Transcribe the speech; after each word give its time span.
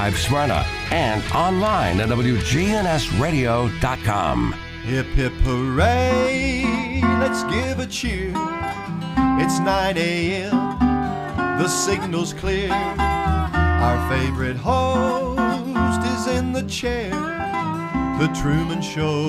105 0.00 0.18
Smyrna 0.18 0.64
and 0.92 1.22
online 1.34 2.00
at 2.00 2.08
WGNSradio.com. 2.08 4.54
Hip 4.84 5.06
hip 5.08 5.32
hooray, 5.42 7.02
let's 7.20 7.42
give 7.52 7.80
a 7.80 7.86
cheer. 7.86 8.32
It's 9.38 9.58
9 9.58 9.98
a.m., 9.98 10.78
the 11.58 11.68
signal's 11.68 12.32
clear. 12.32 12.72
Our 12.72 14.08
favorite 14.08 14.56
host 14.56 16.06
is 16.06 16.28
in 16.34 16.54
the 16.54 16.62
chair. 16.62 17.10
The 17.10 18.30
Truman 18.40 18.80
Show 18.80 19.28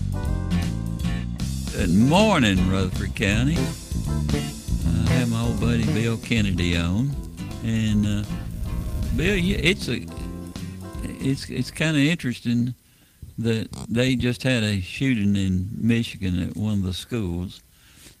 Good 1.73 1.89
morning, 1.89 2.69
Rutherford 2.69 3.15
County. 3.15 3.55
I 3.55 5.09
have 5.13 5.31
my 5.31 5.41
old 5.41 5.61
buddy 5.61 5.85
Bill 5.93 6.17
Kennedy 6.17 6.75
on, 6.75 7.15
and 7.63 8.05
uh, 8.05 8.23
Bill, 9.15 9.37
it's 9.39 9.87
a, 9.87 10.05
it's 11.03 11.49
it's 11.49 11.71
kind 11.71 11.95
of 11.95 12.03
interesting 12.03 12.75
that 13.37 13.69
they 13.87 14.17
just 14.17 14.43
had 14.43 14.63
a 14.63 14.81
shooting 14.81 15.37
in 15.37 15.69
Michigan 15.73 16.39
at 16.39 16.57
one 16.57 16.73
of 16.73 16.83
the 16.83 16.93
schools, 16.93 17.61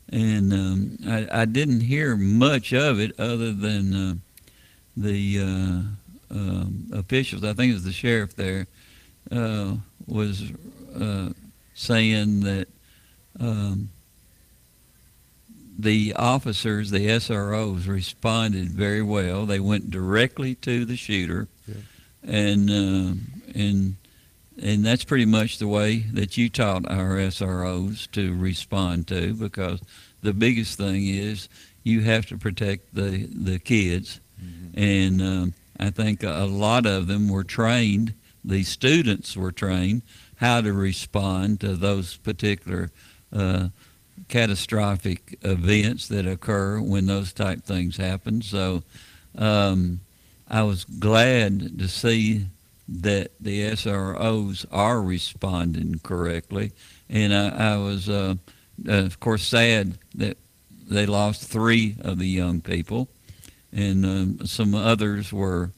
and 0.09 0.53
um, 0.53 0.97
I, 1.05 1.41
I 1.41 1.45
didn't 1.45 1.81
hear 1.81 2.15
much 2.15 2.73
of 2.73 3.01
it 3.01 3.19
other 3.19 3.51
than 3.51 3.93
uh, 3.93 4.13
the 4.95 5.39
uh, 5.39 6.33
um 6.33 6.89
officials. 6.93 7.43
I 7.43 7.51
think 7.51 7.71
it 7.71 7.75
was 7.75 7.83
the 7.83 7.91
sheriff 7.91 8.33
there 8.33 8.67
uh, 9.29 9.75
was 10.07 10.53
uh, 10.95 11.31
saying 11.73 12.39
that 12.41 12.69
um, 13.39 13.89
the 15.77 16.13
officers, 16.15 16.91
the 16.91 17.07
SROs, 17.07 17.87
responded 17.87 18.69
very 18.69 19.01
well. 19.01 19.45
They 19.45 19.59
went 19.59 19.89
directly 19.89 20.55
to 20.55 20.85
the 20.85 20.95
shooter, 20.95 21.47
and 22.23 22.69
uh, 22.69 23.13
and 23.55 23.95
and 24.61 24.85
that's 24.85 25.03
pretty 25.03 25.25
much 25.25 25.57
the 25.57 25.67
way 25.67 25.99
that 26.13 26.37
you 26.37 26.49
taught 26.49 26.89
our 26.89 27.15
SROs 27.17 28.09
to 28.11 28.35
respond 28.35 29.07
to, 29.07 29.33
because 29.33 29.81
the 30.21 30.33
biggest 30.33 30.77
thing 30.77 31.07
is 31.07 31.49
you 31.83 32.01
have 32.01 32.25
to 32.27 32.37
protect 32.37 32.93
the 32.93 33.27
the 33.31 33.57
kids, 33.57 34.19
and 34.75 35.21
um, 35.21 35.53
I 35.79 35.89
think 35.89 36.21
a 36.23 36.45
lot 36.45 36.85
of 36.85 37.07
them 37.07 37.27
were 37.29 37.43
trained. 37.43 38.13
The 38.43 38.63
students 38.63 39.35
were 39.37 39.51
trained 39.51 40.01
how 40.37 40.61
to 40.61 40.73
respond 40.73 41.59
to 41.61 41.75
those 41.75 42.17
particular 42.17 42.91
uh, 43.33 43.69
catastrophic 44.27 45.37
events 45.41 46.07
that 46.07 46.25
occur 46.25 46.79
when 46.79 47.05
those 47.05 47.33
type 47.33 47.63
things 47.63 47.97
happen. 47.97 48.41
So 48.41 48.83
um, 49.37 49.99
I 50.47 50.63
was 50.63 50.83
glad 50.85 51.79
to 51.79 51.87
see 51.87 52.47
that 52.87 53.31
the 53.39 53.61
SROs 53.71 54.65
are 54.71 55.01
responding 55.01 55.99
correctly, 56.03 56.71
and 57.09 57.33
I, 57.33 57.73
I 57.73 57.77
was, 57.77 58.09
uh, 58.09 58.35
uh, 58.87 58.91
of 58.91 59.19
course, 59.19 59.43
sad 59.43 59.97
that 60.15 60.37
they 60.89 61.05
lost 61.05 61.43
three 61.43 61.95
of 62.01 62.19
the 62.19 62.27
young 62.27 62.59
people, 62.59 63.07
and 63.71 64.05
um, 64.05 64.45
some 64.45 64.75
others 64.75 65.31
were 65.31 65.71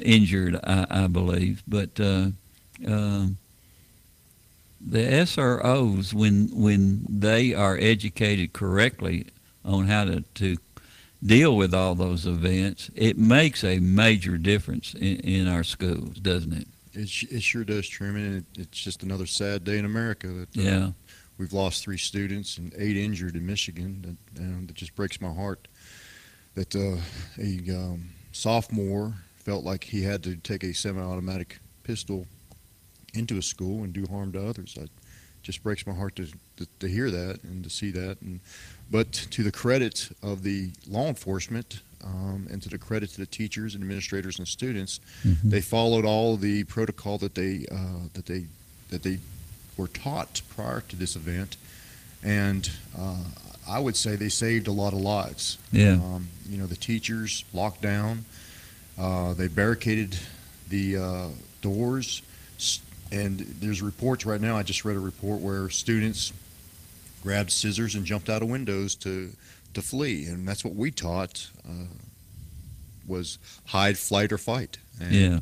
injured, 0.00 0.58
I, 0.62 0.86
I 0.88 1.06
believe. 1.08 1.64
But 1.66 1.98
uh, 1.98 2.28
um, 2.86 3.38
the 4.84 4.98
SROs, 4.98 6.12
when 6.12 6.48
when 6.52 7.04
they 7.08 7.54
are 7.54 7.78
educated 7.78 8.52
correctly 8.52 9.26
on 9.64 9.86
how 9.86 10.04
to, 10.04 10.20
to 10.34 10.56
deal 11.24 11.56
with 11.56 11.72
all 11.72 11.94
those 11.94 12.26
events, 12.26 12.90
it 12.94 13.16
makes 13.16 13.62
a 13.62 13.78
major 13.78 14.36
difference 14.36 14.94
in, 14.94 15.18
in 15.20 15.48
our 15.48 15.62
schools, 15.62 16.18
doesn't 16.18 16.52
it? 16.52 16.68
It, 16.94 17.22
it 17.32 17.42
sure 17.42 17.64
does, 17.64 17.88
Truman. 17.88 18.38
It, 18.54 18.60
it's 18.60 18.78
just 18.82 19.02
another 19.02 19.26
sad 19.26 19.64
day 19.64 19.78
in 19.78 19.84
America 19.84 20.26
that 20.26 20.58
uh, 20.58 20.60
Yeah. 20.62 20.90
we've 21.38 21.52
lost 21.52 21.82
three 21.84 21.96
students 21.98 22.58
and 22.58 22.72
eight 22.76 22.96
injured 22.96 23.36
in 23.36 23.46
Michigan. 23.46 24.16
That, 24.34 24.66
that 24.66 24.74
just 24.74 24.94
breaks 24.96 25.20
my 25.20 25.32
heart. 25.32 25.68
That 26.54 26.74
uh, 26.76 26.98
a 27.40 27.74
um, 27.74 28.10
sophomore 28.32 29.14
felt 29.36 29.64
like 29.64 29.84
he 29.84 30.02
had 30.02 30.22
to 30.24 30.36
take 30.36 30.64
a 30.64 30.72
semi-automatic 30.74 31.60
pistol 31.82 32.26
into 33.14 33.38
a 33.38 33.42
school 33.42 33.82
and 33.84 33.92
do 33.92 34.06
harm 34.06 34.32
to 34.32 34.48
others. 34.48 34.76
It 34.80 34.90
just 35.42 35.62
breaks 35.62 35.86
my 35.86 35.92
heart 35.92 36.16
to, 36.16 36.26
to, 36.56 36.66
to 36.80 36.88
hear 36.88 37.10
that 37.10 37.42
and 37.42 37.64
to 37.64 37.70
see 37.70 37.90
that. 37.90 38.20
And 38.22 38.40
but 38.90 39.12
to 39.12 39.42
the 39.42 39.52
credit 39.52 40.10
of 40.22 40.42
the 40.42 40.70
law 40.88 41.08
enforcement 41.08 41.80
um, 42.04 42.46
and 42.50 42.62
to 42.62 42.68
the 42.68 42.78
credit 42.78 43.10
to 43.10 43.18
the 43.18 43.26
teachers 43.26 43.74
and 43.74 43.82
administrators 43.82 44.38
and 44.38 44.46
students, 44.46 45.00
they 45.44 45.60
followed 45.60 46.04
all 46.04 46.36
the 46.36 46.64
protocol 46.64 47.18
that 47.18 47.34
they 47.34 47.66
uh, 47.70 48.08
that 48.14 48.26
they 48.26 48.46
that 48.90 49.02
they 49.02 49.18
were 49.76 49.88
taught 49.88 50.42
prior 50.54 50.82
to 50.82 50.96
this 50.96 51.16
event, 51.16 51.56
and 52.22 52.70
uh, 52.98 53.16
I 53.66 53.78
would 53.78 53.96
say 53.96 54.16
they 54.16 54.28
saved 54.28 54.68
a 54.68 54.72
lot 54.72 54.92
of 54.92 55.00
lives. 55.00 55.58
Yeah. 55.72 55.92
Um, 55.92 56.28
you 56.48 56.58
know, 56.58 56.66
the 56.66 56.76
teachers 56.76 57.44
locked 57.54 57.80
down, 57.80 58.24
uh, 58.98 59.32
they 59.34 59.48
barricaded 59.48 60.18
the 60.68 60.96
uh, 60.96 61.28
doors, 61.62 62.22
and 63.12 63.38
there's 63.60 63.80
reports 63.82 64.26
right 64.26 64.40
now. 64.40 64.56
I 64.56 64.62
just 64.64 64.84
read 64.84 64.96
a 64.96 65.00
report 65.00 65.40
where 65.40 65.68
students 65.70 66.32
grabbed 67.22 67.52
scissors 67.52 67.94
and 67.94 68.04
jumped 68.04 68.28
out 68.28 68.42
of 68.42 68.48
windows 68.48 68.96
to 68.96 69.30
to 69.74 69.82
flee, 69.82 70.26
and 70.26 70.46
that's 70.48 70.64
what 70.64 70.74
we 70.74 70.90
taught 70.90 71.48
uh, 71.68 71.86
was 73.06 73.38
hide, 73.66 73.96
flight, 73.98 74.32
or 74.32 74.38
fight. 74.38 74.78
And, 75.00 75.12
Yeah. 75.14 75.40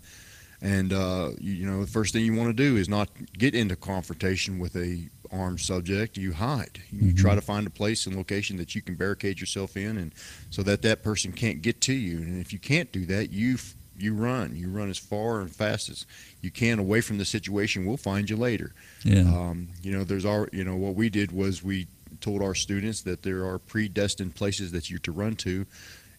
and 0.62 0.92
uh, 0.92 1.30
you, 1.40 1.52
you 1.54 1.66
know, 1.66 1.80
the 1.80 1.90
first 1.90 2.12
thing 2.12 2.24
you 2.24 2.34
want 2.34 2.48
to 2.48 2.54
do 2.54 2.76
is 2.76 2.88
not 2.88 3.08
get 3.36 3.54
into 3.54 3.74
confrontation 3.76 4.58
with 4.58 4.76
a 4.76 5.08
armed 5.32 5.60
subject. 5.60 6.16
You 6.16 6.32
hide. 6.32 6.80
You 6.92 7.12
try 7.12 7.34
to 7.34 7.40
find 7.40 7.66
a 7.66 7.70
place 7.70 8.06
and 8.06 8.16
location 8.16 8.56
that 8.58 8.74
you 8.74 8.82
can 8.82 8.94
barricade 8.96 9.40
yourself 9.40 9.76
in, 9.76 9.96
and 9.96 10.12
so 10.50 10.62
that 10.62 10.82
that 10.82 11.02
person 11.02 11.32
can't 11.32 11.60
get 11.62 11.80
to 11.82 11.92
you. 11.92 12.18
And 12.18 12.40
if 12.40 12.52
you 12.52 12.58
can't 12.58 12.90
do 12.92 13.06
that, 13.06 13.30
you 13.30 13.54
f- 13.54 13.74
you 14.00 14.14
run. 14.14 14.56
You 14.56 14.68
run 14.70 14.90
as 14.90 14.98
far 14.98 15.40
and 15.40 15.50
fast 15.50 15.88
as 15.88 16.06
you 16.40 16.50
can 16.50 16.78
away 16.78 17.00
from 17.00 17.18
the 17.18 17.24
situation. 17.24 17.84
We'll 17.86 17.96
find 17.96 18.28
you 18.28 18.36
later. 18.36 18.72
Yeah. 19.04 19.20
Um, 19.22 19.68
you 19.82 19.92
know, 19.92 20.04
there's 20.04 20.24
our, 20.24 20.48
you 20.52 20.64
know, 20.64 20.76
what 20.76 20.94
we 20.94 21.08
did 21.10 21.32
was 21.32 21.62
we 21.62 21.86
told 22.20 22.42
our 22.42 22.54
students 22.54 23.02
that 23.02 23.22
there 23.22 23.44
are 23.46 23.58
predestined 23.58 24.34
places 24.34 24.72
that 24.72 24.90
you're 24.90 24.98
to 25.00 25.12
run 25.12 25.36
to 25.36 25.66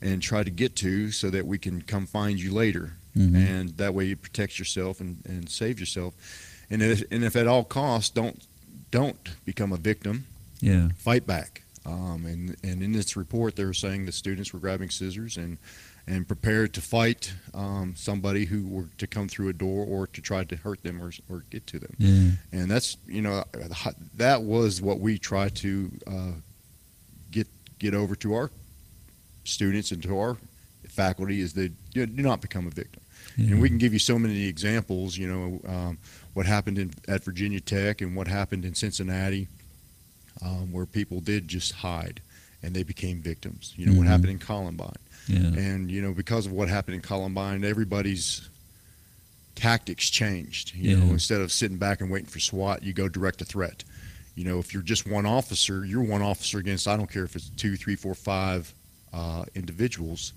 and 0.02 0.22
try 0.22 0.44
to 0.44 0.50
get 0.50 0.76
to 0.78 1.12
so 1.12 1.30
that 1.30 1.46
we 1.46 1.58
can 1.58 1.82
come 1.82 2.06
find 2.06 2.40
you 2.42 2.52
later. 2.54 2.94
Mhm. 3.16 3.36
And 3.36 3.70
that 3.78 3.94
way 3.94 4.06
you 4.06 4.16
protect 4.16 4.58
yourself 4.58 5.00
and, 5.02 5.18
and 5.26 5.50
save 5.50 5.80
yourself. 5.80 6.14
And 6.70 6.82
if, 6.82 7.04
and 7.12 7.24
if 7.24 7.36
at 7.36 7.46
all 7.48 7.64
costs, 7.64 8.10
don't, 8.10 8.42
don't 8.90 9.18
become 9.46 9.72
a 9.74 9.78
victim, 9.78 10.26
Yeah. 10.62 10.90
fight 10.98 11.28
back. 11.28 11.62
Um, 11.86 12.26
and, 12.26 12.56
and 12.64 12.82
in 12.84 12.92
this 12.94 13.18
report, 13.18 13.56
they 13.56 13.66
were 13.66 13.74
saying 13.74 14.06
the 14.06 14.12
students 14.12 14.54
were 14.54 14.60
grabbing 14.60 14.90
scissors 14.92 15.36
and, 15.38 15.58
and 16.08 16.28
prepared 16.28 16.74
to 16.74 16.82
fight 16.82 17.34
um, 17.54 17.94
somebody 17.96 18.46
who 18.46 18.68
were 18.68 18.86
to 18.98 19.08
come 19.08 19.28
through 19.28 19.50
a 19.50 19.54
door 19.54 19.86
or 19.86 20.08
to 20.08 20.22
try 20.22 20.44
to 20.44 20.56
hurt 20.56 20.82
them 20.84 21.02
or, 21.02 21.12
or 21.30 21.44
get 21.52 21.66
to 21.68 21.80
them 21.80 21.94
Yeah. 22.00 22.32
and 22.52 22.72
that's 22.72 22.98
you 23.08 23.22
know 23.22 23.44
that 24.18 24.42
was 24.44 24.82
what 24.82 25.00
we 25.00 25.18
try 25.18 25.50
to 25.50 25.92
uh, 26.08 26.32
get 27.32 27.48
get 27.80 27.94
over 27.94 28.16
to 28.16 28.34
our 28.34 28.52
students 29.44 29.92
and 29.92 30.02
to 30.04 30.18
our 30.18 30.38
faculty 30.88 31.40
is 31.42 31.54
know, 32.02 32.06
do 32.08 32.22
not 32.22 32.42
become 32.42 32.68
a 32.68 32.70
victim. 32.70 33.02
Yeah. 33.38 33.52
And 33.52 33.62
we 33.62 33.70
can 33.70 33.78
give 33.78 33.94
you 33.94 34.00
so 34.00 34.20
many 34.20 34.46
examples. 34.46 35.18
You 35.18 35.28
know 35.32 35.62
um, 35.72 35.98
what 36.34 36.46
happened 36.46 36.78
in, 36.78 36.92
at 37.08 37.24
Virginia 37.24 37.60
Tech 37.62 38.02
and 38.02 38.16
what 38.16 38.28
happened 38.28 38.66
in 38.66 38.74
Cincinnati, 38.76 39.48
um, 40.42 40.72
where 40.72 40.86
people 40.86 41.22
did 41.22 41.48
just 41.48 41.72
hide 41.74 42.22
and 42.64 42.76
they 42.76 42.84
became 42.84 43.22
victims. 43.22 43.74
You 43.78 43.86
know 43.86 43.94
what 43.94 44.06
Mhm. 44.06 44.10
happened 44.10 44.30
in 44.32 44.40
Columbine. 44.40 44.96
Yeah. 45.28 45.40
And 45.40 45.90
you 45.92 46.02
know, 46.02 46.14
because 46.14 46.46
of 46.46 46.52
what 46.52 46.68
happened 46.70 46.96
in 46.96 47.02
Columbine, 47.02 47.64
everybody's 47.64 48.50
tactics 49.56 50.10
changed. 50.10 50.74
You 50.76 50.98
know, 50.98 51.12
instead 51.12 51.42
of 51.42 51.52
sitting 51.52 51.78
back 51.78 52.02
and 52.02 52.10
waiting 52.10 52.30
for 52.30 52.40
SWAT, 52.40 52.84
you 52.84 52.94
go 52.94 53.08
direct 53.08 53.40
to 53.40 53.46
threat. 53.46 53.84
You 54.36 54.46
know, 54.46 54.60
if 54.60 54.74
you're 54.74 54.82
just 54.84 55.08
one 55.08 55.26
officer, 55.26 55.86
you're 55.86 56.04
one 56.04 56.22
officer 56.22 56.58
against 56.58 56.88
I 56.88 56.98
don't 56.98 57.12
care 57.12 57.24
if 57.26 57.36
it's 57.36 57.50
two, 57.50 57.76
three, 57.76 57.96
four, 57.96 58.16
five 58.16 58.74
uh, 59.14 59.44
individuals. 59.56 60.34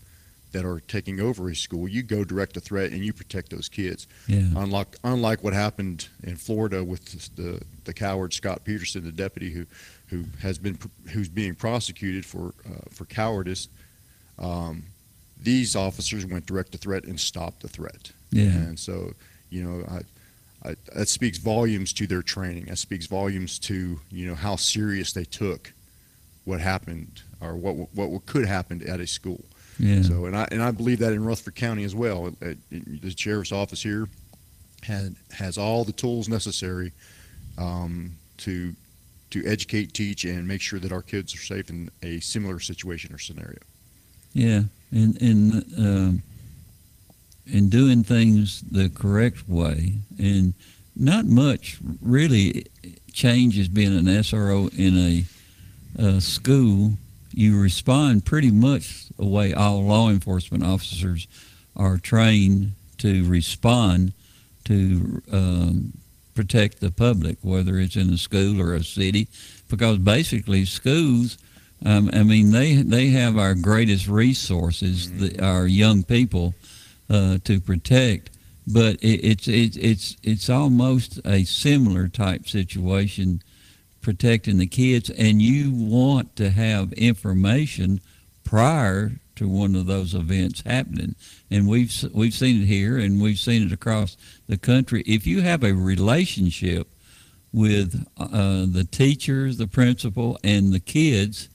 that 0.52 0.64
are 0.64 0.80
taking 0.86 1.20
over 1.20 1.50
a 1.50 1.54
school, 1.56 1.88
you 1.88 2.02
go 2.02 2.22
direct 2.24 2.54
to 2.54 2.60
threat 2.60 2.92
and 2.92 3.04
you 3.04 3.12
protect 3.12 3.50
those 3.50 3.68
kids. 3.68 4.06
Yeah. 4.28 4.38
Unlike 4.56 4.96
unlike 5.02 5.42
what 5.42 5.52
happened 5.52 6.08
in 6.22 6.36
Florida 6.36 6.82
with 6.84 7.34
the 7.34 7.60
the 7.84 7.92
coward 7.92 8.32
Scot 8.32 8.64
Peterson, 8.64 9.04
the 9.04 9.12
deputy 9.12 9.50
who 9.50 9.66
who 10.08 10.24
has 10.40 10.58
been 10.58 10.78
who's 11.12 11.28
being 11.28 11.54
prosecuted 11.56 12.24
for 12.24 12.54
uh, 12.66 12.88
for 12.90 13.04
cowardice. 13.04 13.68
Um, 14.38 14.84
these 15.40 15.76
officers 15.76 16.24
went 16.26 16.46
direct 16.46 16.72
to 16.72 16.78
threat 16.78 17.04
and 17.04 17.18
stopped 17.20 17.60
the 17.60 17.68
threat. 17.68 18.12
Yeah. 18.30 18.44
And 18.46 18.78
so, 18.78 19.12
you 19.50 19.62
know, 19.62 19.84
I, 19.88 20.68
I, 20.70 20.76
that 20.94 21.08
speaks 21.08 21.38
volumes 21.38 21.92
to 21.94 22.06
their 22.06 22.22
training. 22.22 22.64
That 22.66 22.78
speaks 22.78 23.06
volumes 23.06 23.58
to 23.60 24.00
you 24.10 24.26
know 24.26 24.34
how 24.34 24.56
serious 24.56 25.12
they 25.12 25.24
took 25.24 25.72
what 26.44 26.60
happened 26.60 27.22
or 27.40 27.54
what 27.56 27.74
what 27.94 28.26
could 28.26 28.46
happen 28.46 28.86
at 28.88 29.00
a 29.00 29.06
school. 29.06 29.44
Yeah. 29.78 30.02
So, 30.02 30.24
and 30.26 30.36
I 30.36 30.48
and 30.50 30.62
I 30.62 30.70
believe 30.70 31.00
that 31.00 31.12
in 31.12 31.24
Rutherford 31.24 31.56
County 31.56 31.84
as 31.84 31.94
well. 31.94 32.28
It- 32.40 32.58
it- 32.70 33.02
the 33.02 33.10
sheriff's 33.16 33.52
office 33.52 33.82
here 33.82 34.08
had 34.82 35.14
has 35.32 35.58
all 35.58 35.84
the 35.84 35.92
tools 35.92 36.28
necessary 36.28 36.92
um, 37.58 38.12
to 38.38 38.74
to 39.30 39.44
educate, 39.46 39.92
teach, 39.92 40.24
and 40.24 40.46
make 40.48 40.60
sure 40.60 40.78
that 40.78 40.92
our 40.92 41.02
kids 41.02 41.34
are 41.34 41.38
safe 41.38 41.68
in 41.70 41.90
a 42.02 42.20
similar 42.20 42.60
situation 42.60 43.12
or 43.12 43.18
scenario. 43.18 43.58
Yeah, 44.34 44.64
and 44.90 45.20
and 45.22 46.22
and 47.52 47.70
doing 47.70 48.02
things 48.02 48.62
the 48.62 48.88
correct 48.88 49.48
way, 49.48 49.94
and 50.18 50.54
not 50.96 51.26
much 51.26 51.78
really 52.00 52.66
changes 53.12 53.68
being 53.68 53.96
an 53.96 54.06
SRO 54.06 54.72
in 54.76 54.96
a, 54.96 55.24
a 56.16 56.20
school. 56.20 56.94
You 57.32 57.60
respond 57.60 58.24
pretty 58.24 58.50
much 58.50 59.08
the 59.16 59.24
way 59.24 59.52
all 59.52 59.84
law 59.84 60.08
enforcement 60.08 60.64
officers 60.64 61.26
are 61.76 61.98
trained 61.98 62.72
to 62.98 63.28
respond 63.28 64.12
to 64.64 65.22
um, 65.32 65.92
protect 66.34 66.80
the 66.80 66.90
public, 66.90 67.38
whether 67.42 67.78
it's 67.78 67.96
in 67.96 68.12
a 68.12 68.18
school 68.18 68.60
or 68.60 68.74
a 68.74 68.84
city, 68.84 69.28
because 69.68 69.98
basically 69.98 70.64
schools 70.64 71.38
um, 71.84 72.10
I 72.12 72.22
mean, 72.22 72.50
they 72.50 72.76
they 72.76 73.08
have 73.08 73.36
our 73.36 73.54
greatest 73.54 74.08
resources, 74.08 75.12
the, 75.12 75.44
our 75.44 75.66
young 75.66 76.02
people, 76.02 76.54
uh, 77.10 77.38
to 77.44 77.60
protect. 77.60 78.30
But 78.66 78.96
it, 79.02 79.20
it's 79.22 79.48
it's 79.48 79.76
it's 79.76 80.16
it's 80.22 80.48
almost 80.48 81.20
a 81.26 81.44
similar 81.44 82.08
type 82.08 82.48
situation, 82.48 83.42
protecting 84.00 84.58
the 84.58 84.66
kids, 84.66 85.10
and 85.10 85.42
you 85.42 85.70
want 85.72 86.36
to 86.36 86.50
have 86.50 86.92
information 86.94 88.00
prior 88.44 89.12
to 89.36 89.48
one 89.48 89.74
of 89.74 89.86
those 89.86 90.14
events 90.14 90.62
happening. 90.64 91.14
And 91.50 91.68
we've 91.68 91.92
we've 92.14 92.32
seen 92.32 92.62
it 92.62 92.66
here, 92.66 92.96
and 92.96 93.20
we've 93.20 93.38
seen 93.38 93.66
it 93.66 93.72
across 93.72 94.16
the 94.46 94.56
country. 94.56 95.02
If 95.06 95.26
you 95.26 95.42
have 95.42 95.62
a 95.62 95.74
relationship 95.74 96.88
with 97.52 98.06
uh, 98.16 98.64
the 98.66 98.86
teachers, 98.90 99.58
the 99.58 99.66
principal, 99.66 100.38
and 100.42 100.72
the 100.72 100.80
kids, 100.80 101.50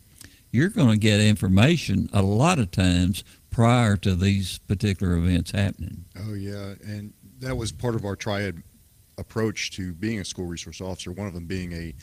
you're 0.52 0.70
going 0.70 0.92
to 0.92 0.98
get 0.98 1.20
information 1.20 2.10
a 2.14 2.22
lot 2.22 2.60
of 2.60 2.72
times 2.72 3.24
prior 3.52 3.98
to 3.98 4.16
these 4.16 4.60
particular 4.60 5.16
events 5.18 5.52
happening. 5.52 6.06
Oh 6.18 6.34
yeah, 6.34 6.76
and 6.84 7.14
that 7.40 7.56
was 7.56 7.72
part 7.72 7.96
of 7.96 8.06
our 8.06 8.16
triad 8.16 8.62
approach 9.18 9.72
to 9.72 9.94
being 9.94 10.20
a 10.20 10.26
school 10.26 10.46
resource 10.46 10.82
officer. 10.82 11.12
One 11.12 11.28
of 11.28 11.34
them 11.34 11.46
being 11.46 11.74
a 11.74 11.94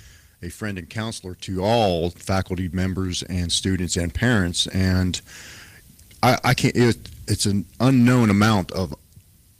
a 0.42 0.50
friend 0.50 0.78
and 0.78 0.88
counselor 0.88 1.34
to 1.34 1.62
all 1.62 2.10
faculty 2.10 2.68
members 2.68 3.22
and 3.22 3.50
students 3.50 3.96
and 3.96 4.12
parents. 4.12 4.66
And 4.68 5.20
I, 6.22 6.38
I 6.44 6.54
can't. 6.54 6.76
It, 6.76 7.08
it's 7.26 7.46
an 7.46 7.66
unknown 7.80 8.30
amount 8.30 8.70
of 8.72 8.94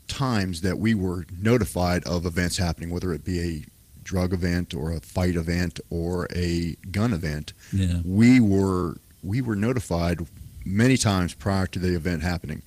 times 0.07 0.61
that 0.61 0.79
we 0.79 0.95
were 0.95 1.27
notified 1.41 2.05
of 2.05 2.27
events 2.27 2.59
happening, 2.59 2.91
whether 2.91 3.13
it 3.13 3.25
be 3.25 3.41
a 3.41 3.65
drug 4.07 4.33
event 4.33 4.73
or 4.73 4.93
a 4.93 5.01
fight 5.01 5.37
event 5.37 5.81
or 5.91 6.29
a 6.35 6.77
gun 6.91 7.13
event. 7.13 7.53
Yeah. 7.73 8.01
We 8.05 8.41
were 8.41 8.97
we 9.23 9.43
were 9.43 9.57
notified 9.57 10.27
many 10.65 10.97
times 10.97 11.35
prior 11.35 11.67
to 11.67 11.79
the 11.79 11.95
event 11.95 12.23
happening. 12.23 12.63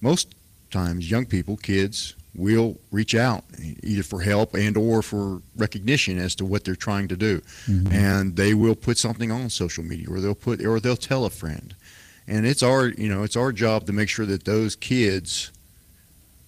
Most 0.00 0.34
times, 0.70 1.10
young 1.10 1.24
people, 1.24 1.56
kids, 1.56 2.14
will 2.34 2.76
reach 2.90 3.14
out 3.14 3.44
either 3.82 4.02
for 4.02 4.20
help 4.20 4.54
and 4.54 4.76
or 4.76 5.02
for 5.02 5.40
recognition 5.56 6.18
as 6.18 6.34
to 6.34 6.44
what 6.44 6.64
they're 6.64 6.76
trying 6.76 7.08
to 7.08 7.16
do, 7.16 7.40
mm-hmm. 7.66 7.92
and 7.92 8.36
they 8.36 8.52
will 8.52 8.74
put 8.74 8.98
something 8.98 9.30
on 9.30 9.48
social 9.48 9.84
media 9.84 10.06
or 10.10 10.20
they'll 10.20 10.34
put 10.34 10.64
or 10.64 10.80
they'll 10.80 10.96
tell 10.96 11.24
a 11.24 11.30
friend, 11.30 11.74
and 12.28 12.44
it's 12.46 12.62
our 12.62 12.88
you 12.88 13.08
know 13.08 13.22
it's 13.22 13.36
our 13.36 13.52
job 13.52 13.86
to 13.86 13.92
make 13.92 14.08
sure 14.08 14.26
that 14.26 14.44
those 14.44 14.76
kids 14.76 15.50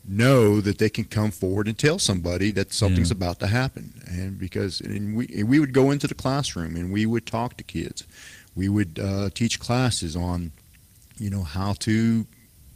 know 0.08 0.61
that 0.61 0.79
they 0.79 0.88
can 0.88 1.05
come 1.05 1.31
forward 1.31 1.67
and 1.67 1.76
tell 1.79 1.99
somebody 1.99 2.50
that 2.53 2.73
something's 2.73 3.11
Yeah. 3.11 3.17
about 3.17 3.41
to 3.41 3.47
happen 3.47 3.93
and 4.06 4.38
because 4.38 4.81
and 4.81 5.17
we 5.17 5.43
we 5.44 5.58
would 5.58 5.73
go 5.73 5.91
into 5.91 6.06
the 6.06 6.14
classroom 6.14 6.76
and 6.76 6.93
we 6.93 7.06
would 7.06 7.26
talk 7.26 7.56
to 7.56 7.64
kids 7.64 8.05
we 8.55 8.69
would 8.69 8.99
uh, 8.99 9.31
teach 9.35 9.58
classes 9.58 10.14
on 10.17 10.53
you 11.19 11.31
know 11.31 11.43
how 11.43 11.73
to 11.75 12.26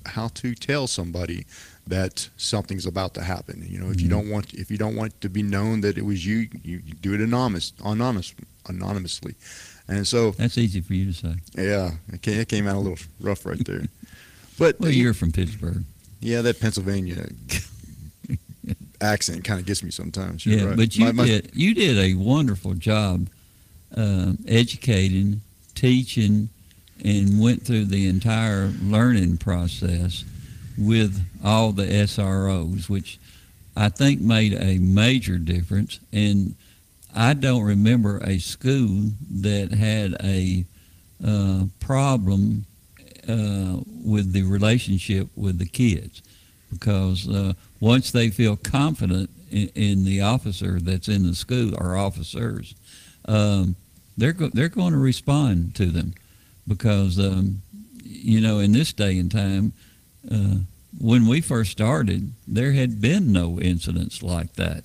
how 0.07 0.29
to 0.29 0.55
tell 0.55 0.87
somebody 0.87 1.47
that 1.87 2.29
something's 2.37 2.87
about 2.87 3.15
to 3.15 3.23
happen 3.23 3.65
you 3.69 3.79
know 3.79 3.91
if 3.91 4.01
you 4.01 4.07
Mhm. 4.09 4.11
don't 4.11 4.31
want 4.31 4.55
if 4.55 4.71
you 4.71 4.79
don't 4.79 4.97
want 4.97 5.13
it 5.13 5.21
to 5.21 5.29
be 5.29 5.43
known 5.43 5.83
that 5.83 5.97
it 5.99 6.05
was 6.05 6.25
you 6.27 6.49
you, 6.65 6.83
you 6.87 6.95
do 7.01 7.15
it 7.15 7.21
anonymous 7.21 7.73
anonymous 7.85 8.35
anonymously 8.67 9.35
and 9.89 10.07
so 10.07 10.31
That's 10.33 10.59
easy 10.59 10.81
for 10.81 10.95
you 10.95 11.13
to 11.13 11.17
say. 11.23 11.35
yeah 11.57 11.93
it 12.13 12.23
came, 12.23 12.41
it 12.41 12.49
came 12.49 12.67
out 12.67 12.77
a 12.77 12.81
little 12.81 12.99
rough 13.21 13.45
right 13.47 13.65
there 13.65 13.85
but 14.59 14.79
Well, 14.81 14.91
you're 14.91 15.15
from 15.15 15.33
Pittsburgh. 15.33 15.85
Yeah, 16.21 16.43
that 16.43 16.61
Pennsylvania 16.61 17.27
accent 19.01 19.45
kind 19.45 19.61
of 19.61 19.67
gets 19.67 19.83
me 19.83 19.91
sometimes. 19.91 20.45
You're 20.45 20.59
yeah, 20.59 20.65
right. 20.67 20.77
but 20.77 20.97
you 20.97 21.07
My- 21.07 21.13
my- 21.13 21.27
did 21.27 21.51
you 21.55 21.75
did 21.75 21.99
a 21.99 22.15
wonderful 22.15 22.75
job 22.75 23.29
uh, 23.97 24.33
educating, 24.47 25.41
teaching, 25.75 26.49
and 27.05 27.41
went 27.41 27.63
through 27.65 27.87
the 27.87 28.07
entire 28.09 28.69
learning 28.83 29.39
process 29.39 30.25
with 30.79 31.25
all 31.43 31.73
the 31.73 31.87
SROs, 31.87 32.89
which 32.89 33.19
I 33.77 33.89
think 33.89 34.21
made 34.21 34.55
a 34.55 34.79
major 34.79 35.39
difference. 35.39 35.99
And 36.13 36.55
I 37.15 37.35
don't 37.35 37.63
remember 37.63 38.19
a 38.19 38.39
school 38.39 39.11
that 39.41 39.73
had 39.73 40.15
a 40.23 40.65
uh, 41.27 41.65
problem 41.81 42.67
uh, 43.29 43.79
with 44.05 44.33
the 44.33 44.43
relationship 44.43 45.29
with 45.37 45.59
the 45.59 45.67
kids. 45.67 46.23
Because 46.71 47.29
uh, 47.29 47.55
once 47.81 48.13
they 48.13 48.31
feel 48.31 48.57
confident 48.57 49.31
in, 49.51 49.71
in 49.75 50.05
the 50.05 50.21
officer 50.21 50.79
that's 50.81 51.09
in 51.09 51.27
the 51.27 51.35
school 51.35 51.75
or 51.77 51.97
officers, 51.97 52.75
um, 53.27 53.75
they're 54.17 54.33
go- 54.33 54.51
they're 54.53 54.69
going 54.69 54.93
to 54.93 54.99
respond 54.99 55.75
to 55.77 55.87
them. 55.87 56.15
Because 56.69 57.19
um, 57.19 57.63
you 58.05 58.41
know 58.41 58.61
in 58.61 58.73
this 58.73 58.93
day 58.93 59.19
and 59.19 59.31
time, 59.31 59.73
uh, 60.31 60.59
when 61.01 61.27
we 61.27 61.41
first 61.41 61.73
started, 61.73 62.33
there 62.47 62.73
had 62.73 63.01
been 63.01 63.33
no 63.33 63.59
incidents 63.59 64.23
like 64.23 64.55
that, 64.55 64.85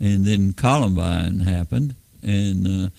and 0.00 0.24
then 0.24 0.52
Columbine 0.52 1.40
happened, 1.40 1.94
and 2.22 2.66
uh, 2.66 2.90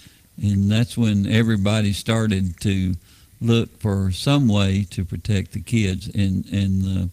and 0.41 0.72
that's 0.72 0.98
when 0.98 1.27
everybody 1.27 1.94
started 1.94 2.60
to 2.62 2.96
look 3.41 3.79
for 3.79 4.12
some 4.12 4.48
way 4.48 4.86
to 4.91 5.03
protect 5.03 5.51
the 5.51 5.62
kids, 5.62 6.07
and 6.07 6.45
and 6.45 7.12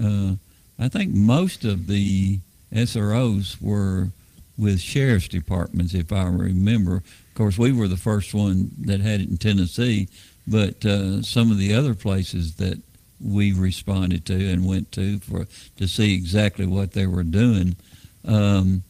uh, 0.00 0.06
uh, 0.06 0.34
I 0.78 0.88
think 0.88 1.12
most 1.12 1.64
of 1.64 1.86
the 1.86 2.38
SROs 2.72 3.60
were 3.60 4.08
with 4.56 4.80
sheriff's 4.80 5.28
departments, 5.28 5.94
if 5.94 6.12
I 6.12 6.24
remember. 6.24 6.96
Of 6.96 7.34
course, 7.34 7.58
we 7.58 7.72
were 7.72 7.88
the 7.88 7.96
first 7.96 8.32
one 8.32 8.70
that 8.82 9.00
had 9.00 9.20
it 9.20 9.28
in 9.28 9.36
Tennessee, 9.36 10.08
but 10.46 10.84
uh, 10.84 11.22
some 11.22 11.50
of 11.50 11.58
the 11.58 11.74
other 11.74 11.94
places 11.94 12.54
that 12.56 12.80
we 13.20 13.52
responded 13.52 14.24
to 14.26 14.34
and 14.34 14.66
went 14.66 14.92
to 14.92 15.18
for 15.20 15.46
to 15.76 15.88
see 15.88 16.14
exactly 16.14 16.66
what 16.66 16.92
they 16.92 17.06
were 17.06 17.24
doing, 17.24 17.76
um, 18.24 18.82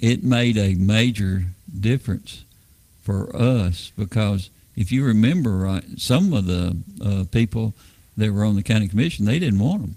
it 0.00 0.24
made 0.24 0.56
a 0.56 0.74
major 0.74 1.44
difference 1.78 2.44
for 3.02 3.34
us 3.36 3.92
because 3.96 4.50
if 4.80 4.92
you 4.92 5.04
remember 5.04 5.50
right, 5.58 5.84
some 5.96 6.32
of 6.32 6.46
the 6.46 6.76
uh, 7.04 7.24
people 7.32 7.74
that 8.16 8.32
were 8.32 8.44
on 8.44 8.54
the 8.56 8.62
county 8.62 8.88
commission 8.88 9.24
they 9.24 9.38
didn't 9.38 9.58
want 9.58 9.82
them, 9.82 9.96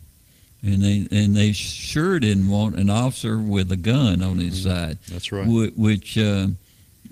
and 0.64 0.82
they 0.84 1.08
and 1.12 1.36
they 1.36 1.52
sure 1.52 2.20
didn't 2.20 2.50
want 2.50 2.76
an 2.76 2.90
officer 2.90 3.38
with 3.38 3.72
a 3.72 3.78
gun 3.78 4.22
on 4.24 4.40
his 4.40 4.64
side 4.64 4.98
That's 5.10 5.32
right. 5.32 5.46
whi- 5.48 5.72
which 5.76 6.18
uh, 6.18 6.48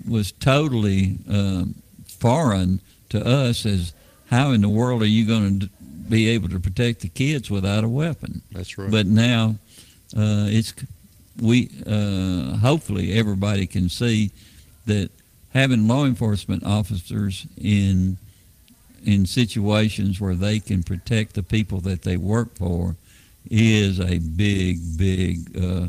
was 0.08 0.32
totally 0.32 1.18
um, 1.28 1.74
foreign 2.06 2.80
to 3.10 3.24
us 3.24 3.64
as 3.66 3.92
how 4.30 4.50
in 4.52 4.60
the 4.62 4.68
world 4.68 5.02
are 5.02 5.06
you 5.06 5.26
going 5.26 5.60
to 5.60 5.68
be 6.08 6.28
able 6.28 6.48
to 6.48 6.58
protect 6.60 7.00
the 7.00 7.08
kids 7.08 7.50
without 7.50 7.84
a 7.84 7.88
weapon? 7.88 8.42
That's 8.52 8.76
right. 8.78 8.90
But 8.90 9.06
now 9.06 9.56
uh, 10.16 10.46
it's 10.48 10.74
we 11.40 11.70
uh, 11.86 12.56
hopefully 12.58 13.12
everybody 13.12 13.66
can 13.66 13.88
see 13.88 14.30
that 14.86 15.10
having 15.52 15.88
law 15.88 16.04
enforcement 16.04 16.64
officers 16.64 17.46
in 17.56 18.16
in 19.04 19.24
situations 19.24 20.20
where 20.20 20.34
they 20.34 20.60
can 20.60 20.82
protect 20.82 21.34
the 21.34 21.42
people 21.42 21.80
that 21.80 22.02
they 22.02 22.16
work 22.16 22.54
for 22.56 22.96
is 23.50 23.98
a 23.98 24.18
big, 24.18 24.78
big 24.98 25.56
uh, 25.56 25.88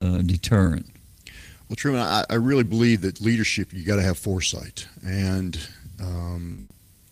uh, 0.00 0.18
deterrent. 0.18 0.86
Well, 1.68 1.76
Truman, 1.76 2.00
I, 2.00 2.24
I 2.30 2.34
really 2.36 2.64
believe 2.64 3.02
that 3.02 3.20
leadership, 3.20 3.72
you 3.72 3.84
got 3.84 3.96
to 3.96 4.02
have 4.02 4.16
foresight. 4.16 4.88
And 5.04 5.58
um, 6.00 6.68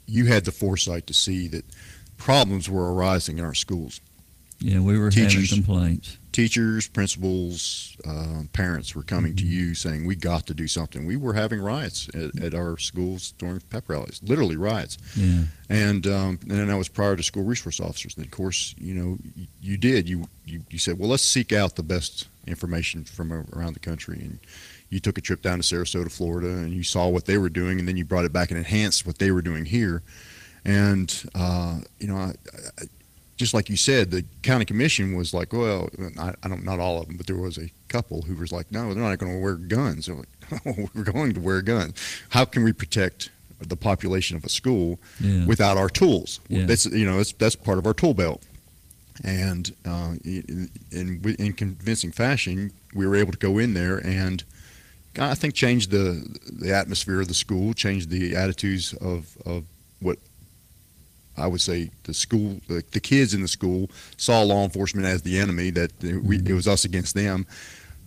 you 0.06 0.26
had 0.26 0.44
the 0.46 0.52
foresight 0.52 1.06
to 1.08 1.14
see 1.14 1.48
that 1.48 1.64
problems 2.16 2.70
were 2.70 2.94
arising 2.94 3.38
in 3.38 3.44
our 3.44 3.54
schools. 3.54 4.00
Yeah, 4.58 4.80
we 4.80 4.98
were 4.98 5.10
Teachers. 5.10 5.50
having 5.50 5.64
complaints. 5.64 6.16
Teachers, 6.32 6.86
principals, 6.88 7.96
uh, 8.06 8.42
parents 8.52 8.94
were 8.94 9.02
coming 9.02 9.34
to 9.36 9.44
you 9.44 9.74
saying, 9.74 10.06
We 10.06 10.16
got 10.16 10.46
to 10.46 10.54
do 10.54 10.66
something. 10.68 11.06
We 11.06 11.16
were 11.16 11.32
having 11.32 11.60
riots 11.60 12.08
at, 12.14 12.42
at 12.42 12.54
our 12.54 12.76
schools 12.78 13.32
during 13.38 13.60
pep 13.70 13.84
rallies, 13.88 14.20
literally 14.22 14.56
riots. 14.56 14.98
Yeah, 15.16 15.44
And 15.70 16.06
um, 16.06 16.38
and 16.42 16.50
then 16.50 16.68
that 16.68 16.76
was 16.76 16.88
prior 16.88 17.16
to 17.16 17.22
school 17.22 17.44
resource 17.44 17.80
officers. 17.80 18.16
And 18.16 18.24
of 18.24 18.30
course, 18.30 18.74
you 18.78 18.94
know, 18.94 19.18
you, 19.34 19.46
you 19.62 19.76
did. 19.78 20.08
You, 20.08 20.28
you 20.44 20.62
you 20.70 20.78
said, 20.78 20.98
well, 20.98 21.08
let's 21.08 21.22
seek 21.22 21.52
out 21.52 21.76
the 21.76 21.82
best 21.82 22.28
information 22.46 23.04
from 23.04 23.32
around 23.32 23.74
the 23.74 23.80
country. 23.80 24.18
And 24.20 24.38
you 24.90 25.00
took 25.00 25.18
a 25.18 25.20
trip 25.20 25.42
down 25.42 25.60
to 25.60 25.64
Sarasota, 25.64 26.10
Florida, 26.12 26.48
and 26.48 26.72
you 26.72 26.82
saw 26.82 27.08
what 27.08 27.24
they 27.24 27.38
were 27.38 27.48
doing, 27.48 27.78
and 27.78 27.88
then 27.88 27.96
you 27.96 28.04
brought 28.04 28.24
it 28.24 28.32
back 28.32 28.50
and 28.50 28.58
enhanced 28.58 29.06
what 29.06 29.18
they 29.18 29.30
were 29.30 29.42
doing 29.42 29.64
here. 29.64 30.02
And 30.64 31.12
uh, 31.34 31.78
you 31.98 32.08
know, 32.08 32.16
I, 32.16 32.34
I, 32.78 32.84
just 33.36 33.52
like 33.52 33.68
you 33.68 33.76
said, 33.76 34.10
the 34.10 34.24
county 34.42 34.64
commission 34.64 35.16
was 35.16 35.34
like, 35.34 35.52
well, 35.52 35.90
I, 36.18 36.32
I 36.42 36.48
don't, 36.48 36.64
not 36.64 36.80
all 36.80 37.00
of 37.00 37.06
them, 37.06 37.16
but 37.16 37.26
there 37.26 37.36
was 37.36 37.58
a 37.58 37.70
couple 37.88 38.22
who 38.22 38.34
was 38.34 38.52
like, 38.52 38.70
no, 38.72 38.92
they're 38.94 39.02
not 39.02 39.18
going 39.18 39.32
to 39.32 39.38
wear 39.38 39.54
guns. 39.54 40.06
They're 40.06 40.16
like, 40.16 40.28
oh, 40.66 40.88
we're 40.94 41.04
going 41.04 41.34
to 41.34 41.40
wear 41.40 41.60
guns. 41.62 41.94
How 42.30 42.44
can 42.44 42.64
we 42.64 42.72
protect 42.72 43.30
the 43.60 43.76
population 43.76 44.36
of 44.36 44.44
a 44.44 44.48
school 44.48 44.98
yeah. 45.20 45.44
without 45.46 45.76
our 45.76 45.88
tools? 45.88 46.40
Yeah. 46.48 46.66
That's 46.66 46.86
you 46.86 47.04
know, 47.04 47.18
that's 47.18 47.32
that's 47.32 47.56
part 47.56 47.78
of 47.78 47.86
our 47.86 47.94
tool 47.94 48.14
belt. 48.14 48.42
And 49.24 49.74
uh, 49.86 50.14
in, 50.24 50.70
in 50.90 51.36
in 51.38 51.52
convincing 51.52 52.12
fashion, 52.12 52.72
we 52.94 53.06
were 53.06 53.16
able 53.16 53.32
to 53.32 53.38
go 53.38 53.58
in 53.58 53.74
there 53.74 53.98
and 53.98 54.42
I 55.18 55.34
think 55.34 55.54
change 55.54 55.88
the 55.88 56.38
the 56.50 56.74
atmosphere 56.74 57.20
of 57.20 57.28
the 57.28 57.34
school, 57.34 57.74
change 57.74 58.08
the 58.08 58.36
attitudes 58.36 58.92
of 58.94 59.36
of 59.44 59.64
I 61.36 61.46
would 61.46 61.60
say 61.60 61.90
the 62.04 62.14
school, 62.14 62.60
the, 62.68 62.82
the 62.92 63.00
kids 63.00 63.34
in 63.34 63.42
the 63.42 63.48
school 63.48 63.90
saw 64.16 64.42
law 64.42 64.64
enforcement 64.64 65.06
as 65.06 65.22
the 65.22 65.38
enemy. 65.38 65.70
That 65.70 65.92
we, 66.02 66.36
it 66.38 66.52
was 66.52 66.66
us 66.68 66.84
against 66.84 67.14
them. 67.14 67.46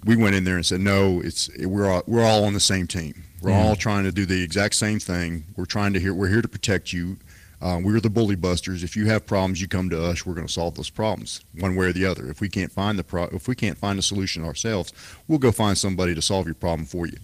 We 0.05 0.15
went 0.15 0.35
in 0.35 0.45
there 0.45 0.55
and 0.55 0.65
said, 0.65 0.79
no, 0.81 1.19
it's 1.21 1.49
we're 1.59 1.89
all, 1.91 2.03
we're 2.07 2.23
all 2.23 2.45
on 2.45 2.53
the 2.53 2.59
same 2.59 2.87
team. 2.87 3.23
We're 3.41 3.51
Yeah. 3.51 3.63
all 3.63 3.75
trying 3.75 4.05
to 4.05 4.11
do 4.11 4.25
the 4.25 4.41
exact 4.41 4.75
same 4.75 4.99
thing. 4.99 5.43
We're 5.57 5.65
trying 5.65 5.93
to 5.93 5.99
here. 5.99 6.13
We're 6.13 6.29
here 6.29 6.41
to 6.41 6.47
protect 6.47 6.93
you. 6.93 7.17
Uh, 7.61 7.77
we're 7.83 7.99
the 7.99 8.09
bully 8.09 8.37
busters. 8.37 8.83
If 8.83 8.95
you 8.95 9.07
have 9.07 9.25
problems, 9.25 9.59
you 9.61 9.67
come 9.67 9.89
to 9.89 10.01
us. 10.01 10.25
We're 10.25 10.33
going 10.33 10.47
to 10.47 10.53
solve 10.53 10.75
those 10.75 10.89
problems 10.89 11.41
one 11.59 11.75
way 11.75 11.87
or 11.87 11.93
the 11.93 12.05
other. 12.05 12.29
If 12.29 12.39
we 12.39 12.47
can't 12.47 12.71
find 12.71 12.97
the 12.97 13.03
pro- 13.03 13.25
if 13.33 13.49
we 13.49 13.55
can't 13.55 13.77
find 13.77 13.99
a 13.99 14.01
solution 14.01 14.45
ourselves, 14.45 14.93
we'll 15.27 15.39
go 15.39 15.51
find 15.51 15.77
somebody 15.77 16.15
to 16.15 16.21
solve 16.21 16.45
your 16.45 16.55
problem 16.55 16.85
for 16.85 17.05
you. 17.05 17.17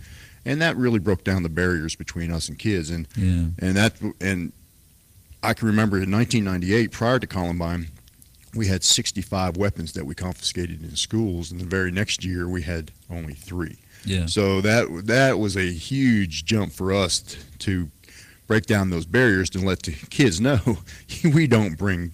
And 0.44 0.62
that 0.62 0.76
really 0.76 1.00
broke 1.00 1.24
down 1.24 1.44
the 1.44 1.50
barriers 1.50 1.96
between 1.96 2.32
us 2.34 2.50
and 2.50 2.60
kids. 2.60 2.90
And 2.90 3.08
yeah, 3.16 3.48
and 3.66 3.78
that 3.78 3.94
and 4.20 4.52
I 5.46 5.54
can 5.54 5.68
remember 5.68 5.98
in 5.98 6.12
1998, 6.12 6.92
prior 6.92 7.20
to 7.20 7.28
Columbine, 7.28 7.88
we 8.56 8.68
had 8.68 8.84
65 8.84 9.58
weapons 9.58 9.94
that 9.94 10.06
we 10.06 10.16
confiscated 10.16 10.82
in 10.84 10.96
schools, 10.96 11.52
and 11.52 11.60
the 11.60 11.66
very 11.66 11.92
next 11.92 12.24
year 12.24 12.48
we 12.48 12.62
had 12.62 12.92
only 13.10 13.34
three. 13.34 13.78
yeah. 14.06 14.25
So 14.28 14.62
that 14.62 15.08
that 15.08 15.40
was 15.40 15.56
a 15.58 15.72
huge 15.72 16.46
jump 16.46 16.72
for 16.72 16.94
us 16.94 17.20
t- 17.20 17.38
to 17.60 17.90
break 18.48 18.66
down 18.66 18.90
those 18.90 19.06
barriers 19.06 19.50
and 19.56 19.66
let 19.66 19.84
the 19.84 19.92
kids 20.10 20.40
know 20.40 20.60
we 21.34 21.48
don't 21.48 21.78
bring 21.78 22.12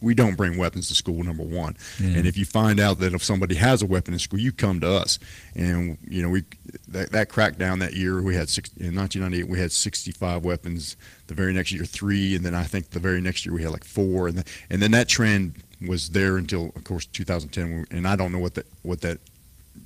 we 0.00 0.14
don't 0.14 0.36
bring 0.36 0.56
weapons 0.56 0.88
to 0.88 0.94
school. 0.94 1.22
Number 1.22 1.42
one, 1.42 1.76
and 1.98 2.26
if 2.26 2.36
you 2.36 2.44
find 2.44 2.80
out 2.80 2.98
that 3.00 3.14
if 3.14 3.22
somebody 3.22 3.54
has 3.56 3.82
a 3.82 3.86
weapon 3.86 4.14
in 4.14 4.18
school, 4.18 4.38
you 4.38 4.52
come 4.52 4.80
to 4.80 4.90
us. 4.90 5.18
And 5.54 5.98
you 6.06 6.22
know 6.22 6.28
we 6.28 6.44
that, 6.88 7.12
that 7.12 7.28
crackdown 7.28 7.80
that 7.80 7.94
year 7.94 8.22
we 8.22 8.34
had 8.34 8.48
six, 8.48 8.70
in 8.78 8.94
1998 8.94 9.48
we 9.48 9.58
had 9.58 9.72
65 9.72 10.44
weapons. 10.44 10.96
The 11.26 11.34
very 11.34 11.54
next 11.54 11.72
year 11.72 11.84
three, 11.84 12.36
and 12.36 12.44
then 12.44 12.54
I 12.54 12.64
think 12.64 12.90
the 12.90 13.00
very 13.00 13.20
next 13.20 13.46
year 13.46 13.54
we 13.54 13.62
had 13.62 13.72
like 13.72 13.84
four, 13.84 14.28
and 14.28 14.36
then, 14.36 14.44
and 14.68 14.82
then 14.82 14.90
that 14.90 15.08
trend 15.08 15.54
was 15.86 16.10
there 16.10 16.36
until 16.36 16.72
of 16.76 16.84
course 16.84 17.06
2010. 17.06 17.86
And 17.90 18.06
I 18.06 18.16
don't 18.16 18.32
know 18.32 18.38
what 18.38 18.54
that 18.54 18.66
what 18.82 19.00
that 19.00 19.18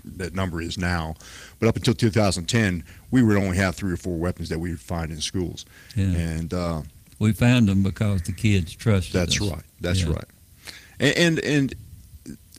that 0.04 0.34
number 0.34 0.60
is 0.60 0.78
now, 0.78 1.14
but 1.60 1.68
up 1.68 1.76
until 1.76 1.94
2010 1.94 2.84
we 3.10 3.22
would 3.22 3.36
only 3.36 3.56
have 3.56 3.74
three 3.74 3.92
or 3.92 3.96
four 3.96 4.16
weapons 4.18 4.48
that 4.50 4.58
we 4.58 4.70
would 4.70 4.80
find 4.80 5.10
in 5.10 5.20
schools. 5.20 5.64
yeah. 5.96 6.04
And 6.06 6.52
uh, 6.54 6.82
we 7.18 7.32
found 7.32 7.68
them 7.68 7.82
because 7.82 8.22
the 8.22 8.32
kids 8.32 8.74
trusted 8.74 9.12
that's 9.14 9.40
us. 9.40 9.50
right. 9.50 9.62
That's 9.80 10.02
Yeah. 10.02 10.10
right. 10.12 10.24
And 11.00 11.16
and 11.16 11.38
and, 11.40 11.74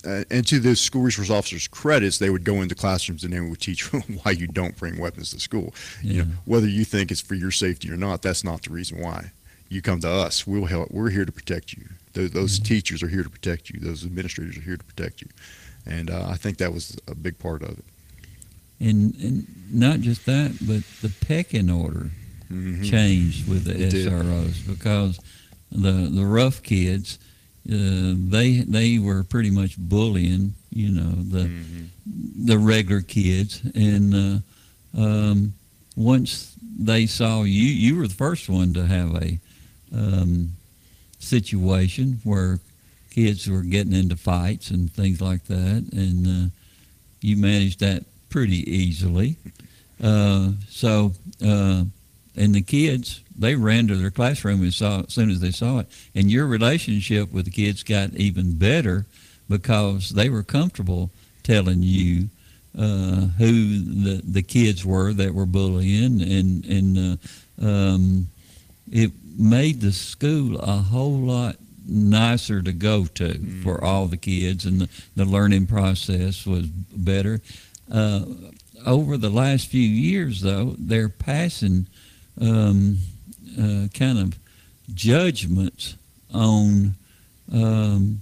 uh, 0.05 0.24
and 0.31 0.48
to 0.48 0.59
the 0.59 0.75
school 0.75 1.01
resource 1.01 1.29
officers' 1.29 1.67
credits, 1.67 2.17
they 2.19 2.29
would 2.29 2.43
go 2.45 2.62
into 2.62 2.74
classrooms 2.74 3.24
and 3.24 3.33
they 3.33 3.39
would 3.41 3.59
teach 3.59 3.83
why 4.24 4.31
you 4.31 4.48
don't 4.48 4.75
bring 4.77 4.98
weapons 4.98 5.31
to 5.31 5.39
school. 5.39 5.74
You 6.01 6.24
know, 6.24 6.31
whether 6.45 6.67
you 6.67 6.86
think 6.86 7.12
it's 7.12 7.21
for 7.21 7.36
your 7.36 7.51
safety 7.51 7.91
or 7.91 7.98
not, 7.98 8.21
that's 8.21 8.43
not 8.43 8.63
the 8.63 8.69
reason 8.71 9.01
why. 9.01 9.31
You 9.67 9.81
come 9.83 10.00
to 10.00 10.09
us. 10.09 10.48
We'll 10.48 10.65
help. 10.65 10.89
We're 10.89 11.09
here 11.12 11.25
to 11.25 11.31
protect 11.31 11.74
you. 11.74 11.86
Those, 12.13 12.31
those 12.31 12.55
Mm-hmm. 12.55 12.63
teachers 12.65 13.03
are 13.03 13.07
here 13.09 13.24
to 13.24 13.29
protect 13.29 13.69
you. 13.69 13.79
Those 13.79 14.03
administrators 14.05 14.57
are 14.57 14.62
here 14.62 14.77
to 14.77 14.83
protect 14.83 15.21
you. 15.21 15.27
And 15.86 16.09
uh, 16.09 16.27
I 16.29 16.36
think 16.36 16.57
that 16.57 16.74
was 16.74 16.98
a 17.07 17.15
big 17.15 17.39
part 17.39 17.63
of 17.63 17.77
it. 17.79 17.86
And, 18.79 19.13
and 19.15 19.48
not 19.71 20.00
just 20.01 20.25
that, 20.25 20.57
but 20.62 20.83
the 21.01 21.09
pecking 21.25 21.69
order 21.69 22.12
Mhm. 22.51 22.89
changed 22.89 23.48
with 23.48 23.65
the 23.65 23.71
It 23.79 23.91
did. 23.91 24.07
SROs 24.12 24.65
because 24.65 25.19
the 25.71 25.91
the 26.12 26.25
rough 26.25 26.63
kids, 26.63 27.19
uh, 27.71 28.15
they 28.17 28.63
they 28.67 28.98
were 28.98 29.24
pretty 29.24 29.51
much 29.51 29.77
bullying, 29.77 30.55
you 30.71 30.89
know, 30.91 31.12
the 31.12 31.45
Mhm. 31.48 31.89
the 32.45 32.57
regular 32.57 33.01
kids, 33.01 33.62
and 33.75 34.15
uh, 34.15 34.39
um, 35.00 35.53
once 35.95 36.53
they 36.79 37.05
saw 37.05 37.43
you, 37.43 37.65
you 37.65 37.95
were 37.98 38.07
the 38.07 38.15
first 38.15 38.50
one 38.50 38.74
to 38.74 38.88
have 38.88 39.13
a 39.15 39.39
um, 39.93 40.53
situation 41.19 42.19
where 42.24 42.59
kids 43.09 43.49
were 43.49 43.61
getting 43.61 43.93
into 43.93 44.15
fights 44.15 44.69
and 44.69 44.91
things 44.91 45.21
like 45.21 45.45
that, 45.45 45.89
and 45.91 46.27
uh, 46.27 46.49
you 47.21 47.37
managed 47.37 47.79
that 47.79 48.03
pretty 48.29 48.69
easily. 48.71 49.37
Uh, 50.01 50.51
so, 50.69 51.13
uh, 51.45 51.83
and 52.35 52.55
the 52.55 52.61
kids, 52.61 53.21
they 53.37 53.55
ran 53.55 53.87
to 53.87 53.95
their 53.95 54.11
classroom 54.11 54.61
and 54.61 54.73
saw 54.73 55.01
as 55.01 55.13
soon 55.13 55.29
as 55.29 55.41
they 55.41 55.51
saw 55.51 55.79
it. 55.79 55.87
And 56.15 56.31
your 56.31 56.47
relationship 56.47 57.31
with 57.31 57.45
the 57.45 57.51
kids 57.51 57.83
got 57.83 58.13
even 58.13 58.57
better 58.57 59.05
because 59.49 60.11
they 60.11 60.29
were 60.29 60.43
comfortable 60.43 61.09
telling 61.43 61.81
you 61.81 62.29
uh, 62.77 63.27
who 63.37 63.79
the 63.79 64.21
the 64.23 64.43
kids 64.43 64.85
were 64.85 65.11
that 65.13 65.33
were 65.33 65.45
bullying, 65.45 66.21
and 66.21 66.65
and 66.65 67.19
uh, 67.61 67.65
um, 67.67 68.27
it 68.91 69.11
made 69.37 69.81
the 69.81 69.91
school 69.91 70.59
a 70.59 70.77
whole 70.77 71.17
lot 71.17 71.55
nicer 71.89 72.62
to 72.62 72.72
go 72.72 73.05
to 73.05 73.39
for 73.63 73.84
all 73.84 74.08
the 74.08 74.17
kids, 74.17 74.65
and 74.65 74.81
the, 74.81 74.89
the 75.15 75.25
learning 75.25 75.67
process 75.67 76.46
was 76.46 76.67
better. 76.67 77.41
Uh, 77.91 78.22
over 78.86 79.17
the 79.17 79.29
last 79.29 79.67
few 79.67 79.88
years, 79.88 80.41
though, 80.41 80.75
they're 80.77 81.10
passing 81.10 81.88
um, 82.39 82.98
uh, 83.60 83.88
kind 83.93 84.19
of 84.19 84.39
judgments 84.93 85.96
on 86.34 86.96
um, 87.51 88.22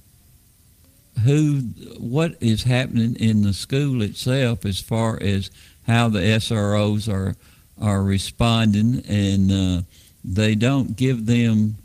who, 1.23 1.59
what 1.99 2.35
is 2.39 2.63
happening 2.63 3.15
in 3.15 3.43
the 3.43 3.53
school 3.53 4.01
itself 4.01 4.65
as 4.65 4.79
far 4.79 5.21
as 5.21 5.51
how 5.85 6.09
the 6.09 6.19
SROs 6.19 7.11
are 7.11 7.35
are 7.79 8.01
responding, 8.01 9.03
and 9.07 9.51
uh, 9.51 9.81
they 10.23 10.55
don't 10.55 10.95
give 10.95 11.25
them 11.25 11.77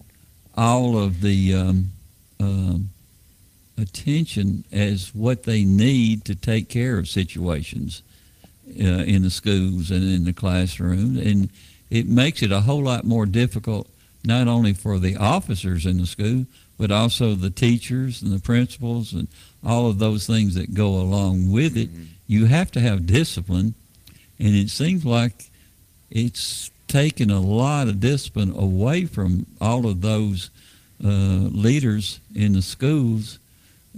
all 0.57 0.99
of 0.99 1.21
the 1.21 1.55
um, 1.55 1.91
um, 2.41 2.91
attention 3.79 4.65
as 4.73 5.15
what 5.15 5.45
they 5.45 5.65
need 5.65 6.25
to 6.25 6.35
take 6.35 6.69
care 6.69 6.99
of 6.99 7.09
situations 7.09 8.03
uh, 8.69 9.05
in 9.05 9.23
the 9.23 9.31
schools 9.31 9.91
and 9.91 10.03
in 10.03 10.25
the 10.25 10.33
classroom, 10.33 11.19
and 11.19 11.49
it 11.91 12.09
makes 12.09 12.43
it 12.43 12.53
a 12.53 12.61
whole 12.61 12.83
lot 12.83 13.05
more 13.05 13.27
difficult 13.27 13.89
not 14.25 14.49
only 14.49 14.73
for 14.73 14.99
the 14.99 15.17
officers 15.17 15.85
in 15.85 15.99
the 15.99 16.07
school, 16.07 16.47
but 16.79 16.91
also 16.91 17.35
the 17.35 17.51
teachers 17.51 18.23
and 18.23 18.33
the 18.33 18.41
principals 18.41 19.13
and 19.13 19.29
all 19.65 19.89
of 19.89 19.99
those 19.99 20.27
things 20.27 20.55
that 20.55 20.75
go 20.75 20.89
along 20.89 21.51
with 21.51 21.77
it. 21.77 21.91
You 22.27 22.47
have 22.47 22.71
to 22.73 22.81
have 22.81 23.07
discipline, 23.07 23.75
and 24.39 24.55
it 24.55 24.71
seems 24.71 25.05
like 25.05 25.51
it's 26.11 26.71
taken 26.93 27.31
a 27.31 27.41
lot 27.41 27.89
of 27.89 28.01
discipline 28.01 28.51
away 28.55 29.07
from 29.07 29.47
all 29.63 29.87
of 29.87 30.03
those 30.03 30.51
uh, 31.03 31.09
leaders 31.09 32.21
in 32.35 32.53
the 32.53 32.61
schools, 32.63 33.39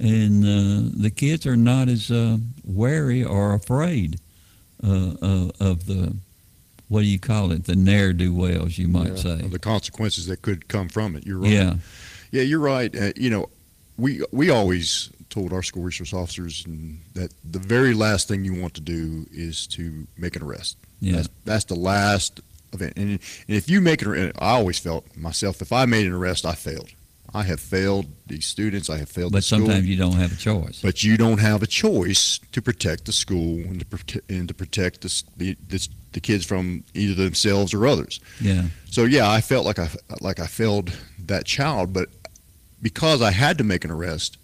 and 0.00 0.44
uh, 0.44 0.90
the 1.02 1.10
kids 1.10 1.44
are 1.44 1.56
not 1.56 1.88
as 1.88 2.10
uh, 2.10 2.38
wary 2.64 3.24
or 3.24 3.52
afraid 3.52 4.20
uh, 4.82 5.14
of, 5.20 5.52
of 5.60 5.86
the 5.86 6.14
what 6.88 7.00
do 7.00 7.06
you 7.06 7.18
call 7.18 7.50
it? 7.50 7.64
The 7.64 7.74
ne'er 7.74 8.12
do 8.12 8.32
wells, 8.32 8.78
you 8.78 8.86
might 8.88 9.08
Yeah, 9.16 9.16
say. 9.16 9.36
The 9.48 9.58
consequences 9.58 10.26
that 10.26 10.42
could 10.42 10.68
come 10.68 10.88
from 10.88 11.16
it. 11.16 11.26
You're 11.26 11.38
right. 11.38 11.50
Yeah, 11.50 11.74
Yeah, 12.30 12.42
you're 12.42 12.60
right. 12.60 12.94
Uh, 12.94 13.12
you 13.16 13.30
know, 13.30 13.48
we 13.98 14.22
we 14.30 14.50
always 14.50 15.10
told 15.30 15.52
our 15.52 15.62
school 15.64 15.82
resource 15.82 16.12
officers 16.12 16.64
and 16.66 17.00
that 17.14 17.32
the 17.50 17.58
very 17.58 17.92
last 17.94 18.28
thing 18.28 18.44
you 18.44 18.54
want 18.60 18.74
to 18.74 18.80
do 18.80 19.26
is 19.32 19.66
to 19.66 20.06
make 20.16 20.36
an 20.36 20.42
arrest. 20.42 20.76
yeah, 21.00 21.16
That's, 21.16 21.28
that's 21.44 21.64
the 21.64 21.74
last 21.74 22.40
event. 22.74 22.94
And, 22.96 23.10
and 23.10 23.20
if 23.46 23.68
you 23.68 23.80
make 23.80 24.02
an 24.02 24.08
arrest, 24.08 24.36
I 24.38 24.50
always 24.50 24.78
felt 24.78 25.16
myself, 25.16 25.62
if 25.62 25.72
I 25.72 25.86
made 25.86 26.06
an 26.06 26.12
arrest, 26.12 26.44
I 26.44 26.54
failed. 26.54 26.90
I 27.36 27.42
have 27.42 27.58
failed 27.58 28.06
these 28.26 28.46
students. 28.46 28.88
I 28.88 28.98
have 28.98 29.08
failed 29.08 29.32
but 29.32 29.38
the 29.38 29.42
school. 29.42 29.58
sometimes 29.66 29.86
you 29.86 29.96
don't 29.96 30.12
have 30.12 30.32
a 30.32 30.36
choice. 30.36 30.80
But 30.80 31.02
you 31.02 31.16
don't 31.16 31.40
have 31.40 31.64
a 31.64 31.66
choice 31.66 32.38
to 32.52 32.62
protect 32.62 33.06
the 33.06 33.12
school 33.12 33.58
and 33.58 33.80
to, 33.80 33.86
prote- 33.86 34.20
and 34.28 34.46
to 34.46 34.54
protect 34.54 35.00
the, 35.00 35.22
the, 35.36 35.56
the, 35.68 35.88
the 36.12 36.20
kids 36.20 36.44
from 36.44 36.84
either 36.94 37.14
themselves 37.14 37.74
or 37.74 37.88
others. 37.88 38.20
yeah, 38.40 38.66
So 38.88 39.04
yeah, 39.04 39.28
I 39.28 39.40
felt 39.40 39.66
like 39.66 39.80
I 39.80 39.88
like 40.20 40.38
I 40.38 40.46
failed 40.46 40.96
that 41.26 41.44
child, 41.44 41.92
but 41.92 42.08
because 42.80 43.20
I 43.20 43.32
had 43.32 43.58
to 43.58 43.64
make 43.64 43.84
an 43.84 43.90
arrest, 43.90 44.38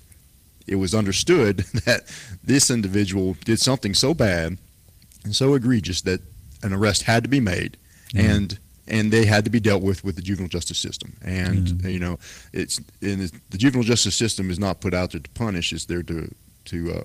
it 0.67 0.77
was 0.77 0.93
understood 0.93 1.59
that 1.85 2.13
this 2.43 2.71
individual 2.73 3.37
did 3.45 3.61
something 3.61 3.95
so 3.95 4.15
bad 4.15 4.59
and 5.23 5.37
so 5.37 5.55
egregious 5.55 6.01
that 6.03 6.21
an 6.63 6.73
arrest 6.73 7.05
had 7.05 7.23
to 7.23 7.29
be 7.29 7.41
made, 7.41 7.77
Yeah. 8.13 8.23
and 8.23 8.59
and 8.89 9.13
they 9.13 9.25
had 9.25 9.45
to 9.45 9.51
be 9.51 9.61
dealt 9.61 9.83
with 9.83 10.05
with 10.05 10.17
the 10.17 10.23
juvenile 10.23 10.49
justice 10.49 10.79
system. 10.79 11.17
And 11.23 11.67
mm-hmm. 11.67 11.89
you 11.89 11.99
know, 11.99 12.19
it's 12.53 12.81
the, 13.01 13.31
the 13.51 13.59
juvenile 13.59 13.85
justice 13.85 14.17
system 14.17 14.51
is 14.51 14.59
not 14.59 14.81
put 14.81 14.95
out 14.95 15.13
there 15.13 15.21
to 15.21 15.31
punish; 15.31 15.73
it's 15.73 15.87
there 15.87 16.03
to 16.03 16.35
to 16.67 16.93
uh, 16.93 17.05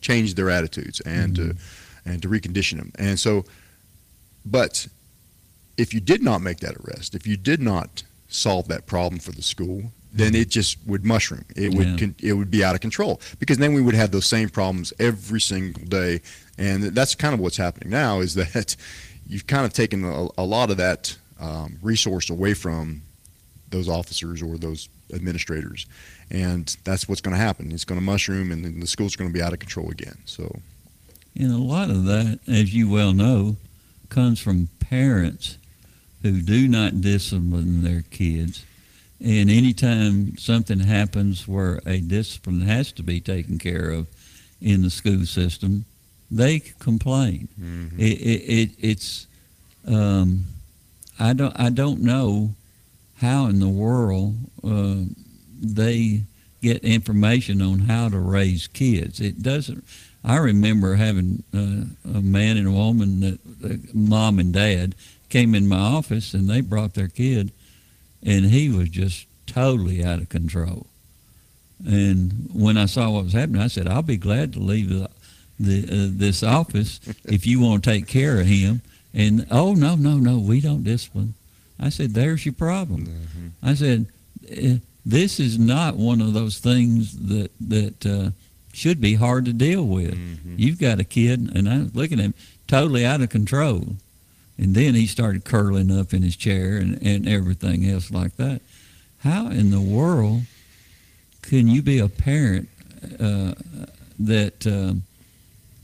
change 0.00 0.34
their 0.34 0.50
attitudes 0.50 1.00
and 1.00 1.36
to 1.36 1.42
mm-hmm. 1.42 2.10
and 2.10 2.22
to 2.22 2.28
recondition 2.28 2.78
them. 2.78 2.92
And 2.98 3.20
so, 3.20 3.44
but 4.44 4.86
if 5.76 5.94
you 5.94 6.00
did 6.00 6.22
not 6.22 6.40
make 6.40 6.58
that 6.60 6.74
arrest, 6.76 7.14
if 7.14 7.26
you 7.26 7.36
did 7.36 7.60
not 7.60 8.02
solve 8.28 8.68
that 8.68 8.86
problem 8.86 9.20
for 9.20 9.32
the 9.32 9.42
school, 9.42 9.92
then 10.12 10.34
it 10.34 10.48
just 10.48 10.78
would 10.86 11.04
mushroom. 11.04 11.44
It 11.54 11.74
would 11.74 11.86
Yeah. 11.86 11.96
con- 11.96 12.14
it 12.20 12.32
would 12.32 12.50
be 12.50 12.64
out 12.64 12.74
of 12.74 12.80
control 12.80 13.20
because 13.38 13.58
then 13.58 13.72
we 13.74 13.82
would 13.82 13.94
have 13.94 14.10
those 14.10 14.26
same 14.26 14.48
problems 14.48 14.92
every 14.98 15.40
single 15.40 15.84
day, 15.84 16.20
and 16.56 16.82
that's 16.82 17.14
kind 17.14 17.34
of 17.34 17.40
what's 17.40 17.56
happening 17.56 17.90
now. 17.90 18.20
Is 18.20 18.34
that 18.34 18.76
you've 19.28 19.46
kind 19.46 19.64
of 19.64 19.72
taken 19.72 20.04
a, 20.04 20.28
a 20.38 20.44
lot 20.44 20.70
of 20.70 20.76
that 20.78 21.16
um, 21.40 21.78
resource 21.82 22.30
away 22.30 22.54
from 22.54 23.02
those 23.70 23.88
officers 23.88 24.42
or 24.42 24.56
those 24.56 24.88
administrators, 25.12 25.86
and 26.30 26.76
that's 26.84 27.08
what's 27.08 27.20
going 27.20 27.36
to 27.36 27.40
happen. 27.40 27.70
It's 27.72 27.84
going 27.84 28.00
to 28.00 28.04
mushroom, 28.04 28.50
and 28.50 28.82
the 28.82 28.86
school's 28.86 29.16
going 29.16 29.30
to 29.30 29.34
be 29.34 29.42
out 29.42 29.52
of 29.52 29.58
control 29.58 29.90
again. 29.90 30.16
So 30.24 30.60
and 31.38 31.52
a 31.52 31.58
lot 31.58 31.88
of 31.88 32.04
that, 32.06 32.40
as 32.48 32.74
you 32.74 32.90
well 32.90 33.12
know, 33.12 33.56
comes 34.08 34.40
from 34.40 34.68
parents 34.80 35.56
who 36.22 36.40
do 36.42 36.66
not 36.66 37.00
discipline 37.00 37.84
their 37.84 38.02
kids. 38.10 38.64
And 39.20 39.48
anytime 39.48 40.36
something 40.36 40.80
happens 40.80 41.46
where 41.46 41.80
a 41.86 42.00
discipline 42.00 42.62
has 42.62 42.90
to 42.92 43.04
be 43.04 43.20
taken 43.20 43.58
care 43.58 43.90
of 43.90 44.08
in 44.60 44.82
the 44.82 44.90
school 44.90 45.24
system, 45.26 45.84
they 46.30 46.60
complain. 46.78 47.48
It, 47.98 48.02
it, 48.20 48.42
it, 48.52 48.70
it's 48.78 49.26
um, 49.86 50.44
I 51.18 51.32
don't 51.32 51.58
I 51.58 51.70
don't 51.70 52.00
know 52.00 52.54
how 53.16 53.46
in 53.46 53.60
the 53.60 53.68
world 53.68 54.36
uh, 54.62 54.96
they 55.60 56.22
get 56.62 56.84
information 56.84 57.62
on 57.62 57.80
how 57.80 58.08
to 58.08 58.18
raise 58.18 58.66
kids. 58.68 59.20
It 59.20 59.42
doesn't. 59.42 59.84
I 60.24 60.36
remember 60.36 60.96
having 60.96 61.44
uh, 61.54 61.84
a 62.18 62.20
man 62.20 62.56
and 62.56 62.68
a 62.68 62.72
woman 62.72 63.20
that 63.20 63.38
uh, 63.64 63.76
mom 63.94 64.38
and 64.38 64.52
dad 64.52 64.94
came 65.28 65.54
in 65.54 65.68
my 65.68 65.78
office 65.78 66.34
and 66.34 66.48
they 66.48 66.60
brought 66.60 66.94
their 66.94 67.08
kid, 67.08 67.52
and 68.22 68.46
he 68.46 68.68
was 68.68 68.88
just 68.88 69.26
totally 69.46 70.04
out 70.04 70.20
of 70.20 70.28
control. 70.28 70.86
And 71.86 72.50
when 72.52 72.76
I 72.76 72.86
saw 72.86 73.10
what 73.10 73.24
was 73.24 73.32
happening, 73.32 73.62
I 73.62 73.68
said, 73.68 73.86
"I'll 73.86 74.02
be 74.02 74.16
glad 74.16 74.52
to 74.54 74.58
leave 74.58 74.88
the, 74.90 75.08
the 75.58 75.84
uh, 75.84 76.08
this 76.10 76.42
office 76.42 77.00
if 77.24 77.46
you 77.46 77.60
want 77.60 77.84
to 77.84 77.90
take 77.90 78.06
care 78.06 78.40
of 78.40 78.46
him." 78.46 78.82
And 79.14 79.46
oh 79.50 79.74
no, 79.74 79.96
no, 79.96 80.16
no, 80.18 80.38
we 80.38 80.60
don't 80.60 80.84
discipline. 80.84 81.34
I 81.80 81.88
said, 81.90 82.14
"There's 82.14 82.44
your 82.44 82.54
problem." 82.54 83.06
I 83.62 83.74
said, 83.74 84.06
"Eh, 84.48 84.78
"This 85.06 85.40
is 85.40 85.58
not 85.58 85.96
one 85.96 86.20
of 86.20 86.32
those 86.34 86.58
things 86.58 87.16
that 87.28 87.50
that 87.60 88.06
uh, 88.06 88.30
should 88.72 89.00
be 89.00 89.14
hard 89.14 89.44
to 89.46 89.52
deal 89.52 89.84
with. 89.86 90.14
You've 90.56 90.78
got 90.78 91.00
a 91.00 91.04
kid, 91.04 91.50
and 91.54 91.68
I 91.68 91.78
was 91.78 91.94
looking 91.94 92.18
at 92.20 92.26
him 92.26 92.34
totally 92.66 93.04
out 93.04 93.20
of 93.22 93.30
control." 93.30 93.96
And 94.60 94.74
then 94.74 94.94
he 94.96 95.06
started 95.06 95.44
curling 95.44 95.96
up 95.96 96.12
in 96.12 96.22
his 96.22 96.34
chair 96.34 96.78
and, 96.78 97.00
and 97.00 97.28
everything 97.28 97.88
else 97.88 98.10
like 98.10 98.36
that. 98.38 98.60
How 99.20 99.46
in 99.48 99.70
the 99.70 99.80
world 99.80 100.42
can 101.42 101.68
you 101.68 101.80
be 101.80 102.00
a 102.00 102.08
parent 102.08 102.68
uh, 103.20 103.54
that 104.18 104.66
um, 104.66 105.04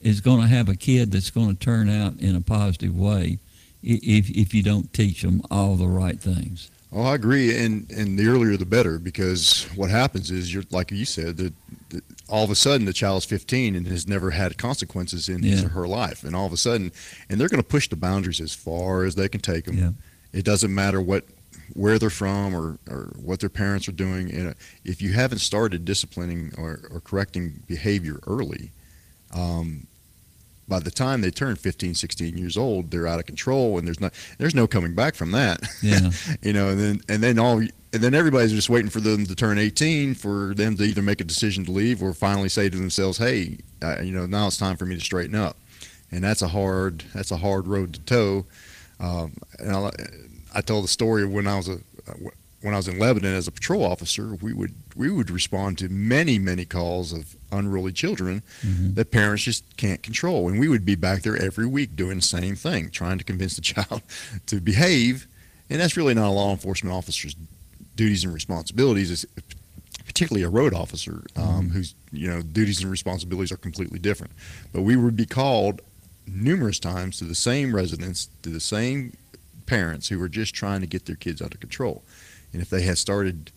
is 0.05 0.21
going 0.21 0.43
to 0.43 0.47
have 0.47 0.69
a 0.69 0.77
kid 0.77 1.11
that's 1.11 1.31
going 1.31 1.49
to 1.49 1.55
turn 1.55 1.89
out 1.89 2.21
in 2.21 2.37
a 2.37 2.41
positive 2.41 2.97
way 2.97 3.39
if, 3.83 4.31
if 4.31 4.55
you 4.55 4.63
don't 4.63 4.93
teach 4.93 5.23
them 5.23 5.43
all 5.51 5.75
the 5.75 5.89
right 5.89 6.21
things? 6.21 6.71
Oh, 6.93 7.03
I 7.03 7.17
agree, 7.17 7.57
and 7.59 7.91
and 7.91 8.17
the 8.17 8.29
earlier 8.29 8.57
the 8.57 8.65
better, 8.65 9.01
because 9.01 9.65
what 9.75 9.91
happens 9.91 10.31
is 10.31 10.55
you're 10.55 10.63
like 10.71 10.93
you 10.93 11.05
said 11.05 11.39
that, 11.39 11.53
that 11.89 12.05
all 12.29 12.45
of 12.45 12.51
a 12.51 12.55
sudden 12.55 12.87
the 12.87 12.93
child's 12.93 13.25
15 13.25 13.75
and 13.75 13.89
has 13.89 14.07
never 14.07 14.31
had 14.31 14.57
consequences 14.59 15.29
in 15.29 15.43
his 15.43 15.65
or 15.65 15.71
her 15.71 15.89
life, 15.89 16.23
and 16.23 16.37
all 16.37 16.47
of 16.47 16.53
a 16.53 16.57
sudden, 16.57 16.93
and 17.29 17.41
they're 17.41 17.49
going 17.49 17.61
to 17.61 17.69
push 17.69 17.89
the 17.89 17.97
boundaries 17.97 18.41
as 18.41 18.55
far 18.55 19.03
as 19.03 19.17
they 19.17 19.29
can 19.29 19.41
take 19.41 19.65
them. 19.65 19.77
Yeah. 19.77 19.91
It 20.33 20.45
doesn't 20.45 20.73
matter 20.73 21.01
what 21.01 21.25
where 21.73 21.99
they're 21.99 22.11
from 22.11 22.55
or, 22.55 22.79
or 22.89 23.13
what 23.21 23.41
their 23.41 23.49
parents 23.49 23.89
are 23.89 23.93
doing. 23.93 24.29
You 24.29 24.45
know, 24.45 24.55
if 24.85 25.03
you 25.03 25.13
haven't 25.15 25.39
started 25.39 25.85
disciplining 25.85 26.53
or, 26.57 26.89
or 26.91 27.01
correcting 27.01 27.63
behavior 27.67 28.21
early, 28.27 28.71
um, 29.35 29.87
by 30.67 30.79
the 30.79 30.91
time 30.91 31.21
they 31.21 31.31
turn 31.31 31.57
15, 31.57 31.95
16 31.95 32.39
years 32.39 32.57
old, 32.57 32.91
they're 32.91 33.07
out 33.07 33.21
of 33.21 33.27
control, 33.27 33.79
and 33.79 33.87
there's 33.87 34.01
not 34.01 34.15
there's 34.39 34.55
no 34.55 34.67
coming 34.67 34.95
back 34.95 35.15
from 35.15 35.33
that. 35.33 35.61
Yeah. 35.83 36.11
you 36.43 36.53
know, 36.53 36.69
and 36.71 36.81
then 36.81 37.01
and 37.09 37.23
then 37.23 37.39
all 37.39 37.59
and 37.59 38.03
then 38.03 38.15
everybody's 38.15 38.53
just 38.53 38.71
waiting 38.71 38.91
for 38.91 39.01
them 39.01 39.27
to 39.27 39.35
turn 39.35 39.59
18 39.59 40.15
for 40.15 40.55
them 40.55 40.77
to 40.77 40.85
either 40.85 41.03
make 41.03 41.21
a 41.21 41.25
decision 41.25 41.65
to 41.67 41.71
leave 41.71 42.03
or 42.03 42.13
finally 42.13 42.49
say 42.49 42.69
to 42.69 42.77
themselves, 42.77 43.19
"Hey, 43.19 43.59
uh, 43.83 44.01
you 44.01 44.13
know, 44.13 44.27
now 44.27 44.47
it's 44.47 44.57
time 44.57 44.77
for 44.77 44.87
me 44.87 44.97
to 44.97 45.01
straighten 45.01 45.35
up." 45.35 45.57
And 46.11 46.23
that's 46.23 46.43
a 46.43 46.49
hard 46.49 47.05
that's 47.15 47.31
a 47.31 47.37
hard 47.37 47.67
road 47.67 47.95
to 47.95 48.01
toe. 48.01 48.47
Um, 49.01 49.35
and 49.59 49.73
I, 49.73 49.91
I 50.55 50.61
told 50.61 50.85
the 50.85 50.89
story 50.89 51.25
of 51.25 51.33
when 51.33 51.47
I 51.47 51.57
was 51.57 51.69
a 51.69 51.79
when 52.65 52.73
I 52.73 52.79
was 52.79 52.89
in 52.89 52.99
Lebanon 52.99 53.35
as 53.35 53.47
a 53.47 53.53
patrol 53.53 53.85
officer, 53.85 54.35
we 54.37 54.55
would 54.55 54.75
we 54.95 55.11
would 55.11 55.31
respond 55.31 55.79
to 55.79 55.89
many 55.89 56.39
many 56.39 56.65
calls 56.65 57.13
of 57.13 57.37
unruly 57.53 57.93
children 57.93 58.43
Mhm. 58.65 58.95
that 58.97 59.11
parents 59.11 59.43
just 59.45 59.65
can't 59.77 60.03
control, 60.03 60.49
and 60.49 60.59
we 60.59 60.69
would 60.69 60.85
be 60.85 60.95
back 60.97 61.23
there 61.23 61.37
every 61.37 61.67
week 61.67 61.95
doing 61.97 62.17
the 62.17 62.23
same 62.23 62.57
thing, 62.57 62.91
trying 62.91 63.19
to 63.19 63.25
convince 63.25 63.57
the 63.57 63.63
child 63.73 64.03
to 64.47 64.61
behave, 64.61 65.27
and 65.71 65.81
that's 65.81 65.97
really 65.97 66.15
not 66.15 66.29
a 66.29 66.31
law 66.31 66.51
enforcement 66.53 66.95
officer's 66.95 67.37
duties 67.97 68.25
and 68.25 68.35
responsibilities. 68.35 69.11
It's 69.11 69.27
particularly 70.07 70.43
a 70.45 70.49
road 70.49 70.75
officer 70.75 71.23
um, 71.37 71.71
whose 71.71 71.95
you 72.13 72.29
know 72.29 72.43
duties 72.43 72.81
and 72.83 72.91
responsibilities 72.91 73.51
are 73.53 73.57
completely 73.57 73.99
different. 73.99 74.33
But 74.73 74.83
we 74.83 74.97
would 74.97 75.17
be 75.17 75.27
called 75.27 75.81
numerous 76.27 76.79
times 76.79 77.19
to 77.19 77.25
the 77.25 77.35
same 77.35 77.75
residents, 77.75 78.29
to 78.43 78.51
the 78.51 78.61
same 78.61 79.13
parents 79.67 80.09
who 80.09 80.19
were 80.19 80.29
just 80.29 80.55
trying 80.55 80.81
to 80.81 80.87
get 80.87 81.07
their 81.07 81.17
kids 81.17 81.41
out 81.43 81.55
of 81.55 81.61
control. 81.61 82.03
And 82.53 82.61
if 82.63 82.69
they 82.71 82.83
had 82.83 82.99
started 82.99 83.51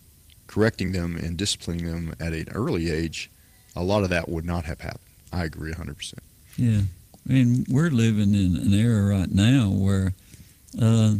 correcting 0.47 0.91
them 0.91 1.15
and 1.15 1.37
disciplining 1.37 1.85
them 1.85 2.15
at 2.19 2.33
an 2.33 2.47
early 2.53 2.89
age, 2.89 3.29
a 3.75 3.83
lot 3.83 4.03
of 4.03 4.09
that 4.09 4.29
would 4.29 4.45
not 4.45 4.65
have 4.65 4.81
happened. 4.81 5.01
I 5.31 5.43
agree 5.43 5.73
100%. 5.73 6.13
Yeah, 6.57 6.81
and 7.29 7.67
we're 7.69 7.89
living 7.89 8.33
in 8.33 8.55
an 8.55 8.73
era 8.73 9.03
right 9.17 9.31
now 9.31 9.69
where 9.69 10.13
uh, 10.81 11.15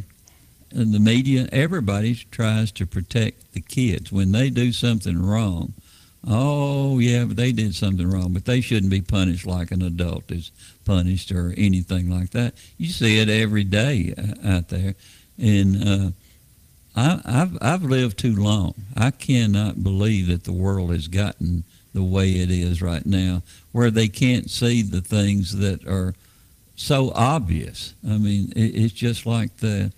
the 0.72 1.00
media, 1.00 1.48
everybody 1.52 2.16
tries 2.32 2.72
to 2.74 2.86
protect 2.86 3.54
the 3.54 3.62
kids 3.62 4.12
when 4.12 4.32
they 4.32 4.50
do 4.50 4.72
something 4.72 5.22
wrong. 5.22 5.74
Oh 6.28 7.00
yeah, 7.00 7.26
but 7.26 7.38
they 7.38 7.52
did 7.52 7.76
something 7.76 8.10
wrong, 8.10 8.34
but 8.34 8.46
they 8.46 8.60
shouldn't 8.60 8.92
be 8.92 9.02
punished 9.02 9.46
like 9.46 9.72
an 9.72 9.82
adult 9.82 10.30
is 10.32 10.52
punished 10.84 11.32
or 11.32 11.54
anything 11.58 12.10
like 12.10 12.32
that. 12.32 12.56
You 12.78 12.90
see 12.90 13.20
it 13.20 13.30
every 13.30 13.64
day 13.64 14.14
uh, 14.18 14.48
out 14.48 14.70
there, 14.70 14.96
and 15.38 15.88
uh, 15.88 16.12
I, 16.98 17.22
I've 17.24 17.58
I've 17.62 17.84
lived 17.84 18.18
too 18.18 18.36
long. 18.36 18.74
I 18.96 19.12
cannot 19.12 19.84
believe 19.84 20.28
that 20.28 20.44
the 20.44 20.52
world 20.52 20.92
has 20.92 21.08
gotten 21.08 21.64
the 21.94 22.04
way 22.04 22.32
it 22.32 22.50
is 22.50 22.82
right 22.82 23.06
now, 23.06 23.44
where 23.72 23.92
they 23.92 24.08
can't 24.08 24.50
see 24.50 24.82
the 24.82 25.02
things 25.02 25.58
that 25.58 25.88
are 25.88 26.16
so 26.76 27.12
obvious. 27.16 27.94
I 28.08 28.18
mean, 28.18 28.52
it, 28.56 28.76
it's 28.76 28.94
just 28.94 29.26
like 29.26 29.56
the, 29.58 29.92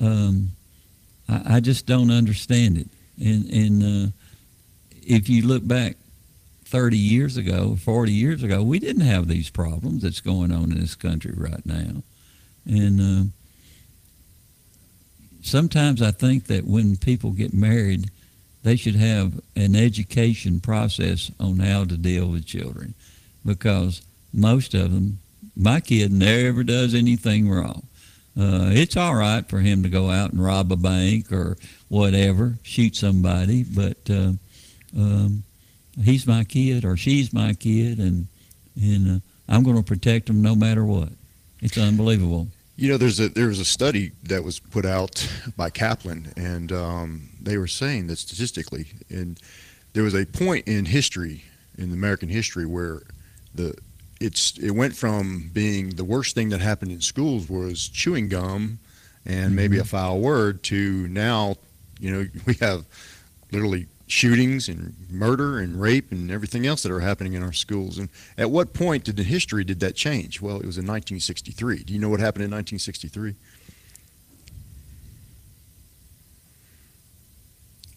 um, 0.00 0.50
I, 1.28 1.56
I 1.56 1.60
just 1.60 1.86
don't 1.86 2.10
understand 2.10 2.78
it. 2.78 2.88
And, 3.24 3.50
and 3.50 3.82
uh, 3.82 4.10
if 5.02 5.28
you 5.28 5.46
look 5.46 5.66
back 5.66 5.96
30 6.64 6.96
years 6.96 7.36
ago, 7.36 7.76
40 7.76 8.12
years 8.12 8.42
ago, 8.42 8.62
we 8.62 8.78
didn't 8.78 9.02
have 9.02 9.28
these 9.28 9.50
problems 9.50 10.02
that's 10.02 10.20
going 10.20 10.50
on 10.50 10.72
in 10.72 10.80
this 10.80 10.96
country 10.96 11.34
right 11.36 11.64
now. 11.64 12.02
and 12.66 13.00
uh, 13.00 13.30
sometimes 15.44 16.02
I 16.02 16.10
think 16.10 16.46
that 16.46 16.66
when 16.66 16.96
people 16.96 17.30
get 17.30 17.52
married, 17.52 18.10
they 18.62 18.76
should 18.76 18.96
have 18.96 19.40
an 19.56 19.76
education 19.76 20.60
process 20.60 21.30
on 21.38 21.58
how 21.58 21.84
to 21.84 21.96
deal 21.96 22.28
with 22.28 22.46
children, 22.46 22.94
because 23.44 24.02
most 24.32 24.74
of 24.74 24.92
them, 24.92 25.18
my 25.56 25.80
kid 25.80 26.10
never 26.12 26.64
does 26.64 26.94
anything 26.94 27.48
wrong. 27.48 27.86
Uh, 28.36 28.70
it's 28.72 28.96
all 28.96 29.14
right 29.14 29.48
for 29.48 29.60
him 29.60 29.82
to 29.84 29.88
go 29.88 30.10
out 30.10 30.32
and 30.32 30.42
rob 30.42 30.72
a 30.72 30.76
bank 30.76 31.30
or 31.30 31.56
whatever, 31.88 32.58
shoot 32.62 32.96
somebody, 32.96 33.62
but 33.62 33.98
uh, 34.10 34.32
um, 34.96 35.44
he's 36.02 36.26
my 36.26 36.42
kid 36.42 36.84
or 36.84 36.96
she's 36.96 37.32
my 37.32 37.52
kid, 37.52 37.98
and 37.98 38.26
and 38.80 39.16
uh, 39.16 39.20
I'm 39.48 39.62
going 39.62 39.76
to 39.76 39.82
protect 39.82 40.26
them 40.26 40.42
no 40.42 40.56
matter 40.56 40.84
what. 40.84 41.10
It's 41.60 41.78
unbelievable. 41.78 42.48
You 42.76 42.88
know, 42.90 42.96
there's 42.96 43.20
a 43.20 43.28
there 43.28 43.48
was 43.48 43.60
a 43.60 43.64
study 43.64 44.12
that 44.24 44.42
was 44.42 44.58
put 44.58 44.84
out 44.84 45.28
by 45.56 45.70
Kaplan, 45.70 46.32
and 46.36 46.72
um, 46.72 47.28
they 47.40 47.56
were 47.56 47.68
saying 47.68 48.08
that 48.08 48.16
statistically, 48.16 48.86
and 49.08 49.38
there 49.92 50.02
was 50.02 50.14
a 50.14 50.26
point 50.26 50.66
in 50.66 50.84
history, 50.84 51.44
in 51.78 51.92
American 51.92 52.28
history, 52.28 52.66
where 52.66 53.02
the 53.54 53.76
it's 54.20 54.58
it 54.58 54.72
went 54.72 54.96
from 54.96 55.50
being 55.52 55.90
the 55.90 56.04
worst 56.04 56.34
thing 56.34 56.48
that 56.48 56.60
happened 56.60 56.90
in 56.90 57.00
schools 57.00 57.48
was 57.48 57.88
chewing 57.88 58.28
gum 58.28 58.78
and 59.26 59.54
maybe 59.56 59.78
a 59.78 59.84
foul 59.84 60.20
word 60.20 60.62
to 60.64 61.08
now, 61.08 61.56
you 61.98 62.10
know, 62.10 62.26
we 62.46 62.54
have 62.54 62.84
literally 63.52 63.86
shootings 64.06 64.68
and 64.68 64.94
murder 65.10 65.58
and 65.58 65.80
rape 65.80 66.12
and 66.12 66.30
everything 66.30 66.66
else 66.66 66.82
that 66.82 66.92
are 66.92 67.00
happening 67.00 67.32
in 67.32 67.42
our 67.42 67.52
schools. 67.52 67.98
And 67.98 68.08
at 68.36 68.50
what 68.50 68.74
point 68.74 69.04
did 69.04 69.16
the 69.16 69.22
history 69.22 69.64
did 69.64 69.80
that 69.80 69.94
change? 69.94 70.40
Well, 70.40 70.56
it 70.56 70.66
was 70.66 70.78
in 70.78 70.86
1963. 70.86 71.84
Do 71.84 71.92
you 71.92 71.98
know 71.98 72.08
what 72.08 72.20
happened 72.20 72.44
in 72.44 72.50
1963? 72.50 73.34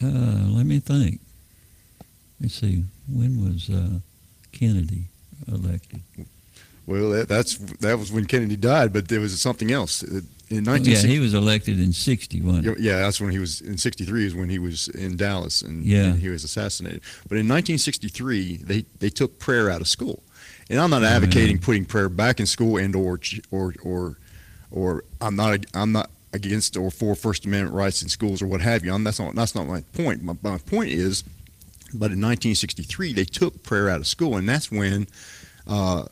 Uh, 0.04 0.56
let 0.56 0.65
me 0.65 0.80
think. 0.80 1.20
Let's 2.39 2.54
see. 2.54 2.84
When 3.10 3.43
was 3.43 3.70
uh, 3.70 4.00
Kennedy 4.52 5.06
elected? 5.48 6.02
Well, 6.88 7.10
that, 7.12 7.28
that's 7.28 7.58
that 7.82 8.00
was 8.00 8.12
when 8.12 8.26
Kennedy 8.26 8.56
died, 8.56 8.93
but 8.93 9.10
there 9.10 9.19
was 9.19 9.39
something 9.39 9.71
else. 9.71 10.02
In 10.50 10.65
Oh, 10.65 10.76
yeah, 10.76 10.95
he 11.00 11.19
was 11.19 11.34
elected 11.34 11.78
in 11.78 11.91
'60. 11.91 12.38
Yeah, 12.80 13.00
that's 13.02 13.19
when 13.19 13.32
he 13.32 13.39
was 13.39 13.60
in 13.60 13.78
'63 13.78 14.26
is 14.26 14.34
when 14.34 14.47
he 14.47 14.58
was 14.60 14.88
in 14.88 15.17
Dallas 15.17 15.62
and, 15.62 15.84
Yeah. 15.86 16.06
and 16.06 16.19
he 16.19 16.30
was 16.30 16.45
assassinated. 16.45 17.02
But 17.28 17.38
in 17.38 17.47
1963, 17.50 18.58
they 18.63 18.86
they 19.00 19.10
took 19.10 19.38
prayer 19.39 19.69
out 19.69 19.82
of 19.82 19.89
school, 19.89 20.23
and 20.69 20.80
I'm 20.80 20.89
not 20.89 21.04
advocating 21.04 21.60
putting 21.60 21.84
prayer 21.84 22.08
back 22.08 22.39
in 22.39 22.45
school 22.45 22.78
and 22.78 22.95
or 22.95 23.19
or 23.52 23.73
or 23.84 24.17
or 24.71 25.04
I'm 25.19 25.36
not 25.36 25.65
I'm 25.73 25.91
not 25.91 26.10
against 26.32 26.78
or 26.78 26.89
for 26.91 27.13
First 27.15 27.45
Amendment 27.45 27.76
rights 27.76 28.02
in 28.02 28.08
schools 28.08 28.41
or 28.41 28.47
what 28.47 28.62
have 28.62 28.86
you. 28.86 28.93
I'm, 28.93 29.04
that's 29.04 29.19
not 29.19 29.36
that's 29.36 29.54
not 29.56 29.67
my 29.67 29.82
point. 29.91 30.23
My, 30.23 30.38
my 30.41 30.58
point 30.60 30.91
is, 30.91 31.26
but 31.93 32.12
in 32.13 32.21
1963 32.21 33.12
they 33.12 33.26
took 33.26 33.63
prayer 33.63 33.89
out 33.89 34.00
of 34.00 34.08
school, 34.08 34.38
and 34.38 34.47
that's 34.47 34.71
when. 34.71 35.08
Uh, 35.69 36.06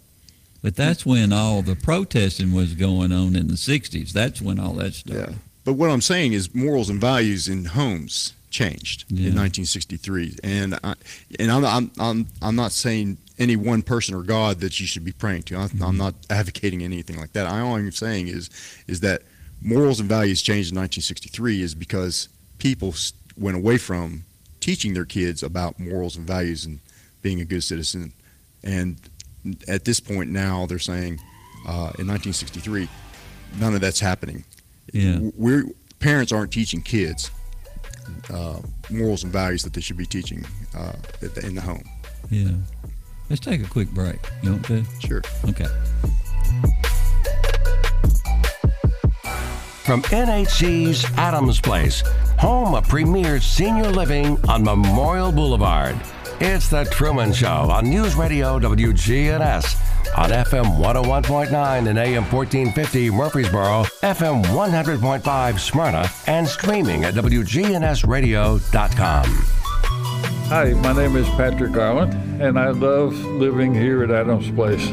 But 0.65 0.75
that's 0.75 1.06
when 1.06 1.32
all 1.32 1.62
the 1.62 1.75
protesting 1.75 2.51
was 2.51 2.73
going 2.73 3.12
on 3.12 3.36
in 3.36 3.49
the 3.49 3.54
'60s. 3.54 4.12
That's 4.12 4.41
when 4.41 4.60
all 4.60 4.73
that 4.73 4.95
started. 4.95 5.30
Yeah. 5.30 5.36
But 5.63 5.73
what 5.73 5.91
I'm 5.91 6.01
saying 6.01 6.34
is 6.34 6.56
morals 6.56 6.89
and 6.89 6.99
values 6.99 7.47
in 7.47 7.65
homes 7.65 8.34
changed 8.49 9.06
Yeah. 9.10 9.30
in 9.30 9.36
1963, 9.36 10.38
and 10.43 10.80
I, 10.84 10.95
and 11.38 11.51
I'm, 11.51 11.65
I'm 11.65 11.91
I'm 11.99 12.28
I'm 12.41 12.56
not 12.56 12.71
saying 12.71 13.19
any 13.38 13.56
one 13.56 13.84
person 13.84 14.15
or 14.15 14.23
God 14.23 14.60
that 14.62 14.80
you 14.80 14.88
should 14.88 15.06
be 15.06 15.12
praying 15.12 15.43
to. 15.43 15.56
I'm, 15.56 15.62
I'm 15.62 15.69
mm-hmm. 15.69 15.97
not 15.97 16.15
advocating 16.32 16.82
anything 16.82 17.17
like 17.17 17.34
that. 17.34 17.45
All 17.45 17.75
I'm 17.75 17.91
saying 17.91 18.30
is 18.30 18.49
is 18.88 19.01
that 19.01 19.21
morals 19.62 19.99
and 19.99 20.10
values 20.10 20.41
changed 20.41 20.71
in 20.71 20.80
1963 20.80 21.62
is 21.62 21.75
because 21.75 22.28
people 22.58 22.95
went 23.38 23.56
away 23.56 23.78
from 23.78 24.23
teaching 24.62 24.95
their 24.95 25.06
kids 25.06 25.43
about 25.43 25.80
morals 25.80 26.15
and 26.15 26.25
values 26.25 26.65
and 26.65 26.80
being 27.21 27.39
a 27.39 27.45
good 27.45 27.63
citizen, 27.63 28.13
and 28.63 28.97
at 29.67 29.86
this 29.86 29.99
point 29.99 30.29
now 30.31 30.65
they're 30.65 30.79
saying 30.79 31.19
uh, 31.67 31.91
in 31.99 32.08
1963 32.08 32.88
none 33.60 33.73
of 33.75 33.81
that's 33.81 33.99
happening 33.99 34.43
Yeah. 34.93 35.19
we're 35.36 35.65
parents 35.99 36.31
aren't 36.31 36.51
teaching 36.51 36.81
kids 36.81 37.31
uh, 38.31 38.60
morals 38.89 39.23
and 39.23 39.31
values 39.34 39.63
that 39.63 39.73
they 39.73 39.81
should 39.81 39.97
be 39.97 40.05
teaching 40.05 40.45
uh, 40.77 40.93
at 41.23 41.34
the- 41.36 41.45
in 41.45 41.55
the 41.55 41.62
home. 41.62 41.84
Yeah. 42.29 42.49
Let's 43.29 43.39
take 43.39 43.63
a 43.63 43.67
quick 43.67 43.89
break. 43.89 44.19
You 44.43 44.51
want 44.51 44.65
to? 44.65 44.84
Sure. 44.99 45.21
Okay. 45.49 45.65
From 49.84 50.01
NHC's 50.03 51.05
Adams 51.17 51.60
Place, 51.62 52.01
home 52.39 52.73
of 52.75 52.88
premier 52.88 53.39
senior 53.39 53.89
living 53.89 54.38
on 54.47 54.63
Memorial 54.63 55.31
Boulevard. 55.31 55.95
It's 56.41 56.67
The 56.67 56.84
Truman 56.84 57.32
Show 57.32 57.48
on 57.48 57.89
News 57.89 58.15
Radio 58.15 58.60
WGNS 58.60 60.17
on 60.17 60.32
FM 60.32 60.65
101.9 60.78 61.88
and 61.88 61.98
AM 61.98 62.24
1450 62.24 63.10
Murfreesboro, 63.10 63.84
FM 64.04 64.43
100.5 64.43 65.60
Smyrna, 65.60 66.10
and 66.28 66.45
streaming 66.45 67.06
at 67.06 67.13
WGNSradio.com. 67.13 69.24
Hi, 70.50 70.74
my 70.74 70.91
name 70.91 71.15
is 71.15 71.26
Patrick 71.30 71.71
Garland, 71.71 72.13
and 72.41 72.60
I 72.60 72.71
love 72.71 73.13
living 73.13 73.74
here 73.74 74.04
at 74.04 74.12
Adams 74.12 74.52
Place 74.52 74.91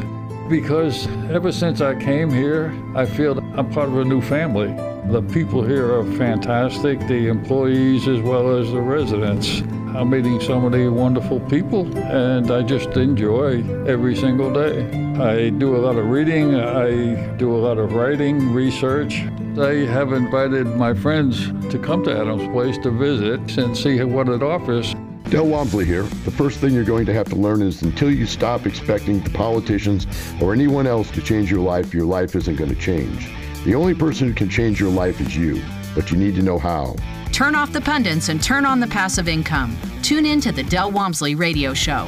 because 0.49 1.07
ever 1.29 1.51
since 1.51 1.81
I 1.81 1.93
came 1.95 2.29
here, 2.29 2.73
I 2.95 3.05
feel 3.05 3.37
I'm 3.57 3.69
part 3.69 3.89
of 3.89 3.97
a 3.97 4.05
new 4.05 4.21
family. 4.21 4.67
The 5.11 5.21
people 5.33 5.61
here 5.61 5.93
are 5.93 6.05
fantastic, 6.13 7.01
the 7.01 7.27
employees 7.27 8.07
as 8.07 8.21
well 8.21 8.57
as 8.57 8.71
the 8.71 8.79
residents. 8.79 9.61
I'm 9.95 10.09
meeting 10.09 10.41
so 10.41 10.59
many 10.59 10.87
wonderful 10.87 11.39
people, 11.41 11.85
and 11.99 12.49
I 12.49 12.63
just 12.63 12.97
enjoy 12.97 13.63
every 13.85 14.15
single 14.15 14.51
day. 14.51 14.87
I 15.21 15.51
do 15.51 15.75
a 15.75 15.77
lot 15.77 15.97
of 15.97 16.07
reading, 16.07 16.55
I 16.55 17.35
do 17.37 17.55
a 17.55 17.57
lot 17.57 17.77
of 17.77 17.93
writing, 17.93 18.53
research. 18.53 19.19
I 19.55 19.85
have 19.85 20.11
invited 20.11 20.65
my 20.65 20.95
friends 20.95 21.45
to 21.71 21.77
come 21.77 22.03
to 22.05 22.11
Adams 22.11 22.51
Place 22.51 22.79
to 22.79 22.89
visit 22.89 23.55
and 23.59 23.77
see 23.77 24.03
what 24.03 24.29
it 24.29 24.41
offers. 24.41 24.95
Del 25.25 25.45
Walmsley 25.45 25.85
here. 25.85 26.03
The 26.25 26.31
first 26.31 26.57
thing 26.59 26.73
you're 26.73 26.83
going 26.83 27.05
to 27.05 27.13
have 27.13 27.29
to 27.29 27.35
learn 27.35 27.61
is 27.61 27.83
until 27.83 28.11
you 28.11 28.25
stop 28.25 28.65
expecting 28.65 29.19
the 29.19 29.29
politicians 29.29 30.07
or 30.41 30.53
anyone 30.53 30.87
else 30.87 31.11
to 31.11 31.21
change 31.21 31.51
your 31.51 31.61
life, 31.61 31.93
your 31.93 32.07
life 32.07 32.35
isn't 32.35 32.55
going 32.55 32.73
to 32.73 32.81
change. 32.81 33.29
The 33.63 33.75
only 33.75 33.93
person 33.93 34.27
who 34.27 34.33
can 34.33 34.49
change 34.49 34.79
your 34.79 34.91
life 34.91 35.21
is 35.21 35.37
you, 35.37 35.61
but 35.93 36.09
you 36.09 36.17
need 36.17 36.33
to 36.33 36.41
know 36.41 36.57
how. 36.57 36.95
Turn 37.33 37.55
off 37.55 37.73
the 37.73 37.81
pundits 37.81 38.29
and 38.29 38.41
turn 38.41 38.63
on 38.63 38.79
the 38.79 38.85
passive 38.85 39.27
income. 39.27 39.75
Tune 40.03 40.23
in 40.23 40.39
to 40.41 40.51
the 40.51 40.61
Del 40.61 40.91
Walmsley 40.91 41.33
Radio 41.33 41.73
Show. 41.73 42.07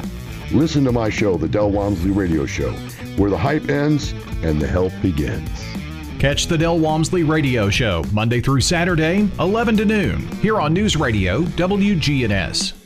Listen 0.52 0.84
to 0.84 0.92
my 0.92 1.10
show, 1.10 1.36
The 1.36 1.48
Del 1.48 1.72
Walmsley 1.72 2.12
Radio 2.12 2.46
Show, 2.46 2.70
where 3.16 3.28
the 3.28 3.36
hype 3.36 3.68
ends 3.68 4.12
and 4.44 4.62
the 4.62 4.68
help 4.68 4.92
begins. 5.02 5.50
Catch 6.20 6.46
the 6.46 6.56
Del 6.56 6.78
Walmsley 6.78 7.24
Radio 7.24 7.68
Show 7.68 8.04
Monday 8.12 8.40
through 8.40 8.60
Saturday, 8.60 9.28
11 9.40 9.76
to 9.78 9.84
noon, 9.84 10.28
here 10.36 10.60
on 10.60 10.72
News 10.72 10.96
Radio 10.96 11.42
WGNS. 11.42 12.85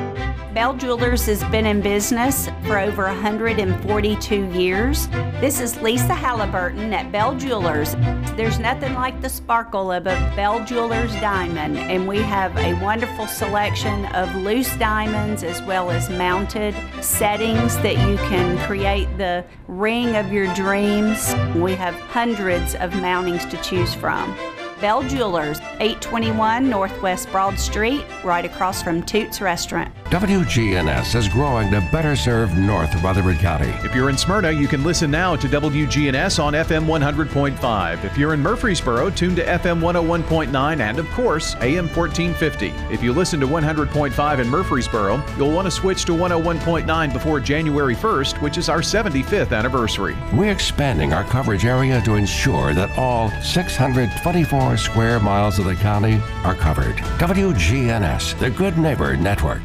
Bell 0.53 0.73
Jewelers 0.75 1.25
has 1.27 1.41
been 1.45 1.65
in 1.65 1.79
business 1.79 2.49
for 2.63 2.77
over 2.77 3.05
142 3.05 4.51
years. 4.51 5.07
This 5.39 5.61
is 5.61 5.81
Lisa 5.81 6.13
Halliburton 6.13 6.93
at 6.93 7.09
Bell 7.09 7.37
Jewelers. 7.37 7.95
There's 8.35 8.59
nothing 8.59 8.93
like 8.93 9.21
the 9.21 9.29
sparkle 9.29 9.93
of 9.93 10.07
a 10.07 10.33
Bell 10.35 10.61
Jewelers 10.65 11.13
diamond, 11.21 11.77
and 11.77 12.05
we 12.05 12.17
have 12.17 12.53
a 12.57 12.73
wonderful 12.83 13.27
selection 13.27 14.05
of 14.07 14.35
loose 14.35 14.75
diamonds 14.75 15.41
as 15.43 15.61
well 15.61 15.89
as 15.89 16.09
mounted 16.09 16.75
settings 17.01 17.77
that 17.77 17.95
you 18.05 18.17
can 18.27 18.57
create 18.67 19.07
the 19.17 19.45
ring 19.69 20.17
of 20.17 20.33
your 20.33 20.53
dreams. 20.53 21.33
We 21.55 21.75
have 21.75 21.95
hundreds 21.95 22.75
of 22.75 22.91
mountings 22.91 23.49
to 23.51 23.57
choose 23.61 23.93
from. 23.93 24.35
Bell 24.81 25.03
Jewelers, 25.03 25.59
821 25.79 26.67
Northwest 26.67 27.31
Broad 27.31 27.59
Street, 27.59 28.03
right 28.23 28.43
across 28.43 28.81
from 28.81 29.03
Toots 29.03 29.39
Restaurant. 29.39 29.93
WGNS 30.05 31.15
is 31.15 31.29
growing 31.29 31.69
to 31.71 31.79
better 31.91 32.15
serve 32.15 32.57
North 32.57 32.93
Rutherford 33.01 33.37
County. 33.37 33.69
If 33.85 33.95
you're 33.95 34.09
in 34.09 34.17
Smyrna, 34.17 34.51
you 34.51 34.67
can 34.67 34.83
listen 34.83 35.09
now 35.09 35.37
to 35.37 35.47
WGNS 35.47 36.43
on 36.43 36.53
FM 36.53 36.85
100.5. 36.85 38.03
If 38.03 38.17
you're 38.17 38.33
in 38.33 38.41
Murfreesboro, 38.41 39.11
tune 39.11 39.35
to 39.35 39.45
FM 39.45 39.79
101.9 39.79 40.79
and, 40.81 40.99
of 40.99 41.07
course, 41.11 41.55
AM 41.61 41.87
1450. 41.87 42.73
If 42.93 43.01
you 43.01 43.13
listen 43.13 43.39
to 43.39 43.47
100.5 43.47 44.39
in 44.39 44.49
Murfreesboro, 44.49 45.23
you'll 45.37 45.53
want 45.53 45.67
to 45.67 45.71
switch 45.71 46.03
to 46.05 46.11
101.9 46.11 47.13
before 47.13 47.39
January 47.39 47.95
1st, 47.95 48.41
which 48.41 48.57
is 48.57 48.67
our 48.67 48.81
75th 48.81 49.55
anniversary. 49.55 50.17
We're 50.33 50.51
expanding 50.51 51.13
our 51.13 51.23
coverage 51.23 51.65
area 51.65 52.01
to 52.01 52.15
ensure 52.15 52.73
that 52.73 52.97
all 52.97 53.29
624 53.41 54.70
square 54.77 55.19
miles 55.19 55.59
of 55.59 55.65
the 55.65 55.75
county 55.75 56.19
are 56.43 56.55
covered. 56.55 56.95
WGNS, 57.19 58.37
the 58.39 58.49
Good 58.49 58.77
Neighbor 58.77 59.15
Network. 59.17 59.61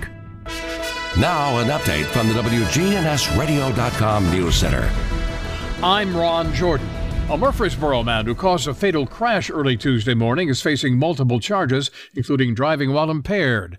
Now, 1.19 1.59
an 1.59 1.69
update 1.69 2.05
from 2.07 2.29
the 2.29 2.35
WGNSradio.com 2.35 4.31
News 4.31 4.55
Center. 4.55 4.91
I'm 5.83 6.17
Ron 6.17 6.53
Jordan. 6.53 6.89
A 7.29 7.37
Murfreesboro 7.37 8.05
man 8.05 8.25
who 8.25 8.37
caused 8.37 8.69
a 8.69 8.75
fatal 8.75 9.05
crash 9.05 9.51
early 9.51 9.77
Tuesday 9.77 10.15
morning 10.15 10.49
is 10.49 10.63
facing 10.63 10.97
multiple 10.97 11.41
charges, 11.41 11.91
including 12.15 12.55
driving 12.55 12.93
while 12.93 13.11
impaired. 13.11 13.79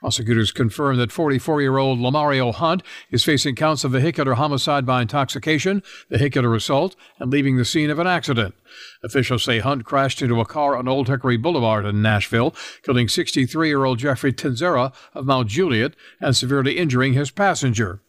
Prosecutors 0.00 0.52
confirm 0.52 0.96
that 0.98 1.10
44 1.10 1.60
year 1.60 1.76
old 1.76 1.98
Lamario 1.98 2.54
Hunt 2.54 2.84
is 3.10 3.24
facing 3.24 3.56
counts 3.56 3.82
of 3.82 3.90
vehicular 3.90 4.34
homicide 4.34 4.86
by 4.86 5.02
intoxication, 5.02 5.82
vehicular 6.08 6.54
assault, 6.54 6.94
and 7.18 7.32
leaving 7.32 7.56
the 7.56 7.64
scene 7.64 7.90
of 7.90 7.98
an 7.98 8.06
accident. 8.06 8.54
Officials 9.02 9.42
say 9.42 9.58
Hunt 9.58 9.84
crashed 9.84 10.22
into 10.22 10.40
a 10.40 10.44
car 10.44 10.76
on 10.76 10.86
Old 10.86 11.08
Hickory 11.08 11.36
Boulevard 11.36 11.84
in 11.84 12.00
Nashville, 12.00 12.54
killing 12.84 13.08
63 13.08 13.66
year 13.66 13.84
old 13.84 13.98
Jeffrey 13.98 14.32
Tenzera 14.32 14.92
of 15.14 15.26
Mount 15.26 15.48
Juliet 15.48 15.94
and 16.20 16.36
severely 16.36 16.78
injuring 16.78 17.14
his 17.14 17.32
passenger. 17.32 18.00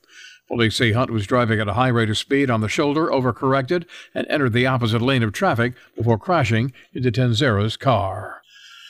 Police 0.47 0.75
say 0.75 0.91
Hunt 0.91 1.09
was 1.09 1.25
driving 1.25 1.59
at 1.59 1.67
a 1.67 1.73
high 1.73 1.87
rate 1.87 2.09
of 2.11 2.17
speed 2.19 2.51
on 2.51 2.61
the 2.61 2.69
shoulder, 2.69 3.07
overcorrected, 3.07 3.85
and 4.13 4.27
entered 4.27 4.53
the 4.53 4.67
opposite 4.67 5.01
lane 5.01 5.23
of 5.23 5.33
traffic 5.33 5.73
before 5.95 6.19
crashing 6.19 6.71
into 6.93 7.11
Tenzera's 7.11 7.77
car. 7.77 8.38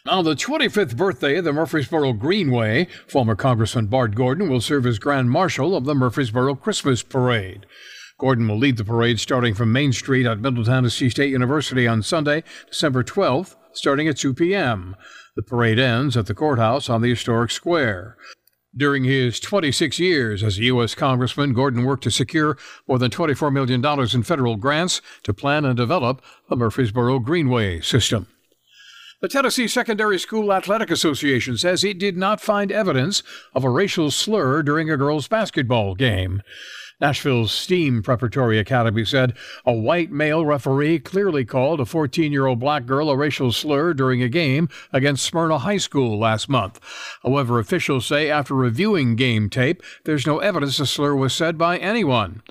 On 0.09 0.25
the 0.25 0.33
25th 0.33 0.97
birthday 0.97 1.37
of 1.37 1.43
the 1.43 1.53
Murfreesboro 1.53 2.13
Greenway, 2.13 2.87
former 3.07 3.35
Congressman 3.35 3.85
Bart 3.85 4.15
Gordon 4.15 4.49
will 4.49 4.59
serve 4.59 4.87
as 4.87 4.97
Grand 4.97 5.29
Marshal 5.29 5.75
of 5.75 5.85
the 5.85 5.93
Murfreesboro 5.93 6.55
Christmas 6.55 7.03
Parade. 7.03 7.67
Gordon 8.17 8.47
will 8.47 8.57
lead 8.57 8.77
the 8.77 8.83
parade 8.83 9.19
starting 9.19 9.53
from 9.53 9.71
Main 9.71 9.93
Street 9.93 10.25
at 10.25 10.39
Middle 10.39 10.65
Tennessee 10.65 11.11
State 11.11 11.29
University 11.29 11.87
on 11.87 12.01
Sunday, 12.01 12.43
December 12.71 13.03
12th, 13.03 13.55
starting 13.73 14.07
at 14.07 14.17
2 14.17 14.33
p.m. 14.33 14.95
The 15.35 15.43
parade 15.43 15.77
ends 15.77 16.17
at 16.17 16.25
the 16.25 16.33
courthouse 16.33 16.89
on 16.89 17.03
the 17.03 17.09
historic 17.11 17.51
square. 17.51 18.17
During 18.75 19.03
his 19.03 19.39
26 19.39 19.99
years 19.99 20.41
as 20.41 20.57
a 20.57 20.63
U.S. 20.63 20.95
Congressman, 20.95 21.53
Gordon 21.53 21.83
worked 21.83 22.05
to 22.05 22.11
secure 22.11 22.57
more 22.87 22.97
than 22.97 23.11
$24 23.11 23.53
million 23.53 23.85
in 24.11 24.23
federal 24.23 24.55
grants 24.55 25.03
to 25.21 25.35
plan 25.35 25.65
and 25.65 25.77
develop 25.77 26.23
the 26.49 26.55
Murfreesboro 26.55 27.19
Greenway 27.19 27.81
system. 27.81 28.25
The 29.21 29.27
Tennessee 29.27 29.67
Secondary 29.67 30.17
School 30.17 30.53
Athletic 30.53 30.89
Association 30.89 31.57
says 31.57 31.83
it 31.83 31.99
did 31.99 32.15
not 32.15 32.39
find 32.39 32.71
evidence 32.71 33.21
of 33.53 33.65
a 33.65 33.69
racial 33.69 34.11
slur 34.11 34.63
during 34.63 34.89
a 34.89 34.95
girls' 34.95 35.27
basketball 35.27 35.93
game. 35.93 36.41
Nashville's 37.01 37.51
STEAM 37.51 38.01
Preparatory 38.01 38.57
Academy 38.57 39.03
said 39.03 39.33
a 39.65 39.73
white 39.73 40.09
male 40.09 40.45
referee 40.45 40.99
clearly 40.99 41.43
called 41.43 41.81
a 41.81 41.85
14 41.85 42.31
year 42.31 42.45
old 42.45 42.59
black 42.61 42.85
girl 42.85 43.09
a 43.09 43.17
racial 43.17 43.51
slur 43.51 43.93
during 43.93 44.23
a 44.23 44.29
game 44.29 44.69
against 44.93 45.25
Smyrna 45.25 45.57
High 45.57 45.77
School 45.77 46.17
last 46.17 46.47
month. 46.47 46.79
However, 47.21 47.59
officials 47.59 48.05
say 48.05 48.29
after 48.29 48.53
reviewing 48.53 49.17
game 49.17 49.49
tape, 49.49 49.83
there's 50.05 50.25
no 50.25 50.39
evidence 50.39 50.77
the 50.77 50.85
slur 50.85 51.13
was 51.13 51.33
said 51.33 51.57
by 51.57 51.77
anyone. 51.77 52.41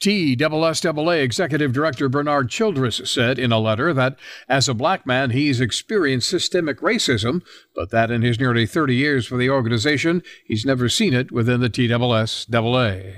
TSSAA 0.00 1.22
Executive 1.22 1.72
Director 1.72 2.08
Bernard 2.08 2.48
Childress 2.48 3.00
said 3.04 3.38
in 3.38 3.52
a 3.52 3.58
letter 3.58 3.92
that 3.94 4.16
as 4.48 4.68
a 4.68 4.74
black 4.74 5.06
man, 5.06 5.30
he's 5.30 5.60
experienced 5.60 6.28
systemic 6.28 6.80
racism, 6.80 7.42
but 7.74 7.90
that 7.90 8.10
in 8.10 8.22
his 8.22 8.38
nearly 8.38 8.66
30 8.66 8.94
years 8.94 9.26
for 9.26 9.36
the 9.36 9.50
organization, 9.50 10.22
he's 10.46 10.64
never 10.64 10.88
seen 10.88 11.12
it 11.14 11.32
within 11.32 11.60
the 11.60 11.70
TSSAA. 11.70 13.14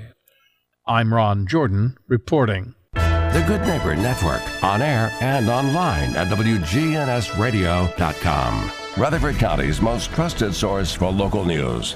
I'm 0.85 1.13
Ron 1.13 1.47
Jordan 1.47 1.97
reporting. 2.07 2.75
The 2.93 3.43
Good 3.47 3.61
Neighbor 3.61 3.95
Network, 3.95 4.41
on 4.63 4.81
air 4.81 5.15
and 5.21 5.47
online 5.49 6.15
at 6.15 6.29
WGNSradio.com. 6.29 8.71
Rutherford 8.97 9.35
County's 9.35 9.81
most 9.81 10.11
trusted 10.11 10.55
source 10.55 10.91
for 10.91 11.11
local 11.11 11.45
news. 11.45 11.95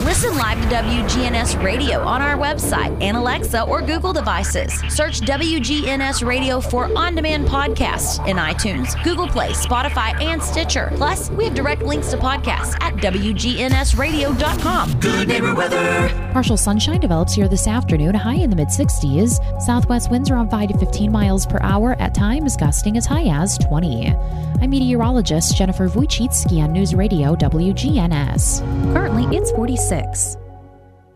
Listen 0.00 0.34
live 0.38 0.58
to 0.62 0.68
WGNS 0.74 1.62
Radio 1.62 2.00
on 2.00 2.22
our 2.22 2.34
website 2.34 2.96
and 3.02 3.18
Alexa 3.18 3.64
or 3.64 3.82
Google 3.82 4.14
devices. 4.14 4.72
Search 4.88 5.20
WGNS 5.20 6.26
Radio 6.26 6.58
for 6.58 6.90
on 6.96 7.14
demand 7.14 7.46
podcasts 7.46 8.26
in 8.26 8.38
iTunes, 8.38 9.00
Google 9.04 9.28
Play, 9.28 9.50
Spotify, 9.50 10.18
and 10.22 10.42
Stitcher. 10.42 10.90
Plus, 10.96 11.28
we 11.30 11.44
have 11.44 11.52
direct 11.54 11.82
links 11.82 12.10
to 12.12 12.16
podcasts 12.16 12.74
at 12.80 12.94
WGNSradio.com. 12.94 15.00
Good 15.00 15.28
neighbor 15.28 15.54
weather. 15.54 16.08
Partial 16.32 16.56
sunshine 16.56 17.00
develops 17.00 17.34
here 17.34 17.46
this 17.46 17.68
afternoon, 17.68 18.14
high 18.14 18.36
in 18.36 18.48
the 18.48 18.56
mid 18.56 18.68
60s. 18.68 19.38
Southwest 19.60 20.10
winds 20.10 20.30
around 20.30 20.48
5 20.50 20.70
to 20.70 20.78
15 20.78 21.12
miles 21.12 21.46
per 21.46 21.58
hour, 21.60 21.94
at 22.00 22.14
times 22.14 22.56
gusting 22.56 22.96
as 22.96 23.04
high 23.04 23.26
as 23.28 23.58
20. 23.58 24.08
I'm 24.62 24.70
meteorologist 24.70 25.56
Jennifer 25.56 25.88
Wojcicki 25.88 26.62
on 26.62 26.72
News 26.72 26.94
Radio 26.94 27.34
WGNS. 27.36 28.62
Currently, 28.94 29.36
it's 29.36 29.50
46. 29.52 29.89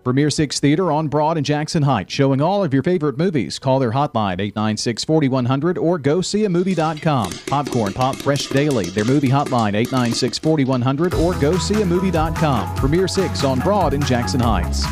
Premier 0.03 0.31
Six 0.31 0.59
Theater 0.59 0.91
on 0.91 1.07
Broad 1.09 1.37
and 1.37 1.47
Jackson 1.47 1.83
Heights, 1.83 2.13
showing 2.13 2.43
all 2.43 2.65
of 2.65 2.75
your 2.75 2.83
favorite 2.83 3.17
movies. 3.17 3.59
Call 3.59 3.79
their 3.79 3.93
hotline 3.93 4.41
896 4.41 5.05
4100 5.05 5.79
or 5.79 5.97
go 5.97 6.21
see 6.21 6.45
a 6.45 6.49
movie.com. 6.49 7.31
Popcorn 7.47 7.93
Pop 7.93 8.17
Fresh 8.17 8.49
Daily, 8.49 8.87
their 8.87 9.05
movie 9.05 9.29
hotline 9.29 9.75
896 9.75 10.39
4100 10.39 11.15
or 11.15 11.35
go 11.35 11.57
see 11.57 11.83
a 11.83 11.87
movie.com. 11.87 12.75
Premier 12.75 13.07
Six 13.07 13.45
on 13.45 13.61
Broad 13.61 13.95
and 13.95 14.05
Jackson 14.05 14.41
Heights. 14.41 14.85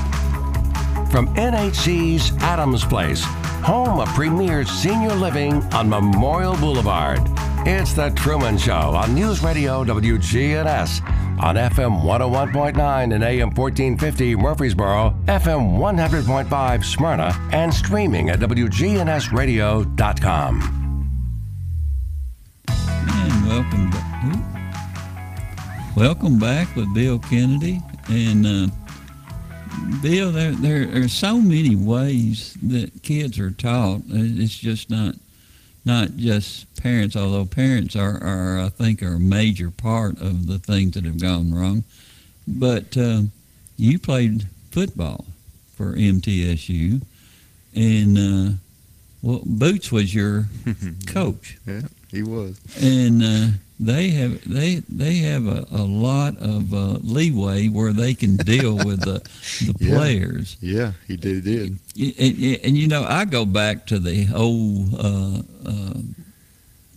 From 1.10 1.26
NHC's 1.34 2.32
Adams 2.38 2.84
Place, 2.84 3.24
home 3.64 3.98
of 3.98 4.08
premier 4.10 4.64
senior 4.64 5.12
living 5.12 5.54
on 5.74 5.90
Memorial 5.90 6.56
Boulevard. 6.56 7.20
It's 7.66 7.92
The 7.92 8.10
Truman 8.10 8.56
Show 8.56 8.72
on 8.72 9.14
News 9.14 9.42
Radio 9.42 9.84
WGNS 9.84 11.21
on 11.40 11.56
FM 11.56 12.02
101.9 12.02 13.14
and 13.14 13.24
AM 13.24 13.50
1450 13.50 14.36
Murfreesboro, 14.36 15.14
FM 15.26 15.78
100.5 15.78 16.84
Smyrna, 16.84 17.32
and 17.52 17.72
streaming 17.72 18.28
at 18.30 18.40
WGNSradio.com. 18.40 20.78
And 22.68 23.46
welcome 23.46 23.90
back. 23.90 24.08
Welcome 25.96 26.38
back 26.38 26.74
with 26.74 26.92
Bill 26.94 27.18
Kennedy. 27.18 27.80
And 28.08 28.46
uh, 28.46 28.68
Bill, 30.00 30.32
there, 30.32 30.52
there 30.52 31.04
are 31.04 31.08
so 31.08 31.38
many 31.38 31.76
ways 31.76 32.56
that 32.62 33.02
kids 33.02 33.38
are 33.38 33.50
taught. 33.50 34.02
It's 34.08 34.56
just 34.58 34.88
not 34.90 35.14
not 35.84 36.16
just 36.16 36.74
parents, 36.76 37.16
although 37.16 37.44
parents 37.44 37.96
are, 37.96 38.22
are 38.22 38.60
I 38.60 38.68
think, 38.68 39.02
are 39.02 39.14
a 39.14 39.20
major 39.20 39.70
part 39.70 40.20
of 40.20 40.46
the 40.46 40.58
things 40.58 40.94
that 40.94 41.04
have 41.04 41.20
gone 41.20 41.54
wrong. 41.54 41.84
But 42.46 42.96
uh, 42.96 43.22
you 43.76 43.98
played 43.98 44.46
football 44.70 45.24
for 45.76 45.94
MTSU, 45.94 47.02
and 47.74 48.18
uh, 48.18 48.56
well, 49.22 49.42
Boots 49.44 49.90
was 49.92 50.14
your 50.14 50.46
coach. 51.06 51.58
Yeah, 51.66 51.82
he 52.10 52.22
was. 52.22 52.60
And 52.80 53.22
uh, 53.22 53.46
they 53.80 54.10
have 54.10 54.48
they 54.48 54.76
they 54.88 55.14
have 55.18 55.46
a, 55.46 55.66
a 55.72 55.82
lot 55.82 56.36
of 56.38 56.72
uh, 56.72 56.98
leeway 57.02 57.68
where 57.68 57.92
they 57.92 58.14
can 58.14 58.36
deal 58.36 58.76
with 58.76 59.00
the 59.00 59.20
the 59.72 59.74
Yeah. 59.84 59.96
players. 59.96 60.56
Yeah, 60.60 60.92
he 61.08 61.16
did. 61.16 61.44
Did. 61.44 61.78
And, 61.98 62.14
and, 62.18 62.60
and, 62.64 62.76
you 62.78 62.86
know, 62.88 63.04
I 63.04 63.24
go 63.24 63.44
back 63.44 63.86
to 63.88 63.98
the 63.98 64.28
old 64.34 64.94
uh, 64.94 65.42
uh, 65.68 66.00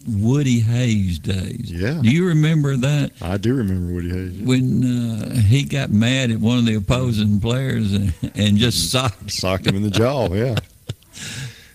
Woody 0.08 0.60
Hayes 0.60 1.18
days. 1.18 1.72
Yeah. 1.72 2.00
Do 2.02 2.10
you 2.10 2.28
remember 2.28 2.76
that? 2.78 3.12
I 3.22 3.38
do 3.38 3.56
remember 3.56 3.92
Woody 3.94 4.10
Hayes. 4.10 4.40
When 4.42 4.84
uh, 4.84 5.36
he 5.42 5.64
got 5.64 5.90
mad 5.90 6.30
at 6.30 6.38
one 6.40 6.60
of 6.60 6.66
the 6.66 6.76
opposing 6.76 7.40
players 7.40 7.92
and, 7.94 8.14
and 8.36 8.58
just 8.58 8.92
socked 8.92 9.32
socked 9.32 9.66
him 9.66 9.76
in 9.76 9.82
the 9.82 9.90
jaw. 9.90 10.30
Yeah. 10.34 10.56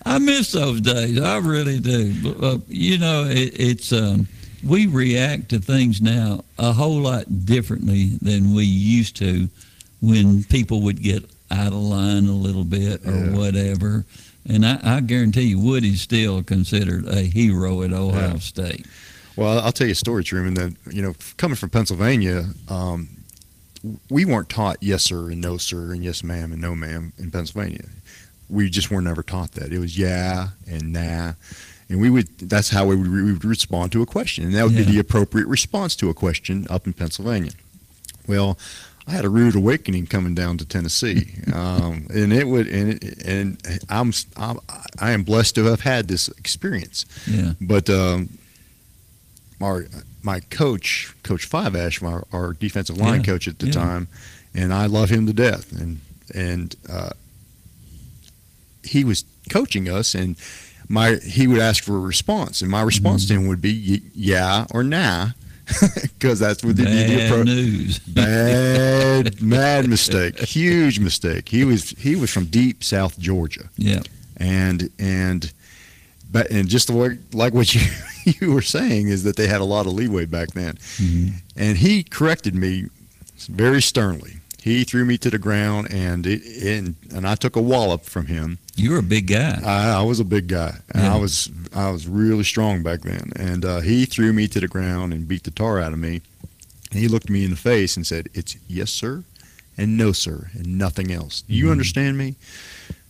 I 0.05 0.17
miss 0.17 0.51
those 0.53 0.81
days. 0.81 1.19
I 1.21 1.37
really 1.39 1.79
do. 1.79 2.35
Uh, 2.41 2.57
you 2.67 2.97
know, 2.97 3.25
it, 3.25 3.59
it's 3.59 3.91
um, 3.93 4.27
we 4.63 4.87
react 4.87 5.49
to 5.49 5.59
things 5.59 6.01
now 6.01 6.43
a 6.57 6.73
whole 6.73 6.99
lot 6.99 7.45
differently 7.45 8.17
than 8.21 8.53
we 8.53 8.63
used 8.65 9.15
to 9.17 9.49
when 10.01 10.43
people 10.45 10.81
would 10.81 11.01
get 11.01 11.23
out 11.49 11.67
of 11.67 11.73
line 11.73 12.27
a 12.27 12.31
little 12.35 12.63
bit 12.63 13.05
or 13.05 13.11
Yeah. 13.11 13.29
whatever. 13.37 14.05
And 14.47 14.65
I, 14.65 14.79
I 14.83 15.01
guarantee 15.01 15.43
you, 15.43 15.59
Woody's 15.59 16.01
still 16.01 16.41
considered 16.43 17.07
a 17.07 17.21
hero 17.21 17.83
at 17.83 17.93
Ohio 17.93 18.33
Yeah. 18.33 18.39
State. 18.39 18.85
Well, 19.35 19.59
I'll 19.59 19.71
tell 19.71 19.87
you 19.87 19.91
a 19.93 19.95
story, 19.95 20.23
Truman. 20.23 20.53
That 20.55 20.73
you 20.93 21.01
know, 21.01 21.13
coming 21.37 21.55
from 21.55 21.69
Pennsylvania, 21.69 22.45
um, 22.67 23.09
we 24.09 24.25
weren't 24.25 24.49
taught 24.49 24.77
yes 24.81 25.03
sir 25.03 25.29
and 25.31 25.41
no 25.41 25.57
sir 25.57 25.93
and 25.93 26.03
yes 26.03 26.23
ma'am 26.23 26.51
and 26.51 26.61
no 26.61 26.75
ma'am 26.75 27.13
in 27.17 27.31
Pennsylvania. 27.31 27.85
We 28.49 28.69
just 28.69 28.91
weren't 28.91 29.07
ever 29.07 29.23
taught 29.23 29.53
that. 29.53 29.71
It 29.71 29.79
was 29.79 29.97
yeah 29.97 30.49
and 30.69 30.91
nah, 30.93 31.33
and 31.91 31.99
we 32.01 32.09
would. 32.09 32.27
That's 32.39 32.69
how 32.69 32.85
we 32.87 32.95
would, 32.95 33.11
we 33.11 33.33
would 33.33 33.45
respond 33.45 33.91
to 33.91 34.01
a 34.01 34.05
question, 34.05 34.45
and 34.45 34.53
that 34.55 34.63
would 34.63 34.73
Yeah. 34.73 34.85
be 34.85 34.91
the 34.93 34.99
appropriate 34.99 35.47
response 35.47 35.95
to 35.97 36.09
a 36.09 36.13
question 36.13 36.65
up 36.69 36.87
in 36.87 36.93
Pennsylvania. 36.93 37.51
Well, 38.27 38.57
I 39.07 39.11
had 39.11 39.25
a 39.25 39.29
rude 39.29 39.55
awakening 39.55 40.07
coming 40.07 40.33
down 40.35 40.57
to 40.59 40.65
Tennessee, 40.65 41.33
um, 41.53 42.07
and 42.13 42.31
it 42.31 42.47
would, 42.47 42.67
and 42.67 42.93
it, 43.03 43.21
and 43.25 43.57
I'm, 43.89 44.13
I'm 44.37 44.59
I 44.99 45.11
am 45.11 45.23
blessed 45.23 45.55
to 45.55 45.65
have 45.65 45.81
had 45.81 46.07
this 46.07 46.27
experience. 46.29 47.05
Yeah. 47.27 47.53
But 47.59 47.89
um, 47.89 48.29
our 49.59 49.85
my 50.23 50.39
coach, 50.39 51.13
Coach 51.23 51.45
Five 51.45 51.75
Ash, 51.75 52.01
our, 52.03 52.25
our 52.31 52.53
defensive 52.53 52.97
line 52.97 53.19
Yeah, 53.21 53.25
coach 53.25 53.47
at 53.47 53.59
the 53.59 53.65
yeah. 53.67 53.71
time, 53.73 54.07
and 54.53 54.71
I 54.73 54.85
love 54.85 55.09
him 55.09 55.25
to 55.27 55.33
death. 55.33 55.71
And 55.73 55.99
and 56.33 56.75
uh, 56.89 57.09
he 58.83 59.03
was 59.03 59.25
coaching 59.49 59.89
us, 59.89 60.15
and 60.15 60.35
my 60.91 61.15
he 61.15 61.47
would 61.47 61.59
ask 61.59 61.83
for 61.83 61.95
a 61.95 61.99
response, 61.99 62.61
and 62.61 62.69
my 62.69 62.81
response 62.81 63.25
Mm-hmm. 63.25 63.33
to 63.35 63.41
him 63.41 63.47
would 63.47 63.61
be 63.61 63.73
y- 64.01 64.09
yeah 64.13 64.65
or 64.71 64.83
nah, 64.83 65.29
because 66.03 66.37
that's 66.39 66.63
what 66.63 66.75
the, 66.75 66.83
Bad 66.83 67.09
appro- 67.31 67.45
news. 67.45 67.99
bad 68.45 69.41
mad 69.41 69.87
mistake, 69.87 70.37
huge 70.39 70.99
mistake. 70.99 71.49
He 71.49 71.63
was 71.65 71.91
he 71.91 72.15
was 72.15 72.29
from 72.31 72.45
deep 72.45 72.83
South 72.83 73.17
Georgia 73.19 73.69
Yeah. 73.77 74.01
and 74.37 74.89
and 74.99 75.51
but 76.31 76.49
and 76.51 76.67
just 76.67 76.87
the 76.87 76.93
way 76.93 77.17
like 77.33 77.53
what 77.53 77.73
you 77.75 77.81
you 78.25 78.51
were 78.53 78.61
saying 78.61 79.07
is 79.07 79.23
that 79.23 79.35
they 79.35 79.47
had 79.47 79.61
a 79.61 79.65
lot 79.75 79.85
of 79.87 79.93
leeway 79.93 80.25
back 80.25 80.49
then 80.51 80.75
Mhm. 80.97 81.33
and 81.55 81.77
he 81.77 82.03
corrected 82.03 82.53
me 82.55 82.85
very 83.49 83.81
sternly 83.81 84.33
he 84.61 84.83
threw 84.83 85.03
me 85.05 85.17
to 85.17 85.29
the 85.29 85.39
ground 85.39 85.91
and 85.91 86.25
it 86.27 86.41
and, 86.63 86.95
and 87.13 87.27
I 87.27 87.35
took 87.35 87.55
a 87.55 87.61
wallop 87.61 88.05
from 88.05 88.27
him 88.27 88.57
You 88.75 88.91
were 88.91 88.99
a 88.99 89.03
big 89.03 89.27
guy. 89.27 89.59
I, 89.65 89.99
I 89.99 90.01
was 90.03 90.19
a 90.19 90.25
big 90.25 90.47
guy 90.47 90.77
and 90.93 91.03
Yeah. 91.03 91.15
I 91.15 91.17
was 91.19 91.49
I 91.75 91.89
was 91.91 92.07
really 92.07 92.43
strong 92.43 92.83
back 92.83 93.01
then 93.01 93.31
and 93.35 93.65
uh, 93.65 93.79
he 93.81 94.05
threw 94.05 94.31
me 94.33 94.47
to 94.49 94.59
the 94.59 94.67
ground 94.67 95.13
and 95.13 95.27
beat 95.27 95.43
the 95.43 95.51
tar 95.51 95.79
out 95.79 95.93
of 95.93 95.99
me 95.99 96.21
and 96.91 96.99
he 96.99 97.07
looked 97.07 97.29
me 97.29 97.43
in 97.43 97.49
the 97.51 97.57
face 97.57 97.95
and 97.97 98.05
said 98.05 98.27
it's 98.33 98.55
yes 98.67 98.91
sir 98.91 99.23
and 99.77 99.97
no 99.97 100.11
sir 100.11 100.49
and 100.53 100.77
nothing 100.77 101.11
else 101.11 101.41
do 101.41 101.53
you 101.55 101.65
Mhm. 101.67 101.71
understand 101.71 102.17
me 102.17 102.35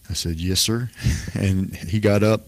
I 0.10 0.14
said, 0.14 0.42
Yes, 0.42 0.60
sir. 0.60 0.90
And 1.36 1.74
he 1.74 2.02
got 2.02 2.22
up 2.22 2.42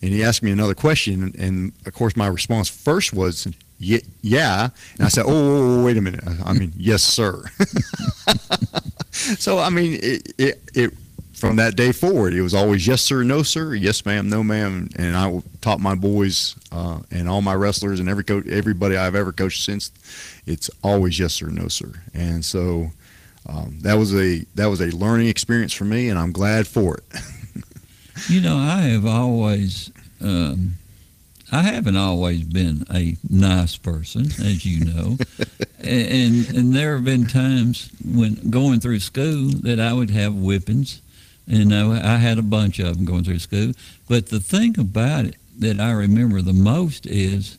and 0.00 0.10
he 0.10 0.24
asked 0.24 0.42
me 0.42 0.50
another 0.52 0.74
question. 0.74 1.34
And, 1.38 1.72
of 1.84 1.92
course, 1.92 2.16
my 2.16 2.26
response 2.26 2.70
first 2.70 3.12
was, 3.12 3.46
"Ye- 3.46 3.52
Yeah. 3.80 4.68
And 4.98 5.06
I 5.06 5.08
said, 5.08 5.24
Oh, 5.26 5.84
wait 5.84 5.96
a 5.96 6.00
minute. 6.00 6.22
I 6.44 6.52
mean, 6.52 6.72
yes, 6.76 7.02
sir. 7.02 7.42
so, 9.10 9.58
I 9.58 9.70
mean, 9.70 9.98
it, 10.02 10.32
it, 10.38 10.62
it, 10.74 10.94
from 11.32 11.56
that 11.56 11.74
day 11.74 11.90
forward, 11.90 12.34
it 12.34 12.42
was 12.42 12.52
always 12.52 12.86
yes, 12.86 13.00
sir, 13.00 13.22
no, 13.22 13.42
sir, 13.42 13.74
yes, 13.74 14.04
ma'am, 14.04 14.28
no, 14.28 14.42
ma'am. 14.42 14.90
And 14.96 15.16
I 15.16 15.42
taught 15.62 15.80
my 15.80 15.94
boys 15.94 16.54
uh, 16.70 17.00
and 17.10 17.28
all 17.28 17.40
my 17.40 17.54
wrestlers 17.54 17.98
and 17.98 18.10
every 18.10 18.24
coach, 18.24 18.46
everybody 18.46 18.96
I've 18.96 19.14
ever 19.14 19.32
coached 19.32 19.64
since, 19.64 19.90
it's 20.44 20.70
always 20.84 21.18
yes, 21.18 21.32
sir, 21.32 21.46
no, 21.46 21.68
sir. 21.68 21.92
And 22.12 22.44
so, 22.44 22.90
um, 23.48 23.78
that 23.80 23.94
was 23.94 24.14
a 24.14 24.44
that 24.54 24.66
was 24.66 24.82
a 24.82 24.94
learning 24.94 25.28
experience 25.28 25.72
for 25.72 25.86
me, 25.86 26.10
and 26.10 26.18
I'm 26.18 26.30
glad 26.30 26.68
for 26.68 26.98
it. 26.98 27.04
You 28.28 28.42
know, 28.42 28.56
I 28.58 28.82
have 28.82 29.06
always, 29.06 29.90
um, 30.20 30.74
I 31.52 31.62
haven't 31.62 31.96
always 31.96 32.44
been 32.44 32.86
a 32.92 33.16
nice 33.28 33.76
person, 33.76 34.26
as 34.26 34.64
you 34.64 34.84
know, 34.84 35.18
and 35.78 36.48
and 36.50 36.74
there 36.74 36.94
have 36.94 37.04
been 37.04 37.26
times 37.26 37.90
when 38.04 38.50
going 38.50 38.80
through 38.80 39.00
school 39.00 39.48
that 39.62 39.80
I 39.80 39.92
would 39.92 40.10
have 40.10 40.34
whippings, 40.34 41.00
and 41.48 41.74
I, 41.74 42.14
I 42.14 42.16
had 42.18 42.38
a 42.38 42.42
bunch 42.42 42.78
of 42.78 42.96
them 42.96 43.04
going 43.04 43.24
through 43.24 43.40
school. 43.40 43.72
But 44.08 44.28
the 44.28 44.40
thing 44.40 44.78
about 44.78 45.24
it 45.24 45.36
that 45.58 45.80
I 45.80 45.90
remember 45.90 46.40
the 46.40 46.52
most 46.52 47.06
is 47.06 47.58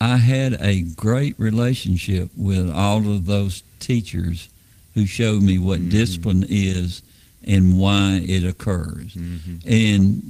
I 0.00 0.16
had 0.16 0.60
a 0.60 0.82
great 0.82 1.38
relationship 1.38 2.30
with 2.36 2.70
all 2.70 2.98
of 2.98 3.26
those 3.26 3.62
teachers 3.80 4.48
who 4.94 5.06
showed 5.06 5.42
me 5.42 5.58
what 5.58 5.80
mm-hmm. 5.80 5.90
discipline 5.90 6.44
is 6.48 7.02
and 7.46 7.78
why 7.78 8.22
it 8.26 8.44
occurs. 8.44 9.14
Mm-hmm. 9.14 9.68
And 9.68 10.22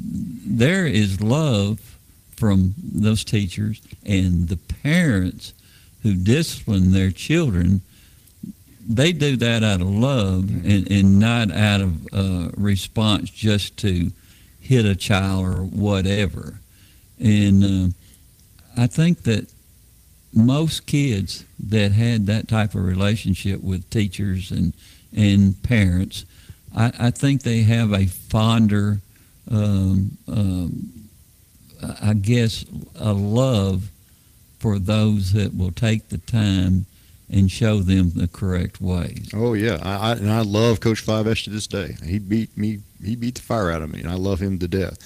there 0.45 0.87
is 0.87 1.21
love 1.21 1.96
from 2.37 2.75
those 2.79 3.25
teachers 3.25 3.81
and 4.05 4.49
the 4.49 4.57
parents 4.57 5.55
who 6.03 6.15
discipline 6.15 6.93
their 6.93 7.11
children. 7.11 7.81
They 8.89 9.13
do 9.13 9.37
that 9.37 9.65
out 9.65 9.81
of 9.81 9.89
love 9.89 10.49
and, 10.49 10.91
and 10.91 11.19
not 11.19 11.51
out 11.51 11.81
of 11.81 12.07
uh, 12.13 12.51
response 12.57 13.31
just 13.31 13.77
to 13.79 14.13
hit 14.61 14.85
a 14.85 14.95
child 14.95 15.45
or 15.45 15.65
whatever. 15.65 16.61
And 17.19 17.65
uh, 17.65 17.93
I 18.77 18.87
think 18.87 19.23
that 19.23 19.51
most 20.33 20.87
kids 20.87 21.45
that 21.59 21.93
had 21.93 22.27
that 22.27 22.47
type 22.47 22.75
of 22.75 22.85
relationship 22.85 23.63
with 23.63 23.89
teachers 23.91 24.51
and 24.51 24.73
and 25.17 25.61
parents, 25.63 26.27
I, 26.77 26.93
I 26.99 27.11
think 27.11 27.43
they 27.43 27.63
have 27.63 27.93
a 27.93 28.07
fonder, 28.07 29.01
um, 29.51 30.19
um, 30.29 30.93
I 32.01 32.15
guess, 32.15 32.65
a 32.95 33.13
love 33.13 33.91
for 34.59 34.79
those 34.79 35.33
that 35.33 35.57
will 35.57 35.73
take 35.73 36.09
the 36.09 36.19
time 36.19 36.87
and 37.29 37.51
show 37.51 37.81
them 37.81 38.13
the 38.15 38.29
correct 38.29 38.81
ways. 38.81 39.31
Oh 39.35 39.55
yeah, 39.55 39.79
I, 39.83 40.11
I 40.11 40.13
and 40.13 40.31
I 40.31 40.43
love 40.43 40.81
Coach 40.81 41.01
Five 41.01 41.27
S 41.27 41.43
to 41.43 41.51
this 41.51 41.67
day. 41.67 41.97
He 42.05 42.19
beat 42.19 42.57
me. 42.57 42.81
He 43.05 43.17
beat 43.17 43.35
the 43.35 43.43
fire 43.43 43.71
out 43.71 43.83
of 43.83 43.93
me, 43.93 44.01
and 44.01 44.11
I 44.11 44.15
love 44.15 44.41
him 44.41 44.59
to 44.61 44.69
death. 44.69 44.99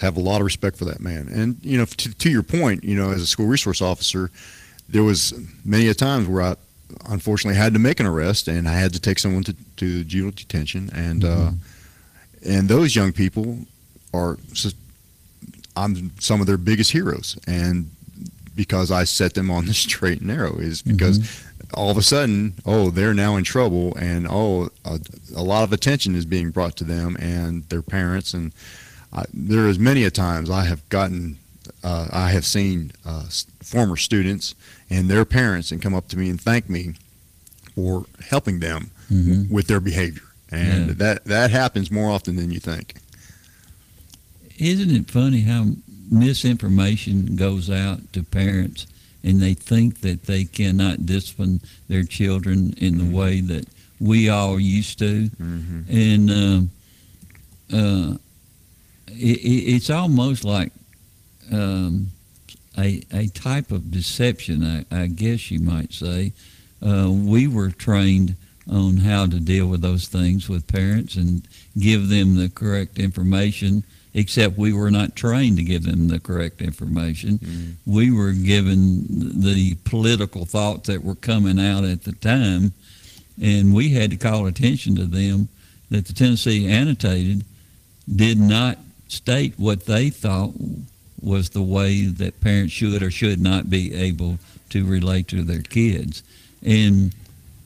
I 0.00 0.04
Have 0.04 0.16
a 0.16 0.20
lot 0.20 0.40
of 0.40 0.44
respect 0.44 0.76
for 0.76 0.84
that 0.86 1.00
man. 1.00 1.28
And 1.28 1.58
you 1.62 1.78
know, 1.78 1.84
to, 1.84 2.14
to 2.14 2.30
your 2.30 2.42
point, 2.42 2.82
you 2.84 2.96
know, 2.96 3.10
as 3.10 3.22
a 3.22 3.26
school 3.26 3.46
resource 3.46 3.80
officer, 3.80 4.30
there 4.88 5.04
was 5.04 5.32
many 5.64 5.88
a 5.88 5.94
times 5.94 6.26
where 6.26 6.42
I 6.42 6.56
unfortunately 7.08 7.56
had 7.56 7.72
to 7.72 7.78
make 7.78 8.00
an 8.00 8.06
arrest, 8.06 8.48
and 8.48 8.68
I 8.68 8.74
had 8.74 8.92
to 8.94 9.00
take 9.00 9.18
someone 9.18 9.44
to, 9.44 9.54
to 9.76 10.04
juvenile 10.04 10.32
detention, 10.32 10.90
and 10.92 11.24
uh, 11.24 11.50
and 12.44 12.68
those 12.68 12.96
young 12.96 13.12
people 13.12 13.58
are. 14.12 14.38
I'm 15.76 16.12
some 16.20 16.40
of 16.40 16.46
their 16.46 16.58
biggest 16.58 16.92
heroes, 16.92 17.36
and 17.46 17.90
because 18.54 18.90
I 18.90 19.04
set 19.04 19.34
them 19.34 19.50
on 19.50 19.66
the 19.66 19.74
straight 19.86 20.18
and 20.18 20.28
narrow 20.28 20.58
is 20.58 20.82
because 20.82 21.20
all 21.74 21.90
of 21.90 21.96
a 21.96 22.02
sudden, 22.02 22.54
oh, 22.66 22.90
they're 22.90 23.14
now 23.14 23.36
in 23.36 23.44
trouble, 23.44 23.96
and 23.96 24.26
oh, 24.28 24.68
a, 24.84 25.00
a 25.34 25.42
lot 25.42 25.64
of 25.64 25.72
attention 25.72 26.14
is 26.14 26.26
being 26.26 26.50
brought 26.50 26.76
to 26.76 26.84
them 26.84 27.16
and 27.18 27.66
their 27.70 27.80
parents, 27.82 28.34
and 28.34 28.52
I, 29.12 29.24
there 29.32 29.68
is 29.68 29.78
many 29.78 30.04
a 30.04 30.10
times 30.10 30.50
I 30.50 30.64
have 30.64 30.86
gotten, 30.90 31.38
uh, 31.82 32.08
I 32.12 32.30
have 32.30 32.44
seen 32.44 32.92
uh, 33.06 33.24
former 33.62 33.96
students 33.96 34.54
and 34.90 35.08
their 35.08 35.24
parents 35.24 35.72
and 35.72 35.80
come 35.80 35.94
up 35.94 36.08
to 36.08 36.18
me 36.18 36.28
and 36.28 36.38
thank 36.40 36.68
me 36.68 36.94
for 37.74 38.04
helping 38.28 38.60
them 38.60 38.90
Mhm. 39.10 39.50
with 39.50 39.66
their 39.66 39.80
behavior, 39.80 40.22
and 40.50 40.88
Yeah. 40.88 40.94
that 40.94 41.24
that 41.24 41.50
happens 41.50 41.90
more 41.90 42.10
often 42.10 42.36
than 42.36 42.50
you 42.50 42.60
think. 42.60 42.94
Isn't 44.62 44.94
it 44.94 45.10
funny 45.10 45.40
how 45.40 45.66
misinformation 46.08 47.34
goes 47.34 47.68
out 47.68 48.12
to 48.12 48.22
parents 48.22 48.86
and 49.24 49.40
they 49.40 49.54
think 49.54 50.02
that 50.02 50.24
they 50.24 50.44
cannot 50.44 51.04
discipline 51.04 51.60
their 51.88 52.04
children 52.04 52.72
in 52.78 52.98
the 52.98 53.16
way 53.16 53.40
that 53.40 53.66
we 53.98 54.28
all 54.28 54.60
used 54.60 55.00
to? 55.00 55.30
And 55.90 56.30
um, 56.30 56.70
uh, 57.72 58.16
it, 59.08 59.38
it, 59.38 59.74
it's 59.74 59.90
almost 59.90 60.44
like 60.44 60.72
um, 61.52 62.08
a, 62.78 63.02
a 63.12 63.26
type 63.28 63.72
of 63.72 63.90
deception, 63.90 64.62
I, 64.64 65.02
I 65.02 65.06
guess 65.08 65.50
you 65.50 65.58
might 65.58 65.92
say. 65.92 66.34
Uh, 66.80 67.10
we 67.10 67.48
were 67.48 67.70
trained 67.70 68.36
on 68.70 68.98
how 68.98 69.26
to 69.26 69.40
deal 69.40 69.66
with 69.66 69.80
those 69.80 70.06
things 70.06 70.48
with 70.48 70.68
parents 70.68 71.16
and 71.16 71.48
give 71.76 72.08
them 72.08 72.36
the 72.36 72.48
correct 72.48 72.98
information 73.00 73.82
except 74.14 74.58
we 74.58 74.72
were 74.72 74.90
not 74.90 75.16
trained 75.16 75.56
to 75.56 75.62
give 75.62 75.84
them 75.84 76.08
the 76.08 76.20
correct 76.20 76.60
information. 76.60 77.38
Mm-hmm. 77.38 77.92
We 77.92 78.10
were 78.10 78.32
given 78.32 79.40
the 79.40 79.76
political 79.84 80.44
thoughts 80.44 80.88
that 80.88 81.02
were 81.02 81.14
coming 81.14 81.58
out 81.58 81.84
at 81.84 82.04
the 82.04 82.12
time, 82.12 82.72
and 83.40 83.74
we 83.74 83.90
had 83.90 84.10
to 84.10 84.16
call 84.16 84.46
attention 84.46 84.96
to 84.96 85.06
them 85.06 85.48
that 85.90 86.06
the 86.06 86.12
Tennessee 86.12 86.68
Annotated 86.68 87.44
did 88.14 88.38
not 88.38 88.78
state 89.08 89.54
what 89.56 89.86
they 89.86 90.10
thought 90.10 90.52
was 91.20 91.50
the 91.50 91.62
way 91.62 92.06
that 92.06 92.40
parents 92.40 92.72
should 92.72 93.02
or 93.02 93.10
should 93.10 93.40
not 93.40 93.70
be 93.70 93.94
able 93.94 94.38
to 94.70 94.84
relate 94.84 95.28
to 95.28 95.42
their 95.42 95.62
kids. 95.62 96.22
And 96.64 97.14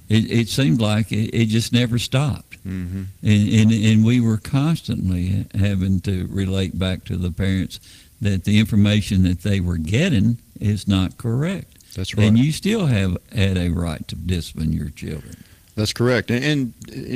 it, 0.08 0.30
it 0.30 0.48
seemed 0.48 0.80
like 0.80 1.12
it, 1.12 1.34
it 1.34 1.46
just 1.46 1.72
never 1.72 1.98
stopped. 1.98 2.62
Mm-hmm. 2.66 3.04
And, 3.22 3.72
and, 3.72 3.72
and 3.72 4.04
we 4.04 4.20
were 4.20 4.38
constantly 4.38 5.46
having 5.54 6.00
to 6.02 6.26
relate 6.30 6.78
back 6.78 7.04
to 7.04 7.16
the 7.16 7.30
parents 7.30 7.80
that 8.20 8.44
the 8.44 8.58
information 8.58 9.22
that 9.24 9.42
they 9.42 9.60
were 9.60 9.76
getting 9.76 10.38
is 10.60 10.88
not 10.88 11.18
correct. 11.18 11.94
That's 11.94 12.14
right. 12.14 12.26
And 12.26 12.38
you 12.38 12.52
still 12.52 12.86
have 12.86 13.16
had 13.32 13.56
a 13.56 13.70
right 13.70 14.06
to 14.08 14.16
discipline 14.16 14.72
your 14.72 14.90
children. 14.90 15.36
That's 15.76 15.92
correct, 15.92 16.30
and, 16.30 16.42
and 16.42 16.72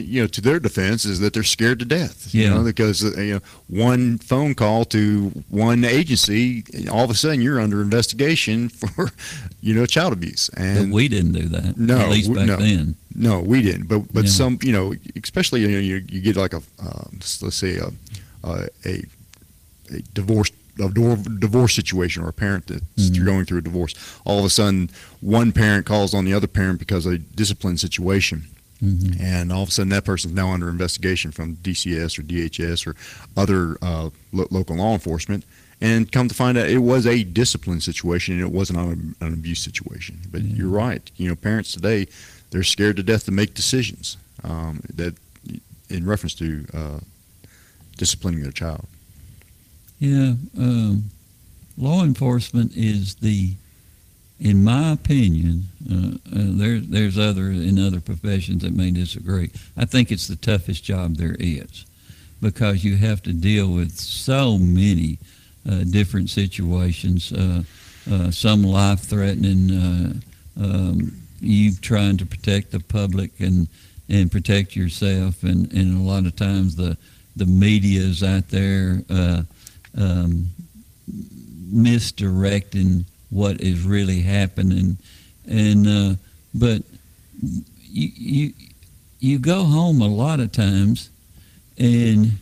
you 0.06 0.20
know, 0.20 0.26
to 0.26 0.40
their 0.42 0.60
defense 0.60 1.06
is 1.06 1.18
that 1.20 1.32
they're 1.32 1.42
scared 1.42 1.78
to 1.78 1.86
death. 1.86 2.34
You 2.34 2.50
know, 2.50 2.62
because 2.62 3.02
uh, 3.02 3.18
you 3.18 3.34
know, 3.34 3.40
one 3.68 4.18
phone 4.18 4.54
call 4.54 4.84
to 4.86 5.30
one 5.48 5.82
agency, 5.82 6.62
all 6.92 7.04
of 7.04 7.10
a 7.10 7.14
sudden 7.14 7.40
you're 7.40 7.58
under 7.58 7.80
investigation 7.80 8.68
for, 8.80 9.08
you 9.62 9.74
know, 9.74 9.86
child 9.86 10.12
abuse. 10.12 10.50
And 10.58 10.90
But 10.90 10.94
we 10.94 11.08
didn't 11.08 11.32
do 11.32 11.48
that, 11.48 11.78
No, 11.78 11.98
at 12.00 12.10
least 12.10 12.28
we- 12.28 12.34
back 12.36 12.46
no. 12.48 12.56
then. 12.56 12.96
No, 13.14 13.40
we 13.40 13.62
didn't. 13.62 13.88
But 13.88 14.12
but 14.12 14.24
Yeah. 14.24 14.30
some, 14.30 14.58
you 14.62 14.72
know, 14.72 14.94
especially 15.24 15.62
you 15.62 15.68
know, 15.68 15.78
you, 15.78 16.04
you 16.08 16.20
get 16.20 16.36
like 16.36 16.52
a 16.52 16.62
uh, 16.82 17.04
let's 17.42 17.56
say 17.56 17.76
a 17.78 17.90
a, 18.44 18.68
a, 18.84 19.02
a 19.90 20.02
divorce 20.14 20.50
a 20.80 21.16
divorce 21.38 21.74
situation 21.74 22.22
or 22.22 22.28
a 22.28 22.32
parent 22.32 22.66
that's 22.66 22.82
Mhm. 23.10 23.24
going 23.24 23.44
through 23.44 23.58
a 23.58 23.62
divorce. 23.62 23.94
All 24.24 24.38
of 24.38 24.44
a 24.44 24.50
sudden, 24.50 24.90
one 25.20 25.52
parent 25.52 25.86
calls 25.86 26.14
on 26.14 26.24
the 26.24 26.32
other 26.32 26.46
parent 26.46 26.78
because 26.78 27.06
of 27.06 27.12
a 27.12 27.18
discipline 27.18 27.76
situation. 27.78 28.44
Mhm. 28.82 29.20
And 29.20 29.52
all 29.52 29.62
of 29.62 29.68
a 29.68 29.72
sudden, 29.72 29.90
that 29.90 30.04
person's 30.04 30.34
now 30.34 30.52
under 30.52 30.68
investigation 30.70 31.32
from 31.32 31.54
DCS 31.62 32.18
or 32.18 32.22
DHS 32.22 32.86
or 32.86 32.96
other 33.36 33.76
uh, 33.82 34.08
lo- 34.32 34.48
local 34.50 34.76
law 34.76 34.94
enforcement. 34.94 35.44
And 35.82 36.10
come 36.12 36.28
to 36.28 36.34
find 36.34 36.56
out, 36.58 36.68
it 36.68 36.78
was 36.78 37.06
a 37.06 37.22
discipline 37.24 37.80
situation, 37.80 38.34
and 38.34 38.42
it 38.42 38.52
wasn't 38.52 38.78
an, 38.78 39.14
an 39.20 39.32
abuse 39.32 39.60
situation. 39.60 40.18
But 40.30 40.42
you're 40.44 40.68
right. 40.68 41.10
You 41.16 41.28
know, 41.28 41.36
parents 41.36 41.72
today, 41.72 42.06
they're 42.50 42.62
scared 42.62 42.96
to 42.96 43.02
death 43.02 43.24
to 43.26 43.30
make 43.32 43.54
decisions 43.54 44.16
um, 44.44 44.80
that, 44.94 45.14
in 45.88 46.04
reference 46.06 46.34
to 46.34 46.66
uh, 46.74 47.00
disciplining 47.96 48.42
their 48.42 48.52
child. 48.52 48.86
Yeah, 50.00 50.32
um, 50.58 51.10
law 51.76 52.02
enforcement 52.02 52.72
is 52.74 53.16
the, 53.16 53.52
in 54.40 54.64
my 54.64 54.92
opinion, 54.92 55.64
uh, 55.92 56.16
uh, 56.34 56.48
there, 56.56 56.80
there's 56.80 57.18
other 57.18 57.50
in 57.50 57.78
other 57.78 58.00
professions 58.00 58.62
that 58.62 58.72
may 58.74 58.90
disagree. 58.90 59.50
I 59.76 59.84
think 59.84 60.10
it's 60.10 60.26
the 60.26 60.36
toughest 60.36 60.84
job 60.84 61.16
there 61.16 61.36
is, 61.38 61.84
because 62.40 62.82
you 62.82 62.96
have 62.96 63.22
to 63.24 63.32
deal 63.34 63.68
with 63.68 63.92
so 63.92 64.56
many 64.56 65.18
uh, 65.70 65.84
different 65.84 66.30
situations. 66.30 67.30
Uh, 67.30 67.62
uh, 68.10 68.30
some 68.30 68.62
life-threatening. 68.62 69.70
Uh, 69.70 70.12
um, 70.58 71.12
you 71.42 71.72
trying 71.74 72.16
to 72.16 72.26
protect 72.26 72.70
the 72.70 72.80
public 72.80 73.38
and 73.40 73.68
and 74.08 74.32
protect 74.32 74.74
yourself, 74.74 75.42
and, 75.42 75.70
and 75.72 75.96
a 75.96 76.02
lot 76.02 76.24
of 76.26 76.34
times 76.36 76.76
the 76.76 76.96
the 77.36 77.46
media 77.46 78.00
is 78.00 78.22
out 78.22 78.48
there. 78.48 79.02
Um, 79.96 80.50
misdirecting 81.70 83.04
what 83.30 83.60
is 83.60 83.82
really 83.82 84.20
happening, 84.20 84.98
and 85.46 85.86
uh, 85.86 86.14
but 86.54 86.82
you, 87.40 88.10
you 88.14 88.52
you 89.20 89.38
go 89.38 89.64
home 89.64 90.00
a 90.00 90.08
lot 90.08 90.40
of 90.40 90.52
times, 90.52 91.10
and 91.78 92.32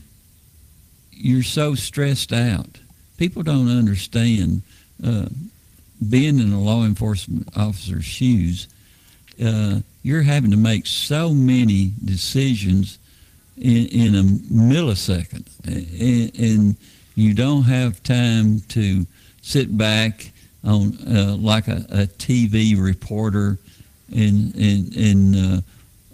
you're 1.12 1.42
so 1.42 1.74
stressed 1.74 2.32
out. 2.32 2.78
People 3.16 3.42
don't 3.42 3.68
understand 3.68 4.62
uh, 5.04 5.26
being 6.08 6.38
in 6.38 6.52
a 6.52 6.60
law 6.60 6.84
enforcement 6.84 7.48
officer's 7.56 8.04
shoes. 8.04 8.68
Uh, 9.44 9.80
you're 10.02 10.22
having 10.22 10.50
to 10.50 10.56
make 10.56 10.86
so 10.86 11.34
many 11.34 11.92
decisions 12.04 12.98
in, 13.56 13.86
in 13.88 14.14
a 14.14 14.22
millisecond, 14.22 15.46
and, 15.64 16.38
and 16.38 16.76
you 17.18 17.34
don't 17.34 17.64
have 17.64 18.00
time 18.04 18.60
to 18.68 19.04
sit 19.42 19.76
back 19.76 20.30
on 20.62 20.96
uh, 21.08 21.34
like 21.36 21.66
a, 21.66 21.84
a 21.90 22.06
TV 22.06 22.80
reporter 22.80 23.58
and 24.14 24.54
and 24.54 24.96
and 24.96 25.36
uh, 25.36 25.60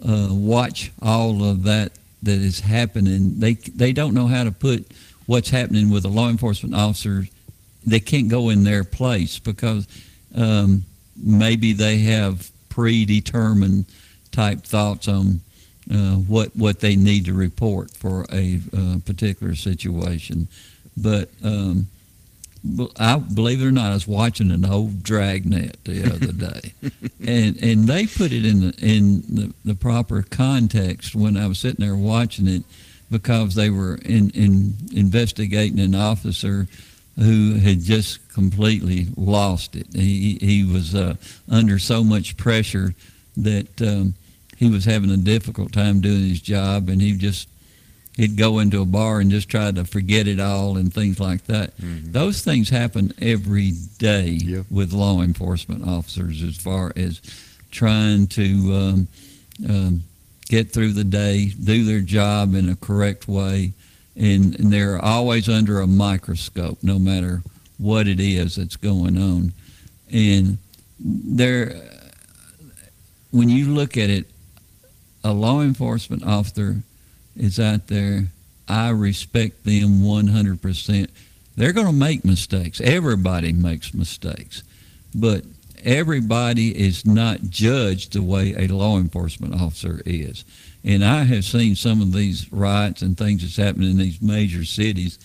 uh, 0.09 0.33
watch 0.33 0.91
all 1.03 1.43
of 1.43 1.61
that 1.63 1.91
that 2.23 2.39
is 2.39 2.59
happening. 2.59 3.39
They 3.39 3.53
they 3.53 3.93
don't 3.93 4.15
know 4.15 4.25
how 4.25 4.45
to 4.45 4.51
put 4.51 4.87
what's 5.27 5.51
happening 5.51 5.91
with 5.91 6.05
a 6.05 6.09
law 6.09 6.27
enforcement 6.27 6.73
officer. 6.73 7.25
They 7.85 7.99
can't 7.99 8.27
go 8.27 8.49
in 8.49 8.63
their 8.63 8.83
place 8.83 9.37
because 9.37 9.87
um, 10.35 10.85
maybe 11.15 11.73
they 11.73 11.99
have 11.99 12.49
predetermined 12.69 13.85
type 14.31 14.63
thoughts 14.63 15.07
on 15.07 15.41
uh, 15.93 16.15
what 16.15 16.55
what 16.55 16.79
they 16.79 16.95
need 16.95 17.25
to 17.25 17.33
report 17.35 17.91
for 17.91 18.25
a 18.33 18.59
uh, 18.75 18.97
particular 19.05 19.53
situation. 19.53 20.47
But 20.97 21.29
um, 21.43 21.87
I 22.97 23.17
believe 23.17 23.61
it 23.61 23.65
or 23.65 23.71
not, 23.71 23.91
I 23.91 23.93
was 23.93 24.07
watching 24.07 24.51
an 24.51 24.65
old 24.65 25.03
Dragnet 25.03 25.83
the 25.83 26.05
other 26.05 26.31
day, 26.51 26.73
and 27.25 27.61
and 27.61 27.87
they 27.87 28.07
put 28.07 28.31
it 28.31 28.45
in 28.45 28.61
the 28.61 28.75
in 28.79 29.21
the, 29.21 29.53
the 29.63 29.75
proper 29.75 30.23
context 30.23 31.15
when 31.15 31.37
I 31.37 31.47
was 31.47 31.59
sitting 31.59 31.85
there 31.85 31.95
watching 31.95 32.47
it, 32.47 32.63
because 33.11 33.55
they 33.55 33.69
were 33.69 33.95
in, 33.95 34.29
in 34.31 34.75
investigating 34.93 35.79
an 35.79 35.95
officer 35.95 36.67
who 37.17 37.55
had 37.55 37.81
just 37.81 38.27
completely 38.33 39.07
lost 39.15 39.75
it. 39.75 39.87
He 39.93 40.37
he 40.41 40.63
was 40.63 40.95
uh, 40.95 41.15
under 41.49 41.77
so 41.77 42.03
much 42.03 42.35
pressure 42.35 42.95
that 43.37 43.81
um, 43.81 44.15
he 44.57 44.69
was 44.69 44.85
having 44.85 45.11
a 45.11 45.17
difficult 45.17 45.71
time 45.71 46.01
doing 46.01 46.29
his 46.29 46.41
job, 46.41 46.89
and 46.89 47.01
he 47.01 47.13
just 47.13 47.47
he'd 48.15 48.37
go 48.37 48.59
into 48.59 48.81
a 48.81 48.85
bar 48.85 49.19
and 49.19 49.29
just 49.29 49.49
try 49.49 49.71
to 49.71 49.83
forget 49.85 50.27
it 50.27 50.39
all 50.39 50.77
and 50.77 50.93
things 50.93 51.19
like 51.19 51.45
that. 51.45 51.73
Those 52.11 52.41
things 52.41 52.69
happen 52.69 53.13
every 53.19 53.71
day 53.97 54.39
with 54.69 54.93
law 54.93 55.21
enforcement 55.21 55.87
officers 55.87 56.41
as 56.41 56.55
far 56.57 56.93
as 56.95 57.21
trying 57.71 58.27
to 58.27 58.73
um, 58.73 59.07
um, 59.69 60.03
get 60.47 60.71
through 60.71 60.93
the 60.93 61.03
day, 61.03 61.47
do 61.47 61.83
their 61.83 61.99
job 62.01 62.55
in 62.55 62.69
a 62.69 62.75
correct 62.75 63.27
way, 63.27 63.73
and, 64.15 64.57
and 64.59 64.71
they're 64.71 64.97
always 64.97 65.49
under 65.49 65.81
a 65.81 65.87
microscope, 65.87 66.77
no 66.81 66.97
matter 66.97 67.41
what 67.77 68.07
it 68.07 68.19
is 68.21 68.55
that's 68.55 68.77
going 68.77 69.17
on. 69.17 69.51
And 70.09 70.57
they're, 70.99 71.75
when 73.31 73.49
you 73.49 73.73
look 73.73 73.97
at 73.97 74.09
it, 74.09 74.27
a 75.23 75.33
law 75.33 75.61
enforcement 75.61 76.23
officer 76.23 76.83
is 77.35 77.59
out 77.59 77.87
there. 77.87 78.27
I 78.67 78.89
respect 78.89 79.63
them 79.63 80.01
100%. 80.01 81.09
They're 81.55 81.73
going 81.73 81.87
to 81.87 81.93
make 81.93 82.25
mistakes. 82.25 82.81
Everybody 82.81 83.53
makes 83.53 83.93
mistakes. 83.93 84.63
But 85.13 85.43
everybody 85.83 86.77
is 86.77 87.05
not 87.05 87.43
judged 87.49 88.13
the 88.13 88.21
way 88.21 88.55
a 88.57 88.67
law 88.67 88.97
enforcement 88.97 89.53
officer 89.53 90.01
is. 90.05 90.43
And 90.83 91.03
I 91.05 91.23
have 91.23 91.45
seen 91.45 91.75
some 91.75 92.01
of 92.01 92.11
these 92.11 92.51
riots 92.51 93.01
and 93.01 93.17
things 93.17 93.41
that's 93.41 93.57
happening 93.57 93.91
in 93.91 93.97
these 93.97 94.21
major 94.21 94.65
cities 94.65 95.17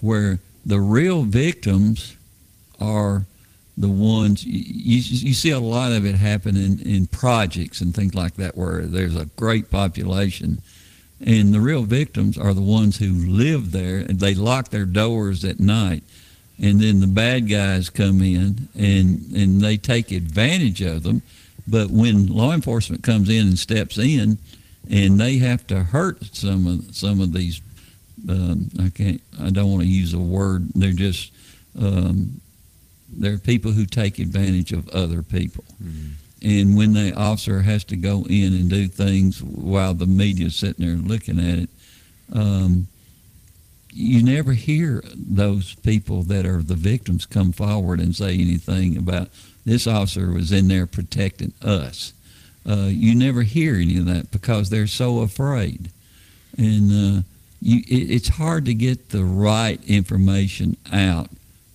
where 0.00 0.38
the 0.64 0.80
real 0.80 1.22
victims 1.22 2.16
are 2.80 3.24
the 3.76 3.88
ones 3.88 4.44
you, 4.44 4.98
you, 4.98 5.32
see 5.32 5.50
a 5.50 5.58
lot 5.58 5.92
of 5.92 6.04
it 6.04 6.14
happen 6.14 6.56
in, 6.56 6.78
in 6.80 7.06
projects 7.06 7.80
and 7.80 7.94
things 7.94 8.14
like 8.14 8.34
that 8.34 8.56
where 8.56 8.82
there's 8.82 9.16
a 9.16 9.24
great 9.36 9.70
population 9.70 10.60
and 11.24 11.54
the 11.54 11.60
real 11.60 11.84
victims 11.84 12.36
are 12.36 12.54
the 12.54 12.62
ones 12.62 12.98
who 12.98 13.12
live 13.12 13.72
there. 13.72 13.98
And 13.98 14.20
they 14.20 14.34
lock 14.34 14.68
their 14.68 14.84
doors 14.84 15.44
at 15.44 15.60
night 15.60 16.02
and 16.62 16.80
then 16.80 17.00
the 17.00 17.06
bad 17.06 17.48
guys 17.48 17.90
come 17.90 18.22
in 18.22 18.68
and 18.74 19.32
and 19.34 19.60
they 19.60 19.76
take 19.76 20.12
advantage 20.12 20.80
of 20.80 21.02
them. 21.02 21.22
But 21.66 21.90
when 21.90 22.26
law 22.26 22.52
enforcement 22.52 23.02
comes 23.02 23.28
in 23.28 23.48
and 23.48 23.58
steps 23.58 23.98
in 23.98 24.38
and 24.90 25.20
they 25.20 25.38
have 25.38 25.66
to 25.68 25.82
hurt 25.82 26.34
some 26.34 26.66
of 26.66 26.94
some 26.94 27.20
of 27.20 27.32
these 27.32 27.60
um, 28.28 28.70
I 28.80 28.90
can't 28.90 29.20
I 29.40 29.50
don't 29.50 29.70
want 29.70 29.82
to 29.82 29.88
use 29.88 30.14
a 30.14 30.18
word 30.18 30.68
they're 30.74 30.92
just 30.92 31.32
um, 31.78 32.40
they're 33.08 33.38
people 33.38 33.72
who 33.72 33.84
take 33.86 34.18
advantage 34.18 34.72
of 34.72 34.88
other 34.90 35.22
people 35.22 35.64
and 36.42 36.76
when 36.76 36.92
the 36.92 37.14
officer 37.14 37.62
has 37.62 37.84
to 37.84 37.96
go 37.96 38.24
in 38.28 38.52
and 38.52 38.68
do 38.68 38.88
things 38.88 39.42
while 39.42 39.94
the 39.94 40.06
media's 40.06 40.56
sitting 40.56 40.84
there 40.84 40.96
looking 40.96 41.38
at 41.38 41.58
it, 41.58 41.70
um, 42.32 42.88
you 43.92 44.22
never 44.22 44.52
hear 44.52 45.04
those 45.14 45.74
people 45.76 46.22
that 46.24 46.46
are 46.46 46.62
the 46.62 46.74
victims 46.74 47.26
come 47.26 47.52
forward 47.52 48.00
and 48.00 48.16
say 48.16 48.34
anything 48.34 48.96
about 48.96 49.28
this 49.64 49.86
officer 49.86 50.32
was 50.32 50.50
in 50.50 50.68
there 50.68 50.86
protecting 50.86 51.52
us. 51.62 52.12
Uh, 52.68 52.88
you 52.88 53.14
never 53.14 53.42
hear 53.42 53.76
any 53.76 53.98
of 53.98 54.06
that 54.06 54.30
because 54.30 54.70
they're 54.70 54.86
so 54.86 55.20
afraid, 55.20 55.90
and 56.56 56.90
uh, 56.90 57.22
you, 57.60 57.80
it, 57.88 58.10
it's 58.10 58.28
hard 58.28 58.64
to 58.64 58.74
get 58.74 59.10
the 59.10 59.24
right 59.24 59.80
information 59.86 60.76
out 60.92 61.28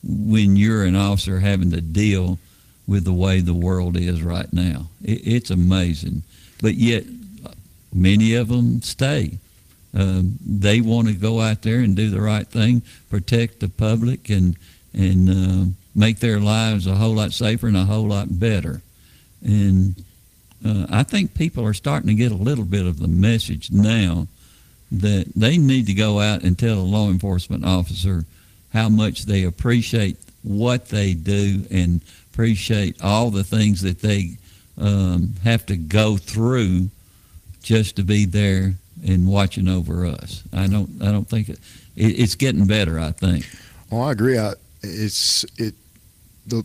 when 0.03 0.55
you're 0.55 0.83
an 0.83 0.95
officer 0.95 1.39
having 1.39 1.71
to 1.71 1.81
deal 1.81 2.39
with 2.87 3.03
the 3.03 3.13
way 3.13 3.41
the 3.41 3.53
world 3.53 3.97
is 3.97 4.21
right 4.21 4.51
now. 4.53 4.87
It, 5.03 5.27
it's 5.27 5.51
amazing, 5.51 6.23
but 6.61 6.75
yet 6.75 7.03
many 7.93 8.35
of 8.35 8.47
them 8.47 8.81
stay. 8.81 9.37
Um, 9.93 10.37
they 10.45 10.81
want 10.81 11.07
to 11.07 11.13
go 11.13 11.41
out 11.41 11.63
there 11.63 11.79
and 11.79 11.95
do 11.95 12.09
the 12.09 12.21
right 12.21 12.47
thing, 12.47 12.83
protect 13.09 13.59
the 13.59 13.69
public, 13.69 14.29
and 14.29 14.55
and 14.93 15.29
uh, 15.29 15.71
make 15.95 16.19
their 16.19 16.39
lives 16.39 16.87
a 16.87 16.95
whole 16.95 17.15
lot 17.15 17.33
safer 17.33 17.67
and 17.67 17.77
a 17.77 17.85
whole 17.85 18.07
lot 18.07 18.39
better. 18.39 18.81
And 19.43 20.03
uh, 20.65 20.87
I 20.89 21.03
think 21.03 21.35
people 21.35 21.65
are 21.65 21.73
starting 21.73 22.07
to 22.07 22.13
get 22.13 22.31
a 22.31 22.35
little 22.35 22.65
bit 22.65 22.85
of 22.85 22.99
the 22.99 23.07
message 23.07 23.71
now 23.71 24.27
that 24.91 25.31
they 25.35 25.57
need 25.57 25.85
to 25.87 25.93
go 25.93 26.19
out 26.19 26.43
and 26.43 26.57
tell 26.57 26.79
a 26.79 26.79
law 26.79 27.09
enforcement 27.09 27.65
officer 27.65 28.25
how 28.73 28.89
much 28.89 29.25
they 29.25 29.43
appreciate 29.43 30.17
what 30.43 30.89
they 30.89 31.13
do 31.13 31.65
and 31.69 32.01
appreciate 32.37 33.03
all 33.03 33.31
the 33.31 33.43
things 33.43 33.81
that 33.81 33.99
they 33.99 34.37
um, 34.77 35.33
have 35.43 35.65
to 35.65 35.75
go 35.75 36.17
through 36.17 36.87
just 37.63 37.95
to 37.95 38.03
be 38.03 38.25
there 38.25 38.75
and 39.07 39.27
watching 39.27 39.67
over 39.67 40.05
us. 40.05 40.43
I 40.53 40.67
don't. 40.67 41.01
I 41.01 41.11
don't 41.11 41.27
think 41.27 41.49
it, 41.49 41.59
it, 41.95 42.19
it's 42.19 42.35
getting 42.35 42.67
better. 42.67 42.99
I 42.99 43.11
think. 43.11 43.49
Oh, 43.91 44.01
I 44.01 44.11
agree. 44.11 44.37
I, 44.37 44.53
it's 44.83 45.45
it 45.57 45.73
the 46.45 46.63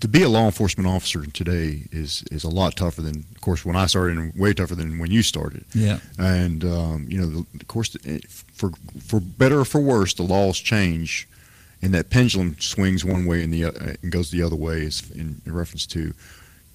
to 0.00 0.08
be 0.08 0.22
a 0.22 0.28
law 0.28 0.46
enforcement 0.46 0.88
officer 0.88 1.24
today 1.26 1.82
is 1.92 2.24
is 2.32 2.42
a 2.42 2.50
lot 2.50 2.76
tougher 2.76 3.02
than, 3.02 3.24
of 3.36 3.40
course, 3.42 3.64
when 3.64 3.76
I 3.76 3.86
started, 3.86 4.18
and 4.18 4.34
way 4.34 4.52
tougher 4.52 4.74
than 4.74 4.98
when 4.98 5.12
you 5.12 5.22
started. 5.22 5.64
Yeah. 5.74 6.00
And 6.18 6.64
um, 6.64 7.06
you 7.08 7.20
know, 7.20 7.26
the, 7.26 7.46
of 7.60 7.68
course, 7.68 7.96
for 8.52 8.72
for 9.00 9.20
better 9.20 9.60
or 9.60 9.64
for 9.64 9.80
worse, 9.80 10.12
the 10.14 10.24
laws 10.24 10.58
change, 10.58 11.28
and 11.82 11.92
that 11.94 12.10
pendulum 12.10 12.56
swings 12.58 13.04
one 13.04 13.26
way 13.26 13.42
and 13.42 13.52
the 13.52 13.64
uh, 13.64 13.94
and 14.02 14.10
goes 14.10 14.30
the 14.30 14.42
other 14.42 14.56
way. 14.56 14.82
Is 14.82 15.10
in, 15.12 15.40
in, 15.44 15.52
reference 15.54 15.86
to, 15.88 16.12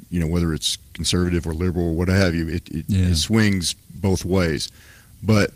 you 0.10 0.20
know, 0.20 0.28
whether 0.28 0.54
it's 0.54 0.78
conservative 0.94 1.48
or 1.48 1.54
liberal 1.54 1.88
or 1.88 1.94
what 1.94 2.08
have 2.08 2.36
you, 2.36 2.48
it 2.48 2.70
it, 2.70 2.86
yeah. 2.88 3.08
it 3.08 3.16
swings 3.16 3.74
both 3.74 4.24
ways. 4.26 4.70
But 5.24 5.52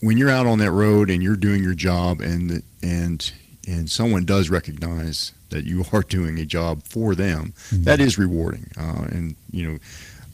when 0.00 0.16
you're 0.16 0.30
out 0.30 0.46
on 0.46 0.58
that 0.58 0.70
road 0.70 1.10
and 1.10 1.22
you're 1.22 1.36
doing 1.36 1.62
your 1.62 1.74
job, 1.74 2.20
and 2.20 2.62
and 2.82 3.32
and 3.66 3.90
someone 3.90 4.24
does 4.24 4.50
recognize 4.50 5.32
that 5.50 5.64
you 5.64 5.84
are 5.92 6.02
doing 6.08 6.38
a 6.38 6.46
job 6.46 6.82
for 6.84 7.14
them, 7.14 7.54
mm-hmm. 7.70 7.84
that 7.84 8.00
is 8.00 8.18
rewarding. 8.18 8.70
Uh, 8.78 9.06
and 9.10 9.36
you 9.50 9.70
know, 9.70 9.78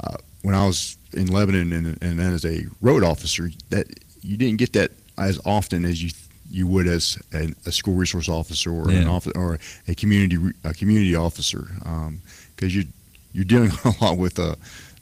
uh, 0.05 0.17
when 0.43 0.55
I 0.55 0.67
was 0.67 0.97
in 1.13 1.29
Lebanon 1.29 1.73
and, 1.73 1.87
and 2.03 2.19
then 2.19 2.33
as 2.33 2.45
a 2.45 2.67
road 2.81 3.03
officer, 3.03 3.51
that 3.71 3.87
you 4.23 4.37
didn't 4.37 4.59
get 4.59 4.73
that 4.75 4.93
as 5.19 5.41
often 5.45 5.85
as 5.85 6.03
you 6.03 6.11
you 6.51 6.67
would 6.67 6.87
as 6.87 7.19
a, 7.33 7.53
a 7.67 7.73
school 7.73 7.95
resource 7.95 8.29
officer 8.29 8.71
or 8.71 8.91
yeah. 8.91 9.01
an 9.01 9.09
office 9.09 9.33
or 9.35 9.59
a 9.89 9.95
community 9.95 10.39
a 10.65 10.75
community 10.75 11.15
officer, 11.15 11.69
because 11.79 11.87
um, 12.07 12.21
you 12.61 12.85
you're 13.33 13.45
dealing 13.45 13.71
a 13.85 14.05
lot 14.05 14.19
with 14.19 14.39
uh, 14.39 14.57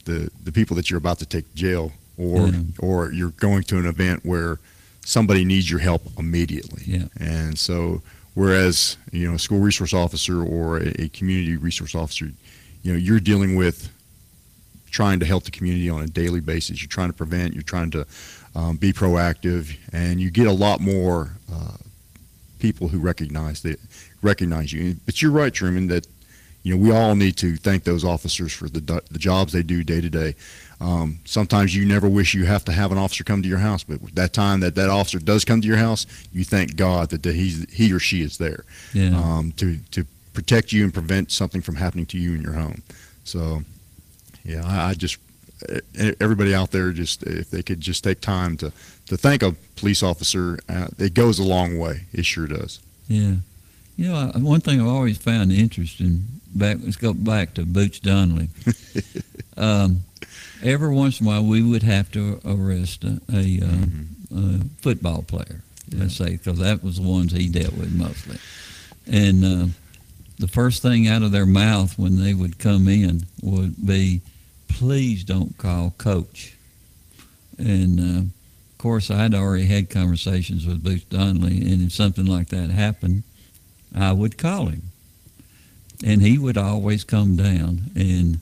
the 0.04 0.30
the 0.44 0.52
people 0.52 0.76
that 0.76 0.90
you're 0.90 0.98
about 0.98 1.18
to 1.18 1.26
take 1.26 1.48
to 1.50 1.56
jail, 1.56 1.92
or 2.18 2.48
yeah. 2.48 2.60
or 2.78 3.12
you're 3.12 3.30
going 3.30 3.62
to 3.64 3.78
an 3.78 3.86
event 3.86 4.24
where 4.24 4.58
somebody 5.04 5.44
needs 5.44 5.70
your 5.70 5.80
help 5.80 6.02
immediately. 6.18 6.82
Yeah. 6.86 7.08
And 7.20 7.58
so 7.58 8.02
Whereas, 8.34 8.96
you 9.12 9.28
know, 9.28 9.36
a 9.36 9.38
school 9.38 9.60
resource 9.60 9.94
officer 9.94 10.42
or 10.42 10.78
a, 10.78 11.02
a 11.02 11.08
community 11.08 11.56
resource 11.56 11.94
officer, 11.94 12.26
you 12.82 12.92
know, 12.92 12.98
you're 12.98 13.20
dealing 13.20 13.54
with 13.54 13.90
trying 14.90 15.20
to 15.20 15.26
help 15.26 15.44
the 15.44 15.50
community 15.50 15.88
on 15.88 16.02
a 16.02 16.06
daily 16.06 16.40
basis. 16.40 16.82
You're 16.82 16.88
trying 16.88 17.10
to 17.10 17.14
prevent. 17.14 17.54
You're 17.54 17.62
trying 17.62 17.92
to 17.92 18.06
um, 18.54 18.76
be 18.76 18.92
proactive, 18.92 19.76
and 19.92 20.20
you 20.20 20.30
get 20.30 20.46
a 20.46 20.52
lot 20.52 20.80
more 20.80 21.32
uh, 21.52 21.76
people 22.58 22.88
who 22.88 22.98
recognize 22.98 23.62
that 23.62 23.80
recognize 24.22 24.72
you. 24.72 24.96
But 25.06 25.20
you're 25.20 25.30
right, 25.30 25.52
Truman, 25.52 25.88
that 25.88 26.06
you 26.62 26.74
know 26.74 26.80
we 26.80 26.90
all 26.90 27.14
need 27.14 27.36
to 27.38 27.56
thank 27.56 27.84
those 27.84 28.04
officers 28.04 28.52
for 28.52 28.68
the 28.68 29.02
the 29.10 29.18
jobs 29.18 29.52
they 29.52 29.62
do 29.62 29.82
day 29.82 30.00
to 30.00 30.10
day. 30.10 30.34
Um, 30.80 31.20
sometimes 31.24 31.74
you 31.74 31.86
never 31.86 32.08
wish 32.08 32.34
you 32.34 32.44
have 32.44 32.64
to 32.66 32.72
have 32.72 32.92
an 32.92 32.98
officer 32.98 33.24
come 33.24 33.42
to 33.42 33.48
your 33.48 33.58
house, 33.58 33.84
but 33.84 34.00
that 34.14 34.32
time 34.32 34.60
that 34.60 34.74
that 34.74 34.90
officer 34.90 35.18
does 35.18 35.44
come 35.44 35.60
to 35.60 35.66
your 35.66 35.76
house, 35.76 36.06
you 36.32 36.44
thank 36.44 36.76
God 36.76 37.10
that 37.10 37.24
he's, 37.24 37.70
he 37.72 37.92
or 37.92 37.98
she 37.98 38.22
is 38.22 38.38
there 38.38 38.64
yeah. 38.92 39.16
um, 39.16 39.52
to, 39.52 39.78
to 39.92 40.04
protect 40.32 40.72
you 40.72 40.84
and 40.84 40.92
prevent 40.92 41.30
something 41.30 41.62
from 41.62 41.76
happening 41.76 42.06
to 42.06 42.18
you 42.18 42.34
in 42.34 42.42
your 42.42 42.54
home. 42.54 42.82
So, 43.24 43.62
yeah, 44.44 44.62
I, 44.66 44.90
I 44.90 44.94
just 44.94 45.18
everybody 46.20 46.54
out 46.54 46.70
there 46.70 46.92
just 46.92 47.22
if 47.22 47.50
they 47.50 47.62
could 47.62 47.80
just 47.80 48.04
take 48.04 48.20
time 48.20 48.56
to 48.58 48.72
to 49.06 49.16
thank 49.16 49.42
a 49.42 49.54
police 49.76 50.02
officer, 50.02 50.58
uh, 50.68 50.88
it 50.98 51.14
goes 51.14 51.38
a 51.38 51.44
long 51.44 51.78
way. 51.78 52.04
It 52.12 52.24
sure 52.24 52.46
does. 52.46 52.80
Yeah, 53.08 53.36
you 53.96 54.08
know, 54.08 54.32
one 54.36 54.60
thing 54.60 54.80
I've 54.80 54.88
always 54.88 55.18
found 55.18 55.52
interesting 55.52 56.24
back 56.54 56.78
let's 56.82 56.96
go 56.96 57.12
back 57.12 57.54
to 57.54 57.64
Boots 57.64 57.98
Donnelly. 57.98 58.48
um, 59.56 60.02
every 60.62 60.94
once 60.94 61.20
in 61.20 61.26
a 61.26 61.30
while 61.30 61.44
we 61.44 61.62
would 61.62 61.82
have 61.82 62.10
to 62.12 62.40
arrest 62.44 63.04
a, 63.04 63.20
a, 63.32 63.60
uh, 63.60 63.66
mm-hmm. 63.66 64.56
a 64.56 64.82
football 64.82 65.22
player, 65.22 65.62
yeah. 65.88 66.02
let's 66.02 66.16
say, 66.16 66.32
because 66.32 66.58
that 66.58 66.82
was 66.82 67.00
the 67.00 67.08
ones 67.08 67.32
he 67.32 67.48
dealt 67.48 67.74
with 67.74 67.92
mostly. 67.92 68.38
And 69.06 69.44
uh, 69.44 69.66
the 70.38 70.48
first 70.48 70.82
thing 70.82 71.08
out 71.08 71.22
of 71.22 71.32
their 71.32 71.46
mouth 71.46 71.98
when 71.98 72.22
they 72.22 72.34
would 72.34 72.58
come 72.58 72.88
in 72.88 73.24
would 73.42 73.84
be, 73.84 74.22
please 74.74 75.24
don't 75.24 75.56
call 75.58 75.94
coach. 75.98 76.56
And 77.58 78.00
uh, 78.00 78.20
of 78.20 78.78
course, 78.78 79.10
I'd 79.10 79.34
already 79.34 79.66
had 79.66 79.90
conversations 79.90 80.66
with 80.66 80.84
Boots 80.84 81.04
Donnelly, 81.04 81.58
and 81.58 81.82
if 81.82 81.92
something 81.92 82.26
like 82.26 82.48
that 82.48 82.70
happened, 82.70 83.22
I 83.94 84.12
would 84.12 84.36
call 84.36 84.66
him. 84.66 84.82
And 86.04 86.20
he 86.20 86.38
would 86.38 86.58
always 86.58 87.04
come 87.04 87.36
down 87.36 87.90
and 87.94 88.40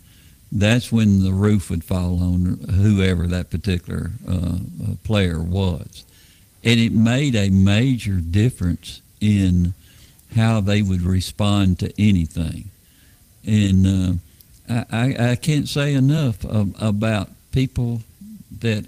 that's 0.53 0.93
when 0.93 1.25
the 1.25 1.33
roof 1.33 1.71
would 1.71 1.83
fall 1.83 2.23
on 2.23 2.59
whoever 2.71 3.27
that 3.27 3.51
particular 3.51 4.11
uh, 4.29 4.33
uh, 4.35 4.95
player 5.03 5.41
was. 5.41 6.05
And 6.63 6.79
it 6.79 6.93
made 6.93 7.35
a 7.35 7.49
major 7.49 8.17
difference 8.17 9.01
in 9.21 9.73
how 10.37 10.61
they 10.61 10.83
would 10.83 11.01
respond 11.03 11.79
to 11.79 11.93
anything. 11.99 12.71
And 13.47 13.87
uh, 13.87 14.13
I, 14.91 15.31
I, 15.31 15.37
can't 15.37 15.69
say 15.69 15.95
enough 15.95 16.45
of, 16.45 16.75
about 16.81 17.29
people 17.53 18.03
that 18.61 18.87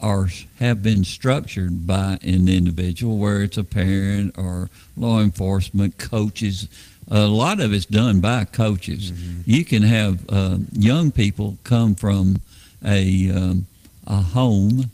are 0.00 0.28
have 0.58 0.82
been 0.82 1.04
structured 1.04 1.86
by 1.86 2.18
an 2.22 2.48
individual, 2.48 3.18
where 3.18 3.42
it's 3.42 3.56
a 3.56 3.64
parent 3.64 4.36
or 4.36 4.68
law 4.96 5.20
enforcement, 5.20 5.98
coaches, 5.98 6.68
a 7.10 7.26
lot 7.26 7.60
of 7.60 7.72
it's 7.72 7.86
done 7.86 8.20
by 8.20 8.44
coaches. 8.44 9.12
Mm-hmm. 9.12 9.40
You 9.44 9.64
can 9.64 9.82
have 9.82 10.24
uh, 10.28 10.58
young 10.72 11.10
people 11.10 11.58
come 11.64 11.94
from 11.94 12.40
a 12.84 13.30
um, 13.30 13.66
a 14.06 14.20
home 14.20 14.90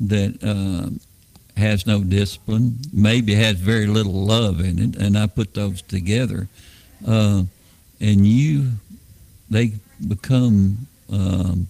that 0.00 0.42
uh, 0.42 0.90
has 1.60 1.86
no 1.86 2.02
discipline, 2.02 2.78
maybe 2.92 3.34
has 3.34 3.56
very 3.56 3.86
little 3.86 4.12
love 4.12 4.60
in 4.60 4.78
it, 4.78 4.96
and 4.96 5.16
I 5.16 5.26
put 5.26 5.54
those 5.54 5.82
together, 5.82 6.48
uh, 7.06 7.44
and 8.00 8.26
you 8.26 8.72
they 9.52 9.72
become 10.06 10.86
um, 11.10 11.68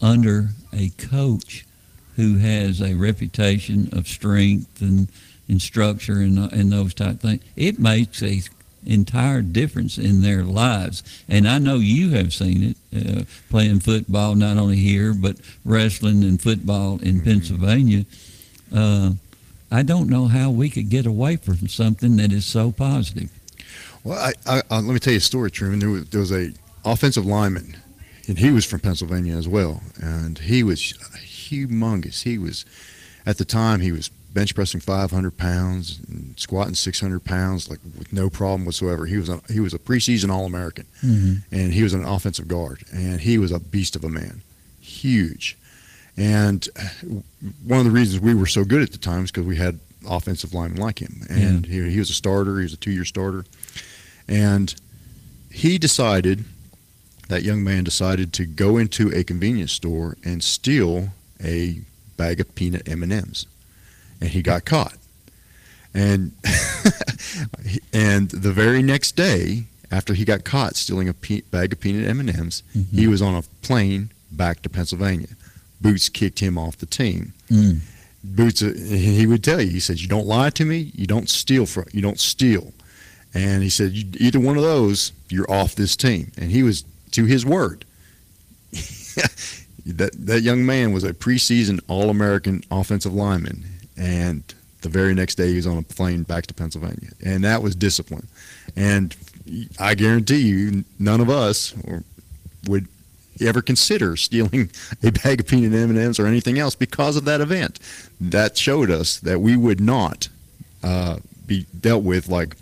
under 0.00 0.50
a 0.72 0.90
coach 0.90 1.64
who 2.16 2.38
has 2.38 2.80
a 2.80 2.94
reputation 2.94 3.88
of 3.92 4.08
strength 4.08 4.80
and, 4.80 5.08
and 5.48 5.62
structure 5.62 6.20
and, 6.20 6.38
and 6.52 6.72
those 6.72 6.94
type 6.94 7.20
things. 7.20 7.42
It 7.56 7.78
makes 7.78 8.22
a 8.22 8.42
entire 8.86 9.42
difference 9.42 9.98
in 9.98 10.22
their 10.22 10.44
lives. 10.44 11.02
And 11.28 11.48
I 11.48 11.58
know 11.58 11.76
you 11.76 12.10
have 12.10 12.32
seen 12.32 12.74
it 12.92 13.20
uh, 13.20 13.24
playing 13.50 13.80
football, 13.80 14.34
not 14.34 14.56
only 14.56 14.76
here, 14.76 15.12
but 15.14 15.36
wrestling 15.64 16.22
and 16.24 16.40
football 16.40 16.94
in 17.00 17.16
mm-hmm. 17.16 17.24
Pennsylvania. 17.24 18.04
Uh, 18.74 19.12
I 19.70 19.82
don't 19.82 20.08
know 20.08 20.26
how 20.26 20.50
we 20.50 20.70
could 20.70 20.88
get 20.88 21.06
away 21.06 21.36
from 21.36 21.68
something 21.68 22.16
that 22.16 22.32
is 22.32 22.46
so 22.46 22.72
positive. 22.72 23.30
Well, 24.04 24.18
I, 24.18 24.32
I, 24.46 24.62
I, 24.70 24.76
let 24.76 24.94
me 24.94 24.98
tell 24.98 25.12
you 25.12 25.18
a 25.18 25.20
story, 25.20 25.50
Truman. 25.50 25.80
There 25.80 25.90
was, 25.90 26.08
there 26.08 26.20
was 26.20 26.32
a 26.32 26.52
offensive 26.92 27.26
lineman, 27.26 27.76
and 28.26 28.38
he 28.38 28.50
was 28.50 28.64
from 28.64 28.80
Pennsylvania 28.80 29.36
as 29.36 29.48
well, 29.48 29.82
and 29.96 30.38
he 30.38 30.62
was 30.62 30.94
humongous. 31.16 32.22
He 32.22 32.38
was, 32.38 32.64
at 33.24 33.38
the 33.38 33.44
time, 33.44 33.80
he 33.80 33.92
was 33.92 34.10
bench 34.34 34.54
pressing 34.54 34.80
500 34.80 35.36
pounds 35.36 36.00
and 36.08 36.38
squatting 36.38 36.74
600 36.74 37.24
pounds 37.24 37.70
like 37.70 37.80
with 37.96 38.12
no 38.12 38.28
problem 38.28 38.66
whatsoever. 38.66 39.06
He 39.06 39.16
was 39.16 39.28
a, 39.28 39.40
he 39.50 39.60
was 39.60 39.72
a 39.72 39.78
preseason 39.78 40.30
All 40.30 40.44
American, 40.44 40.86
mm-hmm. 41.02 41.54
and 41.54 41.72
he 41.72 41.82
was 41.82 41.94
an 41.94 42.04
offensive 42.04 42.48
guard, 42.48 42.84
and 42.92 43.20
he 43.20 43.38
was 43.38 43.52
a 43.52 43.58
beast 43.58 43.96
of 43.96 44.04
a 44.04 44.10
man, 44.10 44.42
huge. 44.80 45.56
And 46.16 46.68
one 47.64 47.78
of 47.78 47.84
the 47.84 47.92
reasons 47.92 48.20
we 48.20 48.34
were 48.34 48.46
so 48.46 48.64
good 48.64 48.82
at 48.82 48.92
the 48.92 48.98
time 48.98 49.24
is 49.24 49.30
because 49.30 49.46
we 49.46 49.56
had 49.56 49.78
offensive 50.08 50.52
linemen 50.52 50.80
like 50.80 51.00
him, 51.00 51.22
and 51.30 51.66
yeah. 51.66 51.84
he, 51.84 51.92
he 51.92 51.98
was 51.98 52.10
a 52.10 52.14
starter. 52.14 52.58
He 52.58 52.64
was 52.64 52.72
a 52.72 52.78
two-year 52.78 53.04
starter, 53.04 53.44
and 54.26 54.74
he 55.50 55.78
decided 55.78 56.44
that 57.28 57.42
young 57.42 57.62
man 57.62 57.84
decided 57.84 58.32
to 58.34 58.46
go 58.46 58.76
into 58.76 59.10
a 59.14 59.22
convenience 59.22 59.72
store 59.72 60.16
and 60.24 60.42
steal 60.42 61.10
a 61.42 61.80
bag 62.16 62.40
of 62.40 62.54
peanut 62.54 62.88
M&Ms 62.88 63.46
and 64.20 64.30
he 64.30 64.42
got 64.42 64.64
caught. 64.64 64.96
And 65.94 66.32
and 67.92 68.30
the 68.30 68.52
very 68.52 68.82
next 68.82 69.12
day 69.12 69.64
after 69.90 70.14
he 70.14 70.24
got 70.24 70.44
caught 70.44 70.76
stealing 70.76 71.08
a 71.08 71.14
pe- 71.14 71.42
bag 71.42 71.72
of 71.72 71.80
peanut 71.80 72.08
M&Ms 72.08 72.62
mm-hmm. 72.76 72.96
he 72.96 73.06
was 73.06 73.22
on 73.22 73.34
a 73.34 73.42
plane 73.62 74.10
back 74.30 74.62
to 74.62 74.68
Pennsylvania. 74.68 75.28
Boots 75.80 76.08
kicked 76.08 76.40
him 76.40 76.58
off 76.58 76.76
the 76.76 76.86
team. 76.86 77.32
Mm. 77.50 77.80
Boots 78.24 78.62
uh, 78.62 78.72
he 78.74 79.26
would 79.26 79.44
tell 79.44 79.60
you 79.60 79.70
he 79.70 79.80
said 79.80 80.00
you 80.00 80.08
don't 80.08 80.26
lie 80.26 80.50
to 80.50 80.64
me 80.64 80.92
you 80.94 81.06
don't 81.06 81.28
steal 81.28 81.66
from 81.66 81.84
you 81.92 82.02
don't 82.02 82.20
steal. 82.20 82.72
And 83.34 83.62
he 83.62 83.70
said 83.70 83.92
either 83.94 84.40
one 84.40 84.56
of 84.56 84.62
those 84.62 85.12
you're 85.30 85.50
off 85.50 85.74
this 85.74 85.96
team. 85.96 86.32
And 86.36 86.50
he 86.50 86.62
was 86.62 86.84
to 87.18 87.24
his 87.24 87.44
word. 87.44 87.84
that 89.86 90.10
that 90.14 90.42
young 90.42 90.64
man 90.64 90.92
was 90.92 91.02
a 91.02 91.12
preseason 91.12 91.80
All-American 91.88 92.62
offensive 92.70 93.12
lineman, 93.12 93.64
and 93.96 94.42
the 94.82 94.88
very 94.88 95.14
next 95.14 95.34
day 95.34 95.48
he 95.48 95.56
was 95.56 95.66
on 95.66 95.78
a 95.78 95.82
plane 95.82 96.22
back 96.22 96.46
to 96.46 96.54
Pennsylvania, 96.54 97.10
and 97.24 97.42
that 97.42 97.60
was 97.60 97.74
discipline. 97.74 98.28
And 98.76 99.16
I 99.80 99.96
guarantee 99.96 100.42
you, 100.42 100.84
none 101.00 101.20
of 101.20 101.28
us 101.28 101.74
would 102.68 102.86
ever 103.40 103.62
consider 103.62 104.16
stealing 104.16 104.70
a 105.02 105.10
bag 105.10 105.40
of 105.40 105.48
peanut 105.48 105.76
M&Ms 105.76 106.20
or 106.20 106.26
anything 106.26 106.58
else 106.58 106.76
because 106.76 107.16
of 107.16 107.24
that 107.24 107.40
event. 107.40 107.80
That 108.20 108.56
showed 108.56 108.92
us 108.92 109.18
that 109.20 109.40
we 109.40 109.56
would 109.56 109.80
not 109.80 110.28
uh, 110.84 111.18
be 111.46 111.66
dealt 111.80 112.04
with 112.04 112.28
like 112.28 112.56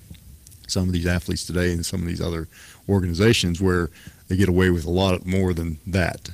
some 0.66 0.84
of 0.84 0.92
these 0.92 1.06
athletes 1.06 1.44
today 1.44 1.72
and 1.72 1.84
some 1.84 2.00
of 2.00 2.06
these 2.06 2.22
other 2.22 2.48
organizations 2.88 3.60
where 3.60 3.90
they 4.28 4.36
get 4.36 4.48
away 4.48 4.70
with 4.70 4.84
a 4.84 4.90
lot 4.90 5.24
more 5.26 5.54
than 5.54 5.78
that. 5.86 6.30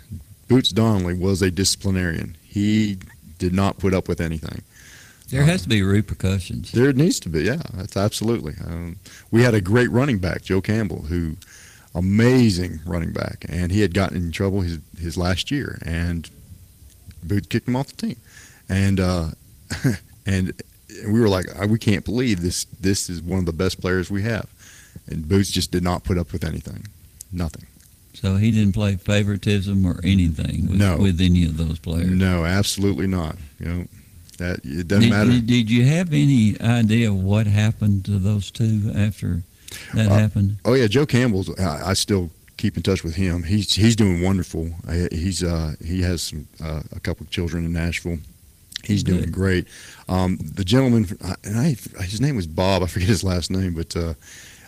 Boots 0.49 0.71
Donnelly 0.71 1.15
was 1.15 1.43
a 1.43 1.51
disciplinarian. 1.51 2.37
He 2.43 2.99
did 3.39 3.53
not 3.53 3.79
put 3.79 3.95
up 3.95 4.09
with 4.09 4.21
anything. 4.21 4.63
There 5.29 5.45
has 5.45 5.63
to 5.63 5.69
be 5.69 5.83
repercussions. 5.83 6.73
There 6.73 6.93
needs 6.93 7.19
to 7.21 7.31
be, 7.31 7.45
yeah. 7.45 7.63
That's 7.73 7.97
absolutely. 7.97 8.55
Um, 8.67 8.97
we 9.31 9.43
had 9.43 9.55
a 9.55 9.63
great 9.63 9.91
running 9.91 10.19
back, 10.19 10.43
Joe 10.43 10.61
Campbell, 10.61 11.03
who 11.03 11.37
amazing 11.95 12.81
running 12.85 13.13
back, 13.13 13.45
and 13.49 13.73
he 13.73 13.81
had 13.81 13.95
gotten 13.95 14.17
in 14.19 14.33
trouble 14.33 14.61
his 14.61 14.79
his 14.99 15.17
last 15.17 15.51
year, 15.51 15.79
and 15.85 16.29
Boots 17.23 17.47
kicked 17.47 17.69
him 17.69 17.77
off 17.77 17.89
the 17.89 18.09
team, 18.09 18.17
and 18.69 19.01
uh, 19.01 19.29
and 20.27 20.53
we 21.07 21.21
were 21.21 21.29
like, 21.29 21.47
we 21.67 21.79
can't 21.79 22.05
believe 22.05 22.43
this. 22.43 22.65
This 22.65 23.09
is 23.09 23.23
one 23.23 23.39
of 23.39 23.47
the 23.47 23.53
best 23.53 23.81
players 23.81 24.11
we 24.11 24.23
have, 24.23 24.49
and 25.07 25.27
Boots 25.27 25.51
just 25.51 25.71
did 25.71 25.83
not 25.83 26.05
put 26.05 26.19
up 26.19 26.33
with 26.33 26.45
anything, 26.45 26.87
nothing. 27.33 27.67
So 28.15 28.37
he 28.37 28.51
didn't 28.51 28.73
play 28.73 28.97
favoritism 28.97 29.87
or 29.87 30.01
anything 30.05 30.69
with, 30.69 30.79
no. 30.79 30.97
with 30.99 31.21
any 31.21 31.45
of 31.45 31.57
those 31.57 31.79
players. 31.79 32.09
No, 32.09 32.45
absolutely 32.45 33.07
not. 33.07 33.37
You 33.59 33.67
know, 33.67 33.87
that 34.39 34.61
it 34.65 34.89
doesn't 34.89 35.05
did, 35.05 35.11
matter. 35.11 35.41
Did, 35.41 35.71
you 35.71 35.85
have 35.87 36.13
any 36.13 36.61
idea 36.61 37.13
what 37.13 37.47
happened 37.47 38.05
to 38.07 38.19
those 38.19 38.51
two 38.51 38.93
after 38.95 39.43
that 39.95 40.09
uh, 40.11 40.15
happened? 40.15 40.59
Oh 40.65 40.75
yeah, 40.75 40.87
Joe 40.87 41.07
Campbell's. 41.07 41.59
I, 41.59 41.91
I, 41.91 41.93
still 41.95 42.31
keep 42.59 42.77
in 42.77 42.83
touch 42.83 43.03
with 43.03 43.15
him. 43.15 43.43
He's 43.43 43.73
he's 43.73 43.97
doing 43.97 44.23
wonderful. 44.23 44.71
He's 45.11 45.43
uh, 45.43 45.75
he 45.85 46.03
has 46.03 46.23
some, 46.23 46.47
uh, 46.63 46.83
a 46.95 47.01
couple 47.01 47.25
of 47.25 47.31
children 47.31 47.65
in 47.65 47.73
Nashville. 47.73 48.19
He's 48.85 49.05
doing 49.05 49.21
Good. 49.21 49.33
great. 49.33 49.69
Um, 50.09 50.39
the 50.39 50.65
gentleman, 50.65 51.07
and 51.45 51.57
I, 51.57 51.77
his 52.03 52.21
name 52.21 52.35
was 52.35 52.49
Bob. 52.49 52.83
I 52.83 52.87
forget 52.87 53.09
his 53.09 53.23
last 53.23 53.49
name, 53.51 53.75
but 53.75 53.97
uh, 53.97 54.15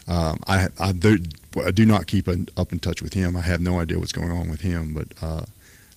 um, 0.07 0.39
I, 0.47 0.69
I, 0.79 0.93
I 1.57 1.71
do 1.71 1.87
not 1.87 2.07
keep 2.07 2.29
up 2.29 2.73
in 2.73 2.79
touch 2.79 3.03
with 3.03 3.15
him. 3.15 3.37
I 3.37 3.41
have 3.43 3.61
no 3.61 3.81
idea 3.81 3.99
what's 3.99 4.13
going 4.13 4.31
on 4.31 4.51
with 4.51 4.61
him. 4.61 4.95
But 4.95 5.09
uh, 5.23 5.45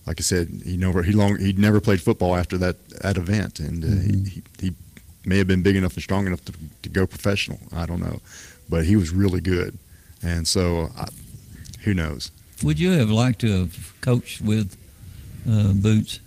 like 0.06 0.20
I 0.20 0.22
said, 0.22 0.48
he 0.64 0.76
never 0.76 1.02
he 1.02 1.12
long 1.12 1.38
he 1.38 1.52
never 1.52 1.80
played 1.80 2.00
football 2.00 2.36
after 2.36 2.56
that 2.58 2.88
that 3.02 3.16
event, 3.16 3.60
and 3.60 3.84
uh, 3.84 3.86
mm-hmm. 3.88 4.24
he, 4.24 4.42
he 4.60 4.74
may 5.24 5.38
have 5.38 5.46
been 5.46 5.62
big 5.62 5.76
enough 5.76 5.94
and 5.94 6.02
strong 6.02 6.26
enough 6.26 6.44
to, 6.46 6.52
to 6.82 6.88
go 6.88 7.06
professional. 7.06 7.58
I 7.72 7.86
don't 7.86 8.00
know, 8.00 8.20
but 8.68 8.84
he 8.84 8.96
was 8.96 9.10
really 9.10 9.40
good, 9.40 9.76
and 10.22 10.46
so 10.46 10.88
I, 10.96 11.08
who 11.82 11.94
knows? 11.94 12.30
Would 12.62 12.78
you 12.78 12.92
have 12.92 13.10
liked 13.10 13.40
to 13.40 13.60
have 13.60 13.94
coached 14.00 14.40
with 14.40 14.76
uh, 15.48 15.72
Boots? 15.72 16.20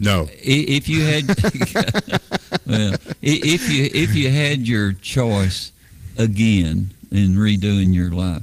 No. 0.00 0.28
If 0.32 0.88
you 0.88 1.02
had, 1.02 1.26
well, 2.66 2.94
if 3.22 3.72
you 3.72 3.88
if 3.94 4.14
you 4.14 4.30
had 4.30 4.66
your 4.66 4.92
choice 4.92 5.72
again 6.18 6.90
in 7.10 7.36
redoing 7.36 7.94
your 7.94 8.10
life, 8.10 8.42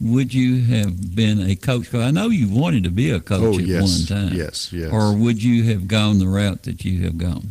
would 0.00 0.34
you 0.34 0.62
have 0.64 1.14
been 1.14 1.40
a 1.40 1.56
coach? 1.56 1.84
Because 1.84 2.02
I 2.02 2.10
know 2.10 2.28
you 2.28 2.48
wanted 2.48 2.84
to 2.84 2.90
be 2.90 3.10
a 3.10 3.20
coach 3.20 3.56
oh, 3.56 3.58
at 3.58 3.66
yes. 3.66 4.08
one 4.08 4.18
time. 4.18 4.34
Yes, 4.36 4.72
yes. 4.72 4.92
Or 4.92 5.14
would 5.14 5.42
you 5.42 5.64
have 5.64 5.88
gone 5.88 6.18
the 6.18 6.28
route 6.28 6.64
that 6.64 6.84
you 6.84 7.04
have 7.04 7.16
gone? 7.16 7.48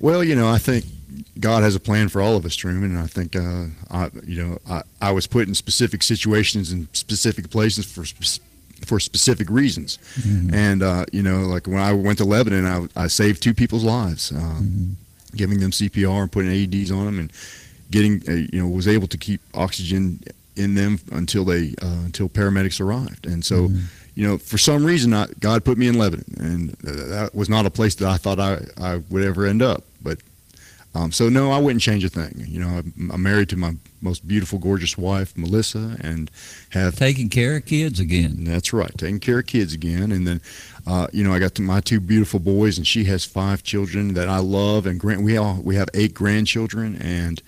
Well, 0.00 0.24
you 0.24 0.34
know, 0.34 0.48
I 0.48 0.58
think 0.58 0.86
God 1.38 1.62
has 1.62 1.74
a 1.74 1.80
plan 1.80 2.08
for 2.08 2.22
all 2.22 2.36
of 2.36 2.44
us, 2.44 2.56
Truman. 2.56 2.96
And 2.96 2.98
I 2.98 3.06
think, 3.06 3.36
uh, 3.36 3.66
I, 3.90 4.10
you 4.24 4.42
know, 4.42 4.58
I, 4.68 4.82
I 5.00 5.12
was 5.12 5.26
put 5.26 5.48
in 5.48 5.54
specific 5.54 6.02
situations 6.02 6.72
and 6.72 6.88
specific 6.92 7.50
places 7.50 7.84
for 7.84 8.04
for 8.86 8.98
specific 8.98 9.48
reasons. 9.48 9.98
Mm-hmm. 10.20 10.54
And 10.54 10.82
uh, 10.82 11.04
you 11.12 11.22
know, 11.22 11.40
like 11.40 11.66
when 11.66 11.78
I 11.78 11.92
went 11.92 12.18
to 12.18 12.24
Lebanon, 12.24 12.66
I, 12.96 13.04
I 13.04 13.06
saved 13.06 13.42
two 13.42 13.54
people's 13.54 13.84
lives, 13.84 14.32
uh, 14.32 14.36
mm-hmm. 14.36 14.92
giving 15.36 15.60
them 15.60 15.70
CPR 15.70 16.22
and 16.22 16.32
putting 16.32 16.50
AEDs 16.50 16.90
on 16.90 17.06
them, 17.06 17.18
and 17.18 17.32
getting 17.92 18.22
uh, 18.28 18.48
you 18.52 18.60
know 18.60 18.66
was 18.66 18.88
able 18.88 19.06
to 19.06 19.18
keep 19.18 19.40
oxygen 19.54 20.20
in 20.56 20.74
them 20.74 20.98
until 21.12 21.44
they 21.44 21.74
uh, 21.82 22.02
until 22.04 22.28
paramedics 22.28 22.80
arrived. 22.80 23.26
And 23.26 23.44
so, 23.44 23.68
mm-hmm. 23.68 23.84
you 24.14 24.26
know, 24.26 24.38
for 24.38 24.58
some 24.58 24.84
reason, 24.84 25.14
I, 25.14 25.26
God 25.40 25.64
put 25.64 25.78
me 25.78 25.88
in 25.88 25.98
Lebanon, 25.98 26.24
and 26.38 26.70
that 26.80 27.34
was 27.34 27.48
not 27.48 27.66
a 27.66 27.70
place 27.70 27.94
that 27.96 28.08
I 28.08 28.16
thought 28.16 28.38
I, 28.38 28.60
I 28.80 28.96
would 29.10 29.22
ever 29.22 29.46
end 29.46 29.62
up. 29.62 29.84
But 30.02 30.18
um, 30.94 31.10
so 31.10 31.28
no, 31.28 31.50
I 31.50 31.58
wouldn't 31.58 31.80
change 31.80 32.04
a 32.04 32.08
thing. 32.08 32.44
You 32.46 32.60
know, 32.60 32.68
I'm, 32.68 33.10
I'm, 33.12 33.22
married 33.22 33.48
to 33.50 33.56
my 33.56 33.76
most 34.02 34.28
beautiful, 34.28 34.58
gorgeous 34.58 34.98
wife, 34.98 35.36
Melissa, 35.38 35.96
and 36.00 36.30
have 36.70 36.96
taking 36.96 37.30
care 37.30 37.56
of 37.56 37.64
kids 37.64 37.98
again. 37.98 38.44
That's 38.44 38.74
right, 38.74 38.92
taking 38.98 39.20
care 39.20 39.38
of 39.38 39.46
kids 39.46 39.72
again, 39.72 40.12
and 40.12 40.26
then. 40.26 40.40
Uh, 40.84 41.06
you 41.12 41.22
know, 41.22 41.32
I 41.32 41.38
got 41.38 41.56
my 41.60 41.78
two 41.78 42.00
beautiful 42.00 42.40
boys, 42.40 42.76
and 42.76 42.84
she 42.84 43.04
has 43.04 43.24
five 43.24 43.62
children 43.62 44.14
that 44.14 44.28
I 44.28 44.38
love, 44.38 44.84
and 44.84 44.98
grand, 44.98 45.24
we 45.24 45.36
all 45.36 45.60
we 45.62 45.76
have 45.76 45.88
eight 45.94 46.12
grandchildren, 46.12 47.00
and 47.00 47.40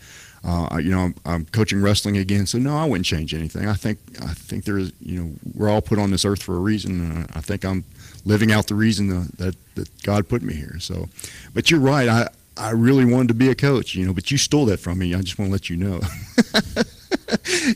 uh, 0.44 0.76
you 0.76 0.90
know, 0.90 1.00
I'm, 1.00 1.14
I'm, 1.24 1.44
coaching 1.46 1.80
wrestling 1.80 2.18
again, 2.18 2.46
so 2.46 2.58
no, 2.58 2.76
I 2.76 2.84
wouldn't 2.84 3.06
change 3.06 3.32
anything. 3.32 3.66
I 3.66 3.72
think 3.72 3.98
I 4.20 4.34
think 4.34 4.64
there's, 4.64 4.92
you 5.00 5.22
know, 5.22 5.30
we're 5.54 5.70
all 5.70 5.80
put 5.80 5.98
on 5.98 6.10
this 6.10 6.24
earth 6.24 6.42
for 6.42 6.54
a 6.54 6.60
reason, 6.60 7.00
and 7.00 7.30
I 7.34 7.40
think 7.40 7.64
I'm 7.64 7.84
living 8.26 8.52
out 8.52 8.66
the 8.66 8.74
reason 8.74 9.08
that 9.38 9.56
that 9.74 10.02
God 10.02 10.28
put 10.28 10.42
me 10.42 10.54
here. 10.54 10.78
So, 10.80 11.08
but 11.54 11.70
you're 11.70 11.80
right. 11.80 12.08
I 12.08 12.28
I 12.56 12.70
really 12.70 13.06
wanted 13.06 13.28
to 13.28 13.34
be 13.34 13.48
a 13.48 13.54
coach, 13.54 13.94
you 13.94 14.06
know, 14.06 14.12
but 14.12 14.30
you 14.30 14.36
stole 14.36 14.66
that 14.66 14.80
from 14.80 14.98
me. 14.98 15.14
I 15.14 15.22
just 15.22 15.38
want 15.38 15.48
to 15.48 15.52
let 15.52 15.70
you 15.70 15.76
know. 15.76 16.00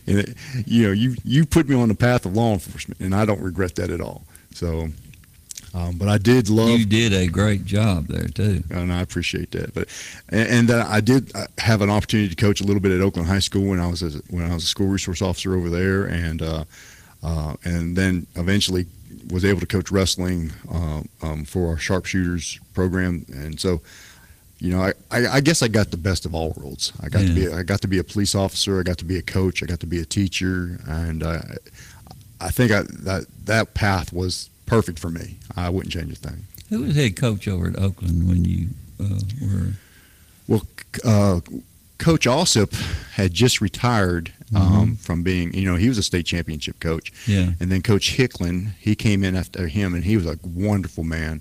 and 0.07 0.19
it, 0.19 0.37
you 0.67 0.87
know, 0.87 0.93
you 0.93 1.17
you 1.25 1.47
put 1.47 1.69
me 1.69 1.75
on 1.75 1.89
the 1.89 1.95
path 1.95 2.27
of 2.27 2.37
law 2.37 2.53
enforcement, 2.53 3.01
and 3.01 3.15
I 3.15 3.25
don't 3.25 3.41
regret 3.41 3.77
that 3.77 3.91
at 3.91 4.03
all. 4.03 4.25
So, 4.53 4.89
um, 5.75 5.97
but 5.97 6.09
I 6.09 6.19
did 6.19 6.49
love. 6.49 6.79
You 6.79 6.87
did 6.87 7.13
a 7.13 7.27
great 7.27 7.65
job 7.65 8.07
there 8.07 8.29
too, 8.29 8.63
and 8.71 8.93
I 8.93 9.01
appreciate 9.01 9.51
that. 9.53 9.75
But 9.75 9.89
and, 10.31 10.49
and 10.49 10.71
uh, 10.71 10.87
I 10.89 11.01
did 11.01 11.35
uh, 11.37 11.47
have 11.59 11.83
an 11.83 11.91
opportunity 11.91 12.35
to 12.35 12.37
coach 12.37 12.61
a 12.61 12.65
little 12.65 12.81
bit 12.81 12.93
at 12.93 13.01
Oakland 13.01 13.29
High 13.29 13.39
School 13.39 13.69
when 13.69 13.81
I 13.81 13.87
was 13.87 14.03
a, 14.03 14.19
when 14.31 14.51
I 14.51 14.55
was 14.55 14.65
a 14.65 14.67
school 14.67 14.87
resource 14.87 15.21
officer 15.21 15.55
over 15.55 15.69
there, 15.69 16.07
and 16.07 16.41
uh, 16.41 16.65
uh, 17.23 17.55
and 17.65 17.97
then 17.97 18.27
eventually 18.37 18.87
was 19.31 19.45
able 19.45 19.61
to 19.61 19.67
coach 19.67 19.91
wrestling 19.91 20.53
uh, 20.73 21.03
um, 21.23 21.45
for 21.45 21.69
our 21.69 21.79
sharpshooters 21.79 22.59
program, 22.75 23.27
and 23.29 23.59
so. 23.61 23.81
You 24.61 24.73
know, 24.73 24.83
I, 24.83 24.93
I, 25.13 25.29
I, 25.35 25.41
guess 25.41 25.63
I 25.63 25.69
got 25.69 25.93
the 25.93 25.97
best 25.97 26.27
of 26.27 26.35
all 26.35 26.53
worlds. 26.57 26.93
I 27.01 27.09
got 27.09 27.23
yeah. 27.23 27.29
to 27.29 27.33
be 27.33 27.49
I 27.49 27.63
got 27.63 27.81
to 27.83 27.87
be 27.87 27.99
a 27.99 28.03
police 28.03 28.35
officer. 28.35 28.81
I 28.81 28.83
got 28.83 28.99
to 28.99 29.05
be 29.05 29.17
a 29.17 29.23
coach. 29.23 29.63
I 29.63 29.67
got 29.67 29.79
to 29.79 29.87
be 29.87 30.01
a 30.01 30.05
teacher, 30.05 30.81
and 30.89 31.23
I, 31.23 31.59
I 32.41 32.51
think 32.51 32.73
I, 32.73 32.83
that 33.05 33.27
that 33.45 33.75
path 33.75 34.13
was 34.13 34.51
perfect 34.69 34.99
for 34.99 35.11
me. 35.11 35.37
I 35.57 35.69
wouldn't 35.71 35.93
change 35.93 36.13
a 36.13 36.17
thing. 36.17 36.45
Who 36.69 36.83
was 36.83 36.97
head 36.97 37.17
coach 37.17 37.49
over 37.49 37.69
at 37.69 37.79
Oakland 37.79 38.29
when 38.29 38.45
you 38.45 38.69
uh, 39.01 39.21
were? 39.41 39.73
Well, 40.47 40.63
uh, 41.05 41.41
Coach 41.99 42.27
Alsip 42.27 42.75
had 43.13 43.33
just 43.35 43.61
retired 43.61 44.33
um, 44.55 44.63
mm-hmm. 44.63 44.95
from 44.95 45.23
being, 45.23 45.53
you 45.53 45.65
know, 45.69 45.77
he 45.77 45.89
was 45.89 45.99
a 45.99 46.03
state 46.03 46.27
championship 46.27 46.79
coach. 46.81 47.13
Yeah. 47.27 47.51
And 47.61 47.73
then 47.73 47.83
Coach 47.83 48.17
Hicklin, 48.17 48.73
he 48.79 48.95
came 48.95 49.25
in 49.25 49.35
after 49.35 49.67
him, 49.67 49.95
and 49.95 50.05
he 50.05 50.17
was 50.17 50.27
a 50.27 50.39
wonderful 50.45 51.05
man. 51.05 51.41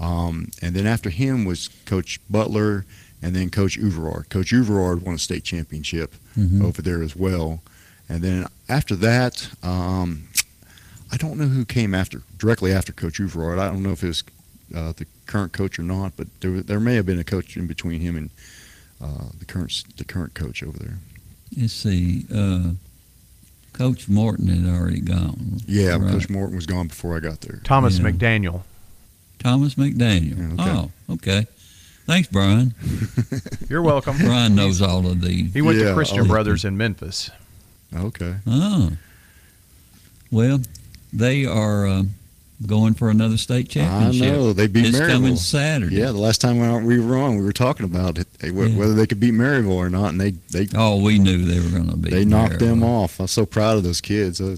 Um, 0.00 0.50
and 0.62 0.74
then 0.74 0.86
after 0.86 1.10
him 1.10 1.44
was 1.44 1.68
Coach 1.84 2.20
Butler, 2.30 2.86
and 3.20 3.34
then 3.34 3.50
Coach 3.50 3.78
Uverard. 3.78 4.28
Coach 4.28 4.52
Uverard 4.52 5.02
won 5.02 5.16
a 5.16 5.18
state 5.18 5.44
championship 5.44 6.14
mm-hmm. 6.36 6.64
over 6.64 6.82
there 6.82 7.02
as 7.02 7.16
well. 7.16 7.60
And 8.08 8.22
then 8.22 8.46
after 8.68 8.96
that, 8.96 9.50
um, 9.62 10.27
I 11.12 11.16
don't 11.16 11.38
know 11.38 11.46
who 11.46 11.64
came 11.64 11.94
after 11.94 12.22
directly 12.38 12.72
after 12.72 12.92
Coach 12.92 13.18
Uverard. 13.18 13.58
I 13.58 13.66
don't 13.68 13.82
know 13.82 13.92
if 13.92 14.02
it 14.02 14.08
was 14.08 14.24
uh, 14.74 14.92
the 14.92 15.06
current 15.26 15.52
coach 15.52 15.78
or 15.78 15.82
not, 15.82 16.12
but 16.16 16.26
there 16.40 16.60
there 16.60 16.80
may 16.80 16.94
have 16.96 17.06
been 17.06 17.18
a 17.18 17.24
coach 17.24 17.56
in 17.56 17.66
between 17.66 18.00
him 18.00 18.16
and 18.16 18.30
uh, 19.02 19.28
the 19.38 19.44
current 19.46 19.84
the 19.96 20.04
current 20.04 20.34
coach 20.34 20.62
over 20.62 20.78
there. 20.78 20.98
Let's 21.56 21.72
see. 21.72 22.26
Uh, 22.34 22.72
coach 23.72 24.08
Morton 24.08 24.48
had 24.48 24.68
already 24.74 25.00
gone. 25.00 25.60
Yeah, 25.66 25.96
right? 25.96 26.10
Coach 26.12 26.28
Morton 26.28 26.56
was 26.56 26.66
gone 26.66 26.88
before 26.88 27.16
I 27.16 27.20
got 27.20 27.40
there. 27.40 27.60
Thomas 27.64 27.98
Yeah. 27.98 28.04
McDaniel. 28.10 28.62
Thomas 29.38 29.76
McDaniel. 29.76 30.52
okay. 30.60 30.70
Oh, 31.08 31.14
okay. 31.14 31.46
Thanks, 32.06 32.28
Brian. 32.28 32.74
You're 33.68 33.82
welcome. 33.82 34.16
Brian 34.18 34.54
knows 34.54 34.82
all 34.82 35.06
of 35.06 35.20
these. 35.20 35.52
He 35.54 35.62
went 35.62 35.78
Yeah, 35.78 35.88
to 35.90 35.94
Christian. 35.94 36.26
Brothers 36.26 36.64
in 36.64 36.76
Memphis. 36.76 37.30
Okay. 37.94 38.34
Oh. 38.46 38.92
Well, 40.30 40.60
they 41.12 41.44
are 41.46 41.86
uh, 41.86 42.02
going 42.66 42.94
for 42.94 43.08
another 43.10 43.36
state 43.36 43.68
championship. 43.68 44.22
I 44.22 44.30
know 44.30 44.52
they 44.52 44.66
beat 44.66 44.86
It's 44.86 44.98
Maryville. 44.98 45.12
coming 45.12 45.36
Saturday. 45.36 45.96
Yeah, 45.96 46.06
the 46.06 46.12
last 46.18 46.40
time 46.40 46.58
we 46.84 46.98
were 47.00 47.16
on, 47.16 47.36
we 47.36 47.44
were 47.44 47.52
talking 47.52 47.84
about 47.84 48.18
it, 48.18 48.26
eh, 48.40 48.50
wh- 48.50 48.68
Yeah. 48.70 48.76
whether 48.76 48.94
they 48.94 49.06
could 49.06 49.20
beat 49.20 49.34
Maryville 49.34 49.70
or 49.72 49.88
not, 49.90 50.10
and 50.10 50.20
they 50.20 50.32
they 50.50 50.68
Oh, 50.74 51.00
we 51.02 51.18
knew 51.18 51.44
they 51.44 51.60
were 51.60 51.70
going 51.70 51.90
to 51.90 51.96
be. 51.96 52.10
they 52.10 52.24
knocked 52.24 52.58
them 52.58 52.82
off. 52.82 53.20
I'm 53.20 53.26
so 53.28 53.46
proud 53.46 53.76
of 53.76 53.84
those 53.84 54.00
kids. 54.00 54.40
Uh. 54.40 54.56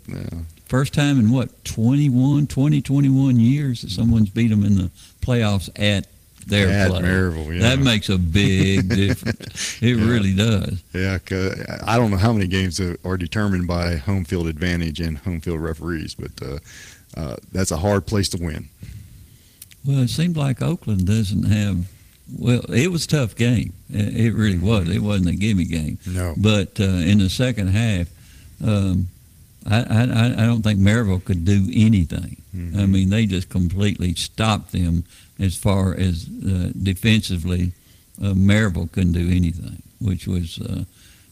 First 0.66 0.94
time 0.94 1.18
in 1.18 1.30
what 1.32 1.64
21, 1.64 2.46
20, 2.46 2.80
21 2.80 3.40
years 3.40 3.82
that 3.82 3.90
someone's 3.90 4.30
beat 4.30 4.48
them 4.51 4.64
in 4.64 4.76
the 4.76 4.90
playoffs 5.20 5.68
at 5.74 6.07
their 6.51 6.88
play. 6.88 7.01
Maryville, 7.03 7.55
yeah. 7.55 7.62
That 7.62 7.78
makes 7.78 8.09
a 8.09 8.18
big 8.18 8.88
difference. 8.94 9.82
It 9.82 9.96
Yeah. 9.96 10.05
really 10.09 10.34
does. 10.34 10.82
Yeah, 10.92 11.18
I 11.86 11.96
don't 11.96 12.11
know 12.11 12.16
how 12.18 12.32
many 12.32 12.46
games 12.46 12.78
are 12.80 13.16
determined 13.16 13.66
by 13.66 13.96
home 13.96 14.24
field 14.24 14.46
advantage 14.46 15.01
and 15.01 15.18
home 15.18 15.40
field 15.40 15.61
referees, 15.61 16.14
but 16.14 16.32
uh, 16.42 16.59
uh, 17.16 17.36
that's 17.53 17.70
a 17.70 17.76
hard 17.78 18.07
place 18.07 18.28
to 18.30 18.36
win. 18.42 18.68
Well, 19.86 20.01
it 20.01 20.09
seemed 20.11 20.36
like 20.36 20.61
Oakland 20.61 21.07
doesn't 21.07 21.44
have. 21.44 21.86
Well, 22.38 22.61
it 22.72 22.92
was 22.92 23.07
a 23.07 23.09
tough 23.09 23.34
game. 23.34 23.72
It 23.88 24.34
really 24.34 24.59
was. 24.59 24.88
It 24.88 25.01
wasn't 25.01 25.30
a 25.30 25.34
gimme 25.34 25.64
game. 25.64 25.98
No. 26.07 26.34
But 26.36 26.78
uh, 26.78 26.84
in 26.84 27.18
the 27.18 27.28
second 27.30 27.68
half, 27.68 28.09
um, 28.64 29.09
I, 29.66 29.80
I 29.82 30.03
I- 30.42 30.46
don't 30.46 30.62
think 30.62 30.78
Maryville 30.78 31.24
could 31.24 31.44
do 31.44 31.66
anything. 31.74 32.36
I 32.76 32.84
mean, 32.86 33.11
they 33.11 33.26
just 33.26 33.48
completely 33.48 34.14
stopped 34.14 34.72
them 34.72 35.05
as 35.41 35.57
far 35.57 35.95
as 35.95 36.28
uh, 36.47 36.70
defensively. 36.80 37.72
Uh, 38.22 38.34
Maryville 38.34 38.93
couldn't 38.93 39.12
do 39.12 39.30
anything, 39.30 39.82
which 39.99 40.26
was 40.26 40.61
uh, 40.61 40.84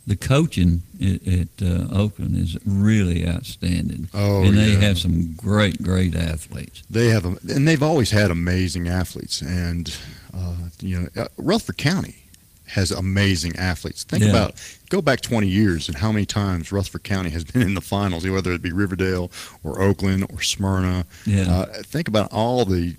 the 0.06 0.16
coaching 0.16 0.82
at, 1.02 1.26
at 1.28 1.48
uh, 1.62 1.86
Oakland 1.94 2.36
is 2.36 2.56
really 2.64 3.28
outstanding. 3.28 4.08
Oh, 4.14 4.42
and 4.42 4.56
they 4.56 4.72
yeah. 4.72 4.80
have 4.80 4.98
some 4.98 5.34
great, 5.34 5.82
great 5.82 6.16
athletes. 6.16 6.82
They 6.88 7.08
have, 7.08 7.24
and 7.24 7.68
they've 7.68 7.82
always 7.82 8.10
had 8.10 8.30
amazing 8.30 8.88
athletes. 8.88 9.42
And 9.42 9.94
uh, 10.34 10.54
you 10.80 11.00
know, 11.00 11.22
uh, 11.22 11.28
Rutherford 11.36 11.76
County 11.76 12.27
has 12.68 12.90
amazing 12.90 13.56
athletes. 13.56 14.04
Think 14.04 14.22
Yeah. 14.24 14.30
about 14.30 14.54
go 14.90 15.00
back 15.02 15.20
20 15.20 15.48
years 15.48 15.88
and 15.88 15.98
how 15.98 16.10
many 16.12 16.24
times 16.26 16.70
Rutherford 16.72 17.02
County 17.04 17.30
has 17.30 17.44
been 17.44 17.62
in 17.62 17.74
the 17.74 17.80
finals, 17.80 18.26
whether 18.26 18.52
it 18.52 18.62
be 18.62 18.72
Riverdale 18.72 19.30
or 19.62 19.80
Oakland 19.82 20.26
or 20.32 20.42
Smyrna. 20.42 21.04
Yeah. 21.26 21.50
Uh, 21.50 21.82
think 21.82 22.08
about 22.08 22.32
all 22.32 22.64
the 22.64 22.96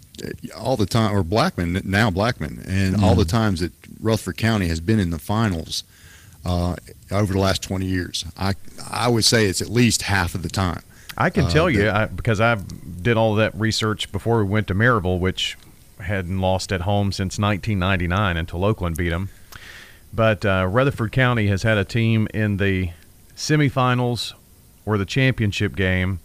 all 0.56 0.76
the 0.76 0.86
time, 0.86 1.16
or 1.16 1.24
Blackman 1.24 1.82
now 1.86 2.10
Blackman, 2.10 2.64
and 2.68 3.02
all 3.04 3.16
the 3.16 3.26
times 3.26 3.60
that 3.62 3.72
Rutherford 4.02 4.38
County 4.38 4.68
has 4.68 4.80
been 4.82 5.00
in 5.00 5.10
the 5.12 5.20
finals 5.20 5.84
uh, 6.46 6.76
over 7.12 7.34
the 7.34 7.40
last 7.40 7.62
20 7.64 7.86
years. 7.86 8.26
I 8.38 8.54
I 8.90 9.08
would 9.08 9.26
say 9.26 9.46
it's 9.46 9.62
at 9.62 9.70
least 9.70 10.04
half 10.04 10.36
of 10.36 10.42
the 10.44 10.50
time. 10.50 10.82
I 11.18 11.30
can 11.30 11.46
Uh, 11.46 11.50
tell 11.50 11.70
you 11.70 11.90
I, 11.90 12.06
because 12.06 12.40
I 12.42 12.56
did 13.02 13.18
all 13.18 13.36
that 13.36 13.54
research 13.60 14.12
before 14.12 14.38
we 14.44 14.50
went 14.50 14.68
to 14.68 14.74
Maryville, 14.76 15.20
which 15.20 15.58
hadn't 16.02 16.40
lost 16.40 16.72
at 16.72 16.82
home 16.82 17.12
since 17.12 17.38
1999 17.38 18.38
until 18.38 18.64
Oakland 18.64 18.96
beat 18.98 19.10
them. 19.10 19.30
But 20.14 20.44
uh, 20.46 20.68
Rutherford 20.70 21.12
County 21.12 21.48
has 21.48 21.64
had 21.64 21.78
a 21.78 21.86
team 21.86 22.28
in 22.34 22.58
the 22.58 22.92
semifinals 23.36 24.34
or 24.86 24.98
the 24.98 25.06
championship 25.06 25.76
game 25.76 26.20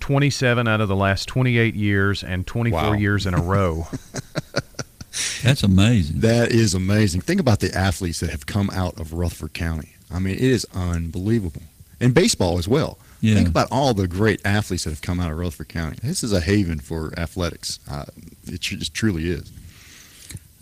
27 0.00 0.66
out 0.66 0.80
of 0.80 0.88
the 0.88 0.96
last 0.96 1.26
28 1.28 1.74
years 1.74 2.24
and 2.24 2.46
24 2.46 2.80
Wow. 2.82 2.92
years 2.94 3.26
in 3.26 3.34
a 3.34 3.42
row. 3.42 3.86
That's 5.42 5.62
amazing. 5.62 6.20
That 6.20 6.50
is 6.50 6.72
amazing. 6.74 7.20
Think 7.22 7.40
about 7.40 7.60
the 7.60 7.74
athletes 7.76 8.20
that 8.20 8.30
have 8.30 8.46
come 8.46 8.70
out 8.70 8.98
of 8.98 9.12
Rutherford 9.12 9.52
County. 9.52 9.94
I 10.10 10.18
mean, 10.18 10.34
it 10.34 10.40
is 10.40 10.66
unbelievable. 10.74 11.62
And 12.00 12.14
baseball 12.14 12.58
as 12.58 12.66
well. 12.66 12.98
Yeah. 13.20 13.34
Think 13.34 13.48
about 13.48 13.68
all 13.70 13.92
the 13.92 14.08
great 14.08 14.40
athletes 14.46 14.84
that 14.84 14.90
have 14.90 15.02
come 15.02 15.20
out 15.20 15.30
of 15.30 15.36
Rutherford 15.36 15.68
County. 15.68 15.98
This 16.02 16.22
is 16.24 16.32
a 16.32 16.40
haven 16.40 16.78
for 16.78 17.12
athletics. 17.18 17.78
Uh, 17.90 18.06
it 18.46 18.60
just 18.60 18.94
truly 18.94 19.28
is. 19.28 19.52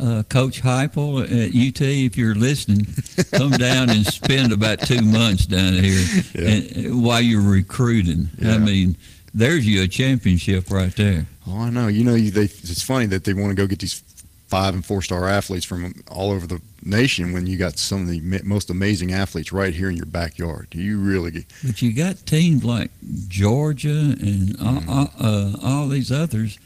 Uh, 0.00 0.22
Coach 0.28 0.62
Heupel 0.62 1.24
at 1.24 1.50
UT, 1.50 1.80
if 1.80 2.16
you're 2.16 2.34
listening, 2.34 2.86
come 3.32 3.50
down 3.52 3.90
and 3.90 4.06
spend 4.06 4.52
about 4.52 4.80
two 4.80 5.02
months 5.02 5.46
down 5.46 5.74
here 5.74 6.04
and, 6.34 7.02
while 7.02 7.20
you're 7.20 7.42
recruiting. 7.42 8.28
I 8.44 8.58
mean, 8.58 8.96
there's 9.34 9.66
you 9.66 9.82
a 9.82 9.88
championship 9.88 10.70
right 10.70 10.94
there. 10.96 11.26
Oh, 11.46 11.60
I 11.60 11.70
know. 11.70 11.88
You 11.88 12.04
know, 12.04 12.16
they, 12.16 12.44
it's 12.44 12.82
funny 12.82 13.06
that 13.06 13.24
they 13.24 13.34
want 13.34 13.50
to 13.50 13.54
go 13.54 13.66
get 13.66 13.80
these 13.80 14.02
five 14.48 14.74
and 14.74 14.84
four 14.84 15.02
star 15.02 15.28
athletes 15.28 15.64
from 15.64 15.94
all 16.10 16.30
over 16.30 16.46
the 16.46 16.60
nation 16.82 17.32
when 17.32 17.46
you 17.46 17.58
got 17.58 17.78
some 17.78 18.02
of 18.02 18.08
the 18.08 18.20
most 18.44 18.70
amazing 18.70 19.12
athletes 19.12 19.52
right 19.52 19.74
here 19.74 19.90
in 19.90 19.96
your 19.96 20.06
backyard. 20.06 20.68
You 20.72 20.98
really 20.98 21.30
get, 21.30 21.44
But 21.64 21.82
you 21.82 21.92
got 21.92 22.24
teams 22.24 22.64
like 22.64 22.90
Georgia 23.28 23.88
and 23.88 24.56
all, 24.60 24.82
all, 24.88 25.10
uh, 25.20 25.52
all 25.62 25.88
these 25.88 26.10
others 26.10 26.58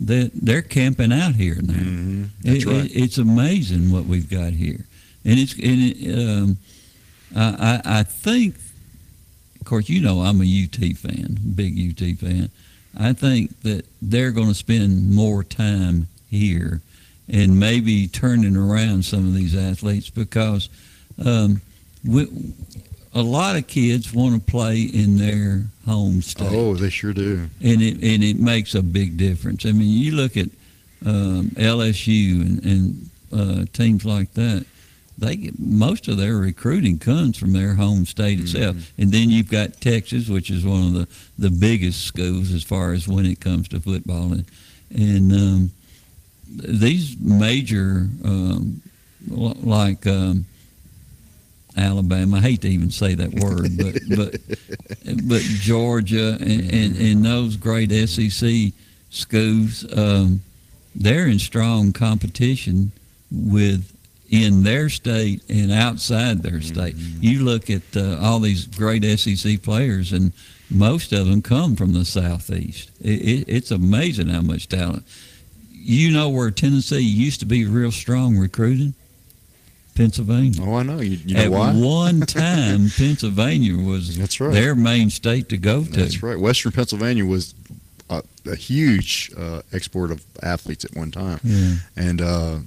that 0.00 0.30
they're 0.34 0.62
camping 0.62 1.12
out 1.12 1.34
here 1.36 1.56
now. 1.62 1.72
Mm-hmm. 1.74 2.24
That's 2.42 2.64
It- 2.64 2.66
right. 2.66 2.84
it- 2.84 2.92
it's 2.96 3.18
amazing 3.18 3.90
what 3.90 4.06
we've 4.06 4.28
got 4.28 4.52
here, 4.52 4.84
and 5.24 5.38
it's 5.38 5.54
and 5.54 5.62
it, 5.82 6.18
um, 6.18 6.58
I, 7.34 7.80
I 7.84 7.98
I 8.00 8.02
think, 8.02 8.56
of 9.60 9.66
course, 9.66 9.88
you 9.88 10.00
know 10.00 10.20
I'm 10.22 10.40
a 10.40 10.44
UT 10.44 10.96
fan, 10.96 11.38
big 11.54 11.78
UT 11.78 12.18
fan. 12.18 12.50
I 12.98 13.12
think 13.12 13.60
that 13.62 13.84
they're 14.00 14.30
going 14.32 14.48
to 14.48 14.54
spend 14.54 15.10
more 15.14 15.42
time 15.44 16.08
here, 16.30 16.80
and 17.28 17.58
maybe 17.58 18.06
turning 18.08 18.56
around 18.56 19.04
some 19.04 19.26
of 19.26 19.34
these 19.34 19.54
athletes 19.56 20.08
because 20.10 20.68
um, 21.24 21.60
we, 22.04 22.26
a 23.16 23.22
lot 23.22 23.56
of 23.56 23.66
kids 23.66 24.12
want 24.12 24.34
to 24.34 24.50
play 24.50 24.82
in 24.82 25.16
their 25.16 25.62
home 25.86 26.20
state 26.20 26.48
oh, 26.52 26.74
they 26.74 26.90
sure 26.90 27.14
do. 27.14 27.48
and 27.62 27.80
it 27.80 27.94
and 27.94 28.22
it 28.22 28.38
makes 28.38 28.74
a 28.74 28.82
big 28.82 29.16
difference. 29.16 29.64
I 29.64 29.72
mean, 29.72 29.88
you 29.88 30.12
look 30.12 30.36
at 30.36 30.48
um, 31.04 31.50
LSU 31.56 32.42
and, 32.42 32.64
and 32.64 33.10
uh, 33.32 33.64
teams 33.72 34.04
like 34.04 34.32
that. 34.34 34.66
They 35.18 35.36
get, 35.36 35.58
most 35.58 36.08
of 36.08 36.18
their 36.18 36.36
recruiting 36.36 36.98
comes 36.98 37.38
from 37.38 37.54
their 37.54 37.74
home 37.74 38.04
state 38.04 38.38
itself, 38.38 38.92
and 38.98 39.10
then 39.10 39.30
you've 39.30 39.50
got 39.50 39.80
Texas, 39.80 40.28
which 40.28 40.50
is 40.50 40.66
one 40.66 40.88
of 40.88 40.92
the, 40.92 41.08
the 41.38 41.50
biggest 41.50 42.04
schools 42.04 42.52
as 42.52 42.62
far 42.62 42.92
as 42.92 43.08
when 43.08 43.24
it 43.24 43.40
comes 43.40 43.66
to 43.68 43.80
football, 43.80 44.32
and, 44.32 44.44
and 44.94 45.32
um, 45.32 45.70
these 46.48 47.16
major 47.18 48.08
um, 48.24 48.82
like 49.26 50.06
um, 50.06 50.44
Alabama. 51.76 52.38
I 52.38 52.40
hate 52.40 52.62
to 52.62 52.68
even 52.68 52.90
say 52.90 53.14
that 53.14 53.34
word, 53.34 53.76
but 53.76 53.94
but 54.16 55.28
but 55.28 55.42
Georgia 55.42 56.36
and, 56.40 56.70
and, 56.72 56.96
and 56.96 57.24
those 57.24 57.56
great 57.56 57.90
SEC 58.08 58.72
schools, 59.10 59.84
um, 59.96 60.42
they're 60.94 61.26
in 61.26 61.38
strong 61.38 61.92
competition 61.92 62.92
with 63.30 63.92
in 64.28 64.62
their 64.64 64.88
state 64.88 65.42
and 65.48 65.70
outside 65.72 66.42
their 66.42 66.60
state. 66.60 66.96
You 66.96 67.44
look 67.44 67.70
at 67.70 67.82
uh, 67.96 68.18
all 68.20 68.40
these 68.40 68.66
great 68.66 69.04
SEC 69.18 69.62
players, 69.62 70.12
and 70.12 70.32
most 70.70 71.12
of 71.12 71.26
them 71.26 71.42
come 71.42 71.76
from 71.76 71.92
the 71.92 72.04
southeast. 72.04 72.90
It, 73.00 73.20
it, 73.22 73.44
it's 73.48 73.70
amazing 73.70 74.28
how 74.28 74.42
much 74.42 74.68
talent. 74.68 75.04
You 75.70 76.10
know 76.10 76.28
where 76.28 76.50
Tennessee 76.50 76.98
used 77.00 77.40
to 77.40 77.46
be 77.46 77.64
real 77.64 77.92
strong 77.92 78.36
recruiting? 78.36 78.94
Pennsylvania. 79.96 80.60
Oh, 80.62 80.74
I 80.74 80.82
know. 80.82 81.00
You, 81.00 81.18
you 81.24 81.34
know 81.34 81.40
At 81.42 81.50
why? 81.50 81.72
one 81.72 82.20
time, 82.26 82.90
Pennsylvania 82.96 83.76
was 83.76 84.16
That's 84.16 84.38
right. 84.40 84.52
their 84.52 84.74
main 84.74 85.10
state 85.10 85.48
to 85.48 85.56
go 85.56 85.84
to. 85.84 85.90
That's 85.90 86.22
right. 86.22 86.38
Western 86.38 86.72
Pennsylvania 86.72 87.24
was 87.24 87.54
a, 88.08 88.22
a 88.46 88.54
huge 88.56 89.32
uh, 89.36 89.62
export 89.72 90.10
of 90.10 90.24
athletes 90.42 90.84
at 90.84 90.94
one 90.94 91.10
time. 91.10 91.40
Yeah. 91.42 91.74
And 91.96 92.20
uh, 92.22 92.58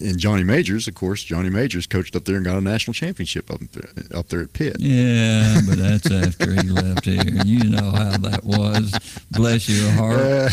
and 0.00 0.18
Johnny 0.18 0.44
Majors, 0.44 0.86
of 0.88 0.94
course, 0.94 1.22
Johnny 1.24 1.48
Majors 1.50 1.86
coached 1.86 2.14
up 2.16 2.24
there 2.24 2.36
and 2.36 2.44
got 2.44 2.56
a 2.56 2.60
national 2.60 2.94
championship 2.94 3.50
up 3.50 3.60
there, 3.72 4.18
up 4.18 4.28
there 4.28 4.40
at 4.42 4.52
Pitt. 4.52 4.76
Yeah, 4.78 5.60
but 5.66 5.78
that's 5.78 6.10
after 6.10 6.52
he 6.52 6.68
left 6.68 7.04
here. 7.06 7.22
You 7.44 7.64
know 7.70 7.90
how 7.90 8.16
that 8.18 8.44
was. 8.44 8.92
Bless 9.30 9.68
your 9.68 9.90
heart. 9.92 10.52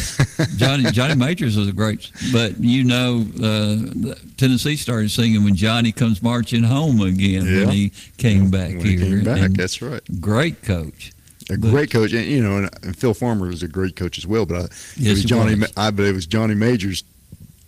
Johnny 0.57 0.84
Johnny 0.91 1.15
Majors 1.15 1.57
was 1.57 1.67
a 1.67 1.73
great, 1.73 2.09
but 2.32 2.57
you 2.59 2.84
know, 2.84 3.25
uh, 3.43 4.15
Tennessee 4.38 4.75
started 4.75 5.11
singing 5.11 5.43
when 5.43 5.55
Johnny 5.55 5.91
comes 5.91 6.21
marching 6.23 6.63
home 6.63 7.01
again 7.01 7.45
Yeah. 7.45 7.65
when 7.65 7.69
he 7.69 7.91
came 8.17 8.49
back 8.49 8.69
When 8.78 8.86
he 8.86 8.97
here. 8.97 9.15
came 9.17 9.23
back, 9.23 9.39
and 9.41 9.55
that's 9.55 9.82
right. 9.82 10.01
Great 10.21 10.61
coach. 10.63 11.11
a 11.49 11.57
But- 11.57 11.69
great 11.71 11.91
coach, 11.91 12.13
and 12.13 12.25
you 12.25 12.41
know, 12.41 12.57
and, 12.57 12.69
and 12.84 12.95
Phil 12.97 13.13
Fulmer 13.13 13.47
was 13.47 13.63
a 13.63 13.67
great 13.67 13.95
coach 13.95 14.17
as 14.17 14.25
well. 14.28 14.45
But 14.45 14.55
I, 14.55 14.63
it 14.65 15.09
was 15.09 15.21
he 15.21 15.25
Johnny. 15.25 15.55
was. 15.55 15.71
I 15.75 15.91
but 15.91 16.05
it 16.05 16.13
was 16.13 16.25
Johnny 16.25 16.55
Majors 16.55 17.03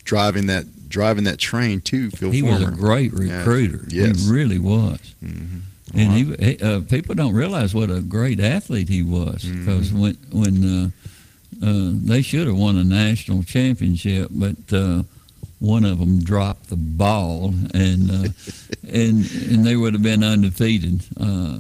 driving 0.04 0.48
that 0.48 0.66
driving 0.90 1.24
that 1.26 1.38
train 1.38 1.80
to 1.82 2.10
Phil 2.12 2.32
he 2.32 2.42
was 2.42 2.62
a 2.62 2.72
great 2.72 3.14
recruiter. 3.14 3.86
Yes. 3.88 4.26
He 4.26 4.32
really 4.32 4.60
was. 4.60 5.00
Mhm. 5.24 5.62
And 5.94 6.12
he, 6.14 6.36
he 6.46 6.60
uh, 6.60 6.82
people 6.82 7.16
don't 7.16 7.34
realize 7.34 7.74
what 7.74 7.90
a 7.90 8.02
great 8.02 8.40
athlete 8.40 8.90
he 8.90 9.02
was 9.04 9.44
Mm-hmm. 9.44 9.66
because 9.66 9.94
when 9.94 10.18
when 10.32 10.56
uh, 10.66 10.90
uh, 11.66 11.92
they 12.06 12.22
should 12.22 12.48
have 12.48 12.58
won 12.58 12.78
a 12.78 12.84
national 12.84 13.44
championship, 13.44 14.28
but 14.32 14.56
uh, 14.72 15.04
one 15.60 15.84
of 15.86 16.00
them 16.00 16.20
dropped 16.24 16.70
the 16.70 16.76
ball, 16.78 17.54
and 17.74 18.12
uh, 18.12 18.30
and 18.88 19.30
and 19.52 19.66
they 19.66 19.76
would 19.76 19.94
have 19.94 20.04
been 20.04 20.24
undefeated 20.24 21.02
uh, 21.20 21.58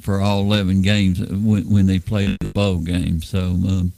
for 0.00 0.20
all 0.20 0.40
eleven 0.40 0.82
games 0.82 1.20
when, 1.20 1.68
when 1.70 1.86
they 1.86 1.98
played 1.98 2.36
the 2.40 2.52
bowl 2.52 2.78
game. 2.78 3.22
So. 3.22 3.40
Um, 3.40 3.92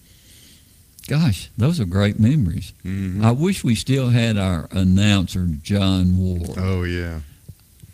Gosh, 1.08 1.50
those 1.56 1.78
are 1.78 1.84
great 1.84 2.18
memories. 2.18 2.72
Mhm. 2.84 3.22
I 3.22 3.30
wish 3.30 3.62
we 3.62 3.74
still 3.76 4.10
had 4.10 4.36
our 4.36 4.68
announcer, 4.72 5.46
John 5.62 6.16
Ward 6.18 6.56
Oh 6.58 6.82
yeah. 6.82 7.20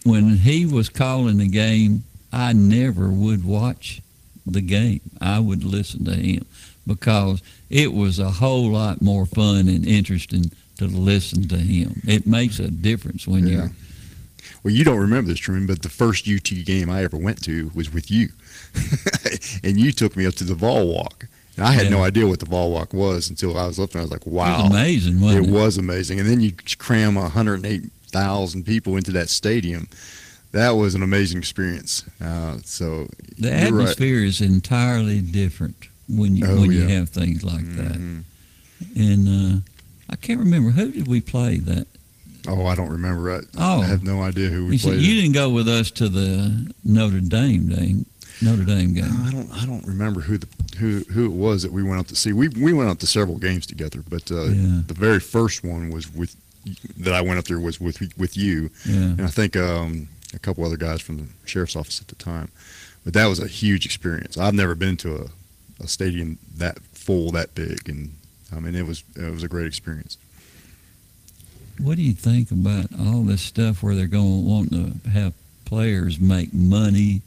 when 0.04 0.38
he 0.38 0.64
was 0.66 0.88
calling 0.88 1.36
the 1.38 1.48
game, 1.48 2.04
I 2.32 2.52
never 2.54 3.08
would 3.10 3.44
watch 3.44 4.00
the 4.46 4.62
game. 4.62 5.00
I 5.20 5.38
would 5.40 5.62
listen 5.62 6.04
to 6.06 6.14
him 6.14 6.46
because 6.86 7.42
it 7.68 7.92
was 7.92 8.18
a 8.18 8.30
whole 8.30 8.70
lot 8.70 9.02
more 9.02 9.26
fun 9.26 9.68
and 9.68 9.86
interesting 9.86 10.50
to 10.78 10.86
listen 10.86 11.46
to 11.48 11.58
him. 11.58 12.00
It 12.06 12.26
makes 12.26 12.58
a 12.58 12.68
difference 12.70 13.26
when 13.26 13.46
Yeah. 13.46 13.52
you're. 13.52 13.72
Well, 14.64 14.72
you 14.74 14.84
don't 14.84 14.98
remember 14.98 15.30
this, 15.30 15.40
Truman, 15.40 15.66
but 15.66 15.82
the 15.82 15.88
first 15.88 16.26
UT 16.26 16.64
game 16.64 16.88
I 16.88 17.02
ever 17.04 17.16
went 17.16 17.42
to 17.44 17.70
was 17.74 17.92
with 17.92 18.10
you, 18.10 18.30
and 19.64 19.78
you 19.78 19.92
took 19.92 20.16
me 20.16 20.24
up 20.24 20.34
to 20.36 20.44
the 20.44 20.54
ball 20.54 20.86
walk. 20.88 21.26
And 21.57 21.66
I 21.66 21.72
had 21.72 21.90
no 21.90 22.03
idea 22.03 22.26
what 22.26 22.40
the 22.40 22.46
ball 22.46 22.70
walk 22.72 22.94
was 22.94 23.28
until 23.28 23.59
I 23.59 23.66
was 23.66 23.78
up 23.78 23.90
there. 23.90 24.00
I 24.00 24.05
was 24.05 24.11
like, 24.11 24.26
"Wow, 24.26 24.66
amazing, 24.66 25.20
wasn't 25.20 25.46
it? 25.48 25.50
was 25.53 25.76
amazing." 25.76 26.18
And 26.18 26.28
then 26.28 26.40
you 26.40 26.53
cram 26.78 27.16
108,000 27.16 28.64
people 28.64 28.96
into 28.96 29.11
that 29.12 29.28
stadium. 29.28 29.88
That 30.53 30.70
was 30.72 30.94
an 30.94 31.03
amazing 31.03 31.38
experience. 31.38 32.05
Uh, 32.20 32.59
so 32.64 33.09
The 33.38 33.48
you're 33.48 33.53
right. 33.53 33.62
atmosphere 33.66 34.24
is 34.24 34.40
entirely 34.40 35.20
different 35.20 35.76
when 36.09 36.36
you 36.36 36.46
Oh, 36.46 36.61
when 36.61 36.72
you 36.72 36.86
have 36.88 37.09
things 37.09 37.42
like 37.42 37.76
that. 37.76 37.98
Mhm. 37.98 38.24
And 38.96 39.28
uh, 39.28 39.61
I 40.11 40.16
can't 40.16 40.40
remember 40.40 40.70
who 40.70 40.90
did 40.90 41.07
we 41.09 41.20
play 41.20 41.57
that. 41.59 41.86
Oh, 42.48 42.66
I 42.66 42.74
don't 42.74 42.90
remember. 42.90 43.30
I, 43.32 43.40
Oh. 43.57 43.82
I 43.82 43.86
have 43.86 44.03
no 44.03 44.20
idea 44.22 44.48
who 44.50 44.66
we 44.66 44.76
see, 44.78 44.88
played. 44.88 45.00
you 45.00 45.14
didn't 45.20 45.32
go 45.32 45.48
with 45.48 45.68
us 45.68 45.90
to 45.92 46.09
the 46.09 46.72
Notre 46.84 47.20
Dame 47.20 47.68
game. 47.68 48.07
Notre 48.41 48.64
Dame 48.64 48.95
game. 48.95 49.11
I 49.26 49.30
don't. 49.30 49.51
I 49.53 49.66
don't 49.66 49.87
remember 49.87 50.20
who 50.20 50.39
the 50.39 50.49
who 50.78 51.01
who 51.12 51.26
it 51.26 51.33
was 51.33 51.62
that 51.62 51.72
we 51.72 51.83
went 51.83 51.99
out 52.01 52.09
to 52.09 52.16
see. 52.16 52.33
We 52.33 52.49
we 52.49 52.72
went 52.72 52.89
out 52.91 52.99
to 53.01 53.07
several 53.07 53.39
games 53.39 53.66
together, 53.66 54.03
but 54.09 54.30
uh, 54.33 54.45
Yeah. 54.45 54.80
the 54.87 54.95
very 54.95 55.20
first 55.20 55.62
one 55.64 55.91
was 55.91 56.12
with 56.12 56.35
that 56.99 57.12
I 57.14 57.20
went 57.20 57.39
up 57.39 57.45
there 57.47 57.61
was 57.61 57.80
with 57.80 58.01
with 58.16 58.37
you, 58.37 58.70
Yeah. 58.87 58.95
and 58.97 59.22
I 59.22 59.26
think 59.28 59.57
um, 59.57 60.09
a 60.35 60.39
couple 60.39 60.64
other 60.64 60.76
guys 60.76 61.01
from 61.01 61.18
the 61.18 61.26
sheriff's 61.45 61.76
office 61.76 62.01
at 62.01 62.09
the 62.09 62.14
time. 62.16 62.49
But 63.05 63.14
that 63.14 63.26
was 63.26 63.39
a 63.41 63.49
huge 63.49 63.85
experience. 63.85 64.39
I've 64.39 64.55
never 64.55 64.74
been 64.76 64.97
to 64.99 65.16
a, 65.16 65.85
a 65.85 65.89
stadium 65.89 66.39
that 66.57 66.78
full, 66.93 67.33
that 67.33 67.55
big, 67.55 67.89
and 67.89 68.12
I 68.55 68.61
mean 68.61 68.74
it 68.74 68.87
was 68.87 69.03
it 69.16 69.30
was 69.30 69.43
a 69.43 69.49
great 69.49 69.66
experience. 69.66 70.16
What 71.78 71.97
do 71.97 72.03
you 72.03 72.12
think 72.12 72.51
about 72.51 72.87
all 73.01 73.22
this 73.22 73.43
stuff 73.43 73.83
where 73.83 73.95
they're 73.95 74.07
going 74.07 74.43
to 74.45 74.49
want 74.49 74.70
to 74.72 75.09
have 75.11 75.33
players 75.64 76.20
make 76.20 76.53
money? 76.53 77.22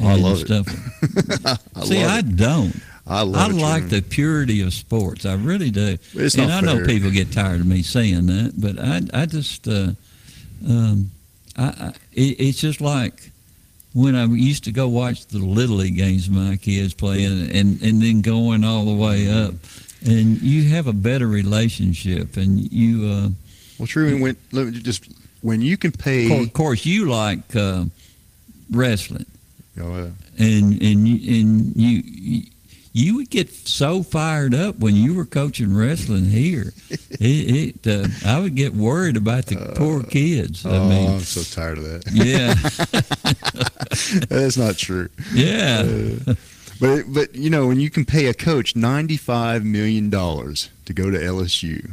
Oh, 0.00 0.06
I 0.08 0.12
and 0.14 0.22
love 0.22 0.38
it. 0.40 0.46
stuff. 0.46 1.58
I 1.76 1.84
See, 1.84 2.02
love 2.02 2.10
I 2.10 2.18
it. 2.20 2.36
don't. 2.36 2.76
I 3.06 3.22
love 3.22 3.50
I 3.52 3.54
it, 3.54 3.60
like 3.60 3.88
the 3.88 4.00
purity 4.00 4.60
of 4.62 4.72
sports. 4.72 5.26
I 5.26 5.34
really 5.34 5.70
do. 5.70 5.98
It's 6.14 6.34
and 6.36 6.52
I 6.52 6.60
know 6.60 6.84
people 6.86 7.10
get 7.10 7.32
tired 7.32 7.60
of 7.60 7.66
me 7.66 7.82
saying 7.82 8.26
that, 8.26 8.54
but 8.56 8.78
I, 8.78 9.22
I 9.22 9.26
just, 9.26 9.66
uh, 9.68 9.90
um, 10.68 11.10
I, 11.56 11.64
I, 11.64 11.88
it, 12.12 12.40
it's 12.40 12.60
just 12.60 12.80
like 12.80 13.30
when 13.92 14.14
I 14.14 14.24
used 14.26 14.64
to 14.64 14.72
go 14.72 14.88
watch 14.88 15.26
the 15.26 15.38
little 15.38 15.76
league 15.76 15.96
games 15.96 16.30
my 16.30 16.56
kids 16.56 16.94
playing, 16.94 17.50
and 17.50 17.82
and 17.82 18.00
then 18.00 18.20
going 18.22 18.64
all 18.64 18.84
the 18.86 18.94
way 18.94 19.28
up, 19.30 19.54
and 20.06 20.40
you 20.40 20.68
have 20.70 20.86
a 20.86 20.92
better 20.94 21.26
relationship, 21.26 22.36
and 22.36 22.72
you. 22.72 23.06
Uh, 23.08 23.28
Well, 23.78 23.86
Truman, 23.88 24.20
when 24.20 24.36
let 24.52 24.68
me 24.68 24.80
just 24.80 25.08
when 25.42 25.60
you 25.60 25.76
can 25.76 25.90
pay. 25.92 26.24
of 26.26 26.30
course, 26.30 26.46
of 26.46 26.52
course, 26.52 26.86
you 26.86 27.06
like 27.10 27.54
uh, 27.56 27.84
wrestling, 28.70 29.26
Oh, 29.80 29.96
yeah. 29.96 30.10
and 30.38 30.82
and 30.82 31.08
you, 31.08 31.40
and 31.40 31.76
you 31.76 32.42
you 32.92 33.16
would 33.16 33.30
get 33.30 33.50
so 33.50 34.02
fired 34.02 34.54
up 34.54 34.78
when 34.78 34.94
you 34.94 35.14
were 35.14 35.24
coaching 35.24 35.74
wrestling 35.74 36.26
here. 36.26 36.74
it, 36.90 37.80
it 37.80 37.86
uh, 37.86 38.08
I 38.26 38.38
would 38.38 38.54
get 38.54 38.74
worried 38.74 39.16
about 39.16 39.46
the 39.46 39.72
poor 39.76 40.02
kids. 40.02 40.66
I 40.66 40.76
oh, 40.76 40.88
mean, 40.88 41.10
I'm 41.10 41.20
so 41.20 41.42
tired 41.42 41.78
of 41.78 41.84
that. 41.84 42.10
Yeah. 42.12 42.54
that's 44.28 44.56
not 44.56 44.76
true. 44.76 45.08
Yeah. 45.32 45.84
Uh, 46.26 46.34
but 46.80 47.04
but 47.08 47.34
you 47.34 47.48
know 47.48 47.66
when 47.66 47.80
you 47.80 47.88
can 47.90 48.04
pay 48.04 48.26
a 48.26 48.34
coach 48.34 48.76
ninety 48.76 49.16
five 49.16 49.64
million 49.64 50.10
dollars 50.10 50.68
to 50.84 50.92
go 50.92 51.10
to 51.10 51.18
LSU, 51.18 51.92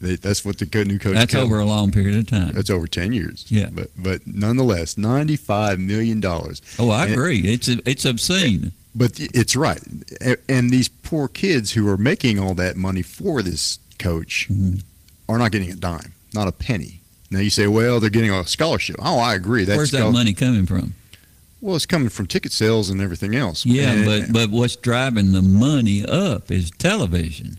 they, 0.00 0.16
that's 0.16 0.44
what 0.44 0.58
the 0.58 0.84
new 0.84 0.98
coach. 0.98 1.14
that's 1.14 1.34
over 1.34 1.58
a 1.58 1.64
long 1.64 1.90
period 1.90 2.16
of 2.18 2.26
time. 2.26 2.52
That's 2.52 2.70
over 2.70 2.86
ten 2.86 3.12
years. 3.12 3.46
Yeah. 3.48 3.68
But 3.72 3.90
but 3.96 4.26
nonetheless, 4.26 4.98
ninety 4.98 5.36
five 5.36 5.78
million 5.78 6.20
dollars. 6.20 6.60
Oh, 6.78 6.90
I 6.90 7.04
And- 7.04 7.12
agree. 7.14 7.40
It's 7.40 7.68
it's 7.68 8.04
obscene. 8.04 8.72
But 8.98 9.20
it's 9.20 9.54
right, 9.54 9.82
and 10.48 10.70
these 10.70 10.88
poor 10.88 11.28
kids 11.28 11.72
who 11.72 11.86
are 11.86 11.98
making 11.98 12.38
all 12.38 12.54
that 12.54 12.76
money 12.76 13.02
for 13.02 13.42
this 13.42 13.78
coach 13.98 14.48
Mm-hmm. 14.50 14.78
are 15.28 15.36
not 15.38 15.52
getting 15.52 15.70
a 15.70 15.74
dime, 15.76 16.14
not 16.32 16.48
a 16.48 16.52
penny. 16.52 17.00
Now 17.30 17.40
you 17.40 17.50
say, 17.50 17.66
well, 17.66 18.00
they're 18.00 18.08
getting 18.08 18.30
a 18.30 18.46
scholarship. 18.46 18.96
Oh, 18.98 19.18
I 19.18 19.34
agree. 19.34 19.64
That's 19.64 19.76
Where's 19.76 19.90
that 19.90 20.10
money 20.12 20.32
coming 20.32 20.64
from? 20.64 20.94
Well, 21.60 21.76
it's 21.76 21.84
coming 21.84 22.08
from 22.08 22.26
ticket 22.26 22.52
sales 22.52 22.88
and 22.88 23.02
everything 23.02 23.34
else. 23.34 23.66
Yeah, 23.66 23.90
And- 23.92 24.06
but 24.06 24.32
but 24.32 24.50
what's 24.50 24.76
driving 24.76 25.32
the 25.32 25.42
money 25.42 26.02
up 26.06 26.50
is 26.50 26.70
television. 26.78 27.58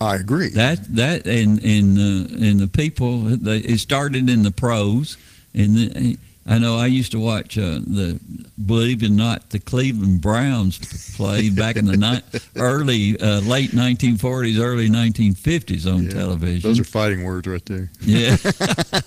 I 0.00 0.16
agree. 0.16 0.50
That 0.50 0.94
that 0.96 1.26
and 1.26 1.62
and 1.62 1.98
uh, 1.98 2.46
and 2.46 2.60
the 2.60 2.68
people 2.68 3.20
they, 3.20 3.58
it 3.58 3.78
started 3.78 4.28
in 4.28 4.42
the 4.42 4.50
pros, 4.50 5.16
and 5.54 5.76
the, 5.76 6.18
I 6.48 6.58
know 6.58 6.76
I 6.76 6.86
used 6.86 7.10
to 7.12 7.18
watch 7.18 7.58
uh, 7.58 7.80
the 7.84 8.20
believe 8.64 9.02
it 9.02 9.10
or 9.10 9.12
not 9.12 9.50
the 9.50 9.58
Cleveland 9.58 10.20
Browns 10.20 11.16
play 11.16 11.50
back 11.50 11.76
in 11.76 11.86
the 11.86 11.96
ni- 11.96 12.40
early 12.56 13.18
uh, 13.20 13.40
late 13.40 13.70
1940s, 13.70 14.60
early 14.60 14.88
1950s 14.88 15.92
on 15.92 16.08
television. 16.08 16.68
Those 16.68 16.78
are 16.78 16.84
fighting 16.84 17.24
words 17.24 17.48
right 17.48 17.64
there. 17.66 17.90
Yeah, 18.00 18.36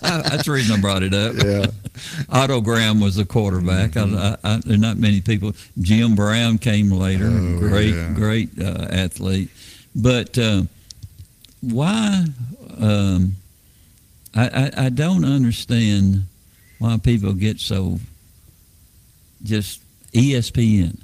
that's 0.02 0.46
the 0.46 0.52
reason 0.52 0.78
I 0.78 0.82
brought 0.82 1.04
it 1.04 1.14
up. 1.14 1.36
Yeah. 1.36 1.68
Otto 2.28 2.60
Graham 2.60 3.00
was 3.00 3.16
the 3.16 3.26
quarterback. 3.26 3.96
I, 3.96 4.02
I, 4.04 4.38
I, 4.44 4.58
there 4.58 4.76
are 4.76 4.78
not 4.78 4.98
many 4.98 5.22
people. 5.22 5.54
Jim 5.80 6.16
Brown 6.16 6.58
came 6.58 6.92
later. 6.92 7.30
great, 7.60 7.96
yeah. 7.96 8.14
great 8.14 8.50
uh, 8.60 8.88
athlete. 8.90 9.50
But 9.96 10.38
uh, 10.38 10.64
why? 11.62 12.26
Um, 12.78 13.36
I, 14.36 14.48
I, 14.48 14.86
I 14.86 14.90
don't 14.90 15.26
understand 15.26 16.24
why 16.80 16.98
people 16.98 17.34
get 17.34 17.60
so 17.60 18.00
just 19.44 19.82
ESPN. 20.14 20.98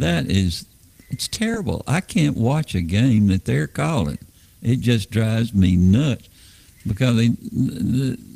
That 0.00 0.26
is, 0.26 0.66
it's 1.10 1.28
terrible. 1.28 1.84
I 1.86 2.00
can't 2.00 2.36
watch 2.36 2.74
a 2.74 2.80
game 2.80 3.28
that 3.28 3.44
they're 3.44 3.68
calling. 3.68 4.18
It 4.62 4.80
just 4.80 5.10
drives 5.12 5.54
me 5.54 5.76
nuts 5.76 6.28
because 6.86 7.16
they 7.16 7.28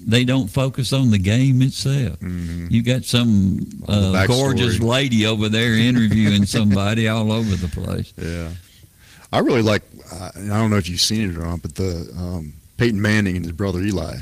they 0.06 0.24
don't 0.24 0.48
focus 0.48 0.92
on 0.92 1.10
the 1.10 1.18
game 1.18 1.60
itself. 1.62 2.18
You 2.22 2.82
got 2.82 3.04
some 3.04 3.66
uh, 3.88 4.26
gorgeous 4.26 4.78
lady 4.80 5.26
over 5.26 5.48
there 5.48 5.74
interviewing 5.74 6.46
somebody 6.46 7.08
all 7.08 7.32
over 7.32 7.56
the 7.56 7.68
place. 7.68 8.12
Yeah. 8.24 8.50
I 9.34 9.38
really 9.40 9.62
like. 9.62 9.82
I 10.12 10.30
don't 10.34 10.70
know 10.70 10.76
if 10.76 10.88
you've 10.88 11.00
seen 11.00 11.30
it 11.30 11.36
or 11.36 11.40
not, 11.44 11.62
but 11.62 11.74
the 11.74 12.08
um, 12.16 12.52
Peyton 12.76 13.00
Manning 13.00 13.36
and 13.36 13.44
his 13.44 13.52
brother 13.52 13.80
Eli 13.80 14.16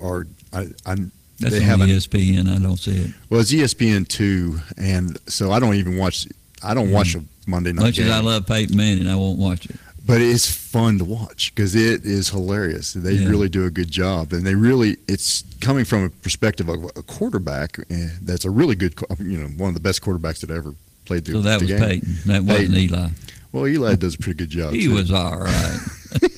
are. 0.00 0.06
are 0.06 0.26
I, 0.52 0.60
I, 0.84 0.94
That's 1.40 1.54
they 1.54 1.56
on 1.58 1.62
have 1.62 1.80
a- 1.80 1.84
ESPN. 1.84 2.48
I 2.54 2.58
don't 2.62 2.76
see 2.76 2.96
it. 2.96 3.10
Well, 3.30 3.40
it's 3.40 3.52
ESPN 3.52 4.06
two, 4.06 4.60
and 4.76 5.18
so 5.28 5.50
I 5.52 5.58
don't 5.60 5.74
even 5.76 5.96
watch. 5.96 6.26
I 6.62 6.74
don't 6.74 6.90
watch 6.92 7.14
a 7.14 7.24
Monday 7.46 7.72
night 7.72 7.82
Much 7.82 7.96
game. 7.96 8.06
as 8.06 8.12
I 8.12 8.20
love 8.20 8.46
Peyton 8.46 8.76
Manning, 8.76 9.08
I 9.08 9.16
won't 9.16 9.38
watch 9.38 9.64
it. 9.66 9.76
but 10.06 10.20
it's 10.20 10.50
fun 10.50 10.98
to 10.98 11.04
watch 11.04 11.52
because 11.54 11.74
it 11.74 12.04
is 12.04 12.28
hilarious. 12.28 12.92
They 12.92 13.14
Yeah. 13.14 13.28
really 13.28 13.48
do 13.48 13.64
a 13.64 13.70
good 13.70 13.90
job, 13.90 14.32
and 14.32 14.46
they 14.46 14.54
really 14.54 14.96
it's 15.08 15.42
coming 15.60 15.84
from 15.84 16.04
a 16.04 16.10
perspective 16.10 16.68
of 16.68 16.84
a 16.96 17.02
quarterback 17.02 17.78
eh, 17.90 18.08
that's 18.22 18.44
a 18.44 18.50
really 18.50 18.74
good, 18.74 18.94
you 19.18 19.38
know, 19.38 19.46
one 19.56 19.68
of 19.68 19.74
the 19.74 19.80
best 19.80 20.02
quarterbacks 20.02 20.40
that 20.40 20.50
ever 20.50 20.74
played 21.06 21.24
the, 21.24 21.32
So 21.32 21.40
that 21.42 21.60
the 21.60 21.64
was 21.64 21.70
game. 21.72 21.80
Peyton. 21.88 22.16
That 22.26 22.42
wasn't 22.44 22.76
Eli. 22.76 23.08
Well, 23.52 23.66
Eli 23.66 23.94
does 23.96 24.14
a 24.14 24.18
pretty 24.18 24.38
good 24.38 24.50
job. 24.50 24.72
He 24.72 24.84
too. 24.84 24.94
was 24.94 25.10
all 25.12 25.38
right. 25.38 25.78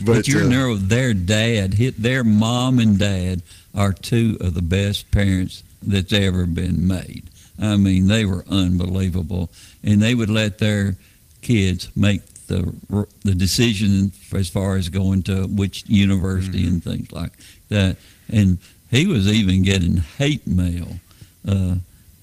But, 0.00 0.04
but 0.04 0.28
you 0.28 0.40
uh, 0.40 0.48
know, 0.48 0.76
their 0.76 1.14
dad, 1.14 1.74
hit 1.74 2.00
their 2.00 2.22
mom 2.22 2.78
and 2.78 2.98
dad 2.98 3.42
are 3.74 3.92
two 3.92 4.36
of 4.40 4.54
the 4.54 4.62
best 4.62 5.10
parents 5.10 5.62
that's 5.82 6.12
ever 6.12 6.44
been 6.46 6.86
made. 6.86 7.24
I 7.60 7.76
mean, 7.76 8.06
they 8.06 8.24
were 8.24 8.44
unbelievable, 8.48 9.50
and 9.82 10.00
they 10.02 10.14
would 10.14 10.30
let 10.30 10.58
their 10.58 10.96
kids 11.42 11.88
make 11.96 12.22
the 12.46 12.74
the 13.24 13.34
decision 13.34 14.12
as 14.34 14.48
far 14.48 14.76
as 14.76 14.88
going 14.88 15.22
to 15.24 15.46
which 15.46 15.84
university 15.86 16.58
Mm-hmm. 16.64 16.68
and 16.74 16.84
things 16.84 17.12
like 17.12 17.32
that. 17.68 17.96
And 18.30 18.58
he 18.90 19.06
was 19.06 19.26
even 19.26 19.62
getting 19.62 19.96
hate 19.98 20.46
mail. 20.46 20.88
Uh, 21.46 21.76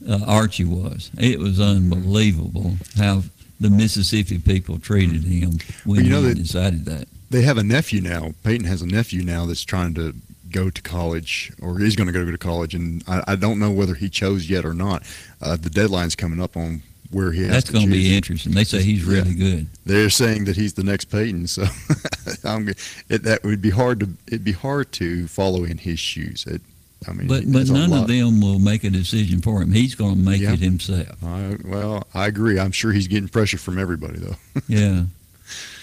uh, 0.07 0.19
Archie 0.28 0.65
was. 0.65 1.09
It 1.17 1.39
was 1.39 1.59
unbelievable 1.59 2.76
how 2.95 3.23
the 3.59 3.69
Mississippi 3.69 4.39
people 4.39 4.79
treated 4.79 5.23
him 5.23 5.59
when 5.85 5.97
Well, 5.97 6.03
you 6.05 6.09
know 6.09 6.21
he 6.21 6.29
that- 6.29 6.35
decided 6.35 6.85
that. 6.85 7.07
They 7.29 7.41
have 7.41 7.57
a 7.57 7.63
nephew 7.63 8.01
now. 8.01 8.33
Peyton 8.43 8.67
has 8.67 8.81
a 8.81 8.85
nephew 8.87 9.23
now 9.23 9.45
that's 9.45 9.63
trying 9.63 9.93
to 9.95 10.13
go 10.51 10.69
to 10.69 10.81
college 10.81 11.51
or 11.61 11.81
is 11.81 11.95
going 11.95 12.07
to 12.07 12.13
go 12.13 12.23
to 12.29 12.37
college, 12.37 12.75
and 12.75 13.03
I, 13.07 13.23
I 13.29 13.35
don't 13.35 13.59
know 13.59 13.71
whether 13.71 13.95
he 13.95 14.09
chose 14.09 14.49
yet 14.49 14.63
or 14.63 14.73
not. 14.73 15.03
Uh, 15.41 15.55
the 15.57 15.69
deadline's 15.71 16.15
coming 16.15 16.39
up 16.39 16.55
on 16.55 16.81
where 17.11 17.31
he 17.31 17.41
has 17.41 17.51
That's 17.51 17.69
going 17.71 17.85
to 17.85 17.91
be 17.91 18.15
interesting. 18.15 18.53
They 18.53 18.63
say 18.63 18.83
he's 18.83 19.03
really 19.03 19.33
good. 19.33 19.67
They're 19.85 20.09
saying 20.11 20.45
that 20.45 20.55
he's 20.55 20.73
the 20.75 20.83
next 20.83 21.05
Peyton, 21.05 21.47
so 21.47 21.65
I'm, 22.45 22.69
it, 23.09 23.23
that 23.23 23.43
would 23.43 23.61
be 23.61 23.69
hard 23.71 23.99
to 24.01 24.09
it'd 24.27 24.43
be 24.43 24.51
hard 24.51 24.91
to 24.93 25.27
follow 25.27 25.63
in 25.63 25.79
his 25.79 25.99
shoes. 25.99 26.45
It, 26.47 26.61
I 27.07 27.13
mean, 27.13 27.27
But 27.27 27.43
but 27.51 27.67
none 27.69 27.93
of 27.93 28.07
them 28.07 28.41
will 28.41 28.59
make 28.59 28.83
a 28.83 28.89
decision 28.89 29.41
for 29.41 29.61
him. 29.61 29.71
He's 29.71 29.95
going 29.95 30.15
to 30.15 30.19
make 30.21 30.41
Yeah. 30.41 30.53
it 30.53 30.59
himself. 30.59 31.07
I, 31.23 31.57
well, 31.63 32.07
I 32.13 32.27
agree. 32.27 32.59
I'm 32.59 32.71
sure 32.71 32.91
he's 32.91 33.07
getting 33.07 33.29
pressure 33.29 33.57
from 33.57 33.77
everybody, 33.79 34.19
though. 34.19 34.35
yeah. 34.67 35.03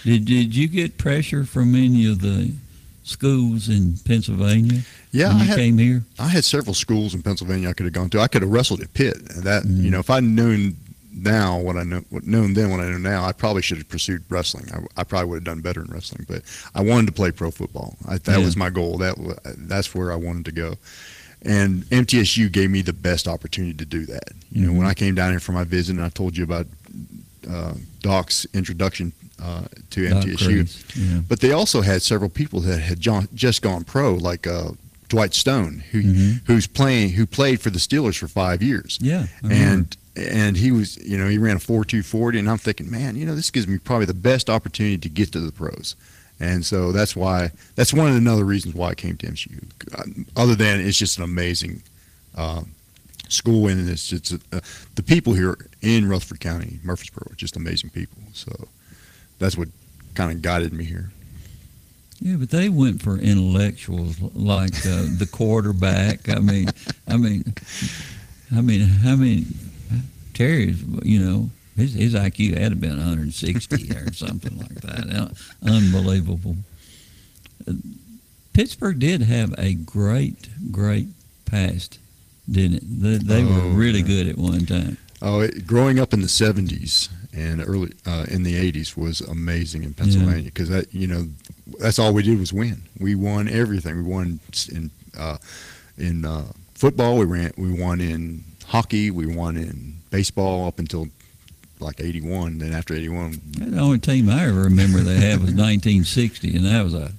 Did 0.04 0.24
did 0.24 0.54
you 0.56 0.66
get 0.68 0.98
pressure 0.98 1.44
from 1.44 1.74
any 1.74 2.06
of 2.10 2.20
the 2.20 2.52
schools 3.04 3.68
in 3.68 3.94
Pennsylvania? 4.04 4.80
Yeah, 5.12 5.28
when 5.28 5.36
I 5.36 5.40
you 5.40 5.46
had, 5.48 5.58
came 5.58 5.78
here. 5.78 6.02
I 6.18 6.28
had 6.28 6.44
several 6.44 6.74
schools 6.74 7.14
in 7.14 7.22
Pennsylvania 7.22 7.68
I 7.68 7.72
could 7.74 7.84
have 7.86 7.92
gone 7.92 8.10
to. 8.10 8.20
I 8.20 8.28
could 8.28 8.42
have 8.42 8.50
wrestled 8.50 8.80
at 8.80 8.92
Pitt. 8.94 9.16
That 9.44 9.62
Mm-hmm. 9.64 9.84
you 9.84 9.90
know, 9.90 10.00
if 10.00 10.10
I'd 10.10 10.24
known 10.24 10.76
now 11.14 11.58
what 11.58 11.76
I 11.76 11.82
know, 11.84 12.02
what 12.10 12.26
known 12.26 12.54
then 12.54 12.70
what 12.70 12.80
I 12.80 12.88
know 12.90 12.96
now, 12.98 13.24
I 13.24 13.32
probably 13.32 13.60
should 13.62 13.76
have 13.78 13.88
pursued 13.88 14.24
wrestling. 14.30 14.66
I, 14.72 15.00
I 15.02 15.04
probably 15.04 15.28
would 15.28 15.36
have 15.36 15.44
done 15.44 15.60
better 15.60 15.82
in 15.82 15.88
wrestling. 15.88 16.24
But 16.26 16.42
I 16.74 16.80
wanted 16.82 17.06
to 17.06 17.12
play 17.12 17.30
pro 17.30 17.50
football. 17.50 17.96
I, 18.08 18.16
that 18.18 18.38
Yeah. 18.38 18.44
was 18.44 18.56
my 18.56 18.70
goal. 18.70 18.98
That 18.98 19.16
that's 19.58 19.94
where 19.94 20.10
I 20.10 20.16
wanted 20.16 20.46
to 20.46 20.52
go. 20.52 20.74
And 21.45 21.82
MTSU 21.90 22.51
gave 22.53 22.70
me 22.70 22.82
the 22.82 22.93
best 22.93 23.26
opportunity 23.26 23.74
to 23.74 23.84
do 23.84 24.07
that. 24.07 24.30
You 24.53 24.66
know, 24.66 24.72
when 24.72 24.86
Mhm. 24.86 24.90
I 24.90 24.95
came 24.95 25.14
down 25.14 25.30
here 25.30 25.40
for 25.40 25.53
my 25.53 25.64
visit, 25.64 25.97
and 25.97 26.05
I 26.05 26.09
told 26.09 26.36
you 26.36 26.45
about 26.45 26.66
uh, 27.49 27.74
Doc's 28.03 28.47
introduction 28.55 29.12
uh, 29.43 29.62
to 29.90 30.09
Doc 30.09 30.22
MTSU. 30.24 30.68
Yeah. 30.95 31.20
But 31.28 31.40
they 31.40 31.51
also 31.51 31.80
had 31.80 32.01
several 32.03 32.30
people 32.30 32.61
that 32.61 32.78
had 32.80 33.01
just 33.34 33.62
gone 33.62 33.82
pro, 33.82 34.14
like 34.14 34.47
uh, 34.47 34.70
Dwight 35.09 35.34
Stone, 35.34 35.82
who 35.90 36.03
Mhm. 36.03 36.40
who's 36.45 36.68
playing, 36.68 37.11
who 37.11 37.26
played 37.26 37.61
for 37.61 37.70
the 37.70 37.80
Steelers 37.80 38.16
for 38.16 38.28
five 38.28 38.62
years. 38.62 38.99
Yeah, 39.01 39.26
and 39.43 39.97
and 40.14 40.57
he 40.59 40.70
was, 40.70 40.97
you 41.05 41.18
know, 41.18 41.28
he 41.28 41.38
ran 41.38 41.57
a 41.57 41.59
four 41.59 41.84
two 41.84 42.05
forty, 42.05 42.38
and 42.38 42.49
I'm 42.49 42.59
thinking, 42.59 42.88
man, 42.88 43.16
you 43.16 43.26
know, 43.26 43.34
this 43.34 43.51
gives 43.51 43.66
me 43.66 43.78
probably 43.78 44.07
the 44.07 44.14
best 44.14 44.49
opportunity 44.49 44.99
to 44.99 45.09
get 45.09 45.32
to 45.32 45.40
the 45.40 45.51
pros. 45.51 45.97
And 46.41 46.64
so 46.64 46.91
that's 46.93 47.14
why 47.14 47.51
that's 47.76 47.93
one 47.93 48.09
of 48.09 48.14
the 48.14 48.18
another 48.18 48.45
reasons 48.45 48.74
why 48.74 48.89
I 48.89 48.95
came 48.95 49.16
to 49.18 49.26
MTSU. 49.26 49.62
Uh, 49.97 50.24
Other 50.37 50.55
than 50.55 50.80
it's 50.80 50.99
just 50.99 51.18
an 51.18 51.24
amazing 51.24 51.83
uh, 52.37 52.62
school, 53.28 53.68
and 53.68 53.89
it's 53.89 54.09
just 54.09 54.35
uh, 54.53 54.61
the 54.97 55.03
people 55.03 55.35
here 55.35 55.57
in 55.80 56.09
Rutherford 56.09 56.41
County, 56.41 56.80
Murfreesboro, 56.83 57.28
are 57.30 57.37
just 57.37 57.57
amazing 57.57 57.91
people. 57.91 58.18
So 58.33 58.68
that's 59.39 59.57
what 59.57 59.68
kind 60.14 60.33
of 60.33 60.43
guided 60.43 60.72
me 60.72 60.85
here. 60.85 61.11
Yeah, 62.20 62.37
but 62.37 62.51
they 62.51 62.68
went 62.68 63.03
for 63.03 63.16
intellectuals 63.18 64.20
like 64.20 64.74
uh, 64.87 65.07
the 65.18 65.28
quarterback. 65.30 66.28
I 66.28 66.39
mean, 66.39 66.68
I 67.09 67.16
mean, 67.16 67.45
I 68.55 68.61
mean, 68.61 68.89
I 69.05 69.16
mean, 69.16 69.47
Terry's. 70.35 70.83
You 71.03 71.18
know, 71.18 71.51
his, 71.76 71.94
his 71.94 72.14
IQ 72.14 72.58
had 72.58 72.70
to 72.70 72.76
been 72.76 72.96
160 72.98 73.90
or 73.96 74.12
something 74.12 74.58
like 74.58 74.80
that. 74.82 75.36
Unbelievable. 75.62 76.56
Pittsburgh 78.52 78.98
did 78.98 79.22
have 79.22 79.54
a 79.58 79.74
great, 79.74 80.48
great 80.70 81.08
past, 81.46 81.98
didn't 82.50 82.76
it? 82.78 82.82
They, 83.00 83.16
they 83.18 83.44
were 83.44 83.50
Oh, 83.62 83.68
really 83.70 84.00
yeah. 84.00 84.06
good 84.06 84.26
at 84.28 84.36
one 84.38 84.66
time. 84.66 84.98
Oh, 85.22 85.40
it, 85.40 85.66
growing 85.66 85.98
up 86.00 86.12
in 86.12 86.20
the 86.20 86.26
'70s 86.26 87.08
and 87.32 87.62
early 87.66 87.92
uh, 88.04 88.26
in 88.28 88.42
the 88.42 88.54
'80s 88.72 88.96
was 88.96 89.20
amazing 89.20 89.84
in 89.84 89.94
Pennsylvania 89.94 90.44
because 90.44 90.68
that 90.68 90.92
you 90.92 91.06
know 91.06 91.28
that's 91.78 91.98
all 92.00 92.12
we 92.12 92.22
did 92.24 92.38
was 92.40 92.52
win. 92.52 92.82
We 92.98 93.14
won 93.14 93.48
everything. 93.48 93.96
We 93.96 94.02
won 94.10 94.40
in 94.70 94.90
uh, 95.16 95.38
in 95.96 96.24
uh, 96.24 96.46
football. 96.74 97.18
We 97.18 97.24
ran. 97.26 97.52
We 97.56 97.72
won 97.72 98.00
in 98.00 98.42
hockey. 98.66 99.10
We 99.12 99.26
won 99.26 99.56
in 99.56 99.98
baseball 100.10 100.66
up 100.66 100.80
until 100.80 101.06
like 101.83 102.01
'81. 102.01 102.59
Then 102.59 102.72
after 102.72 102.95
'81, 102.95 103.41
The 103.59 103.78
only 103.78 103.99
team 103.99 104.28
I 104.28 104.47
ever 104.47 104.62
remember 104.62 105.01
they 105.01 105.16
had 105.16 105.41
was 105.41 105.53
1960, 105.55 106.57
and 106.57 106.64
that 106.66 106.83
was 106.83 106.95
a. 106.95 107.12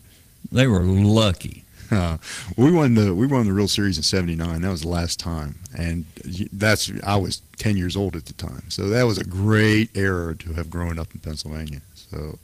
They 0.51 0.67
were 0.67 0.81
lucky. 0.81 1.63
Uh, 1.91 2.17
we 2.57 2.71
won 2.71 2.95
the 2.95 3.13
we 3.13 3.27
won 3.27 3.47
the 3.47 3.53
World 3.53 3.69
Series 3.69 3.97
in 3.97 4.03
'79. 4.03 4.61
That 4.61 4.69
was 4.69 4.81
the 4.81 4.87
last 4.89 5.19
time, 5.19 5.55
and 5.77 6.05
that's 6.51 6.91
I 7.05 7.15
was 7.15 7.41
10 7.57 7.77
years 7.77 7.95
old 7.95 8.15
at 8.15 8.25
the 8.25 8.33
time. 8.33 8.63
So 8.69 8.89
that 8.89 9.03
was 9.03 9.17
a 9.17 9.23
great 9.23 9.95
era 9.95 10.35
to 10.35 10.53
have 10.53 10.69
grown 10.69 10.99
up 10.99 11.13
in 11.13 11.19
Pennsylvania. 11.19 11.81
So 11.95 12.39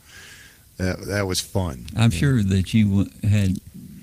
that 0.77 1.01
that 1.07 1.27
was 1.27 1.39
fun. 1.39 1.87
I'm 1.95 2.11
sure 2.11 2.41
that 2.43 2.73
you 2.73 3.09
had 3.23 3.59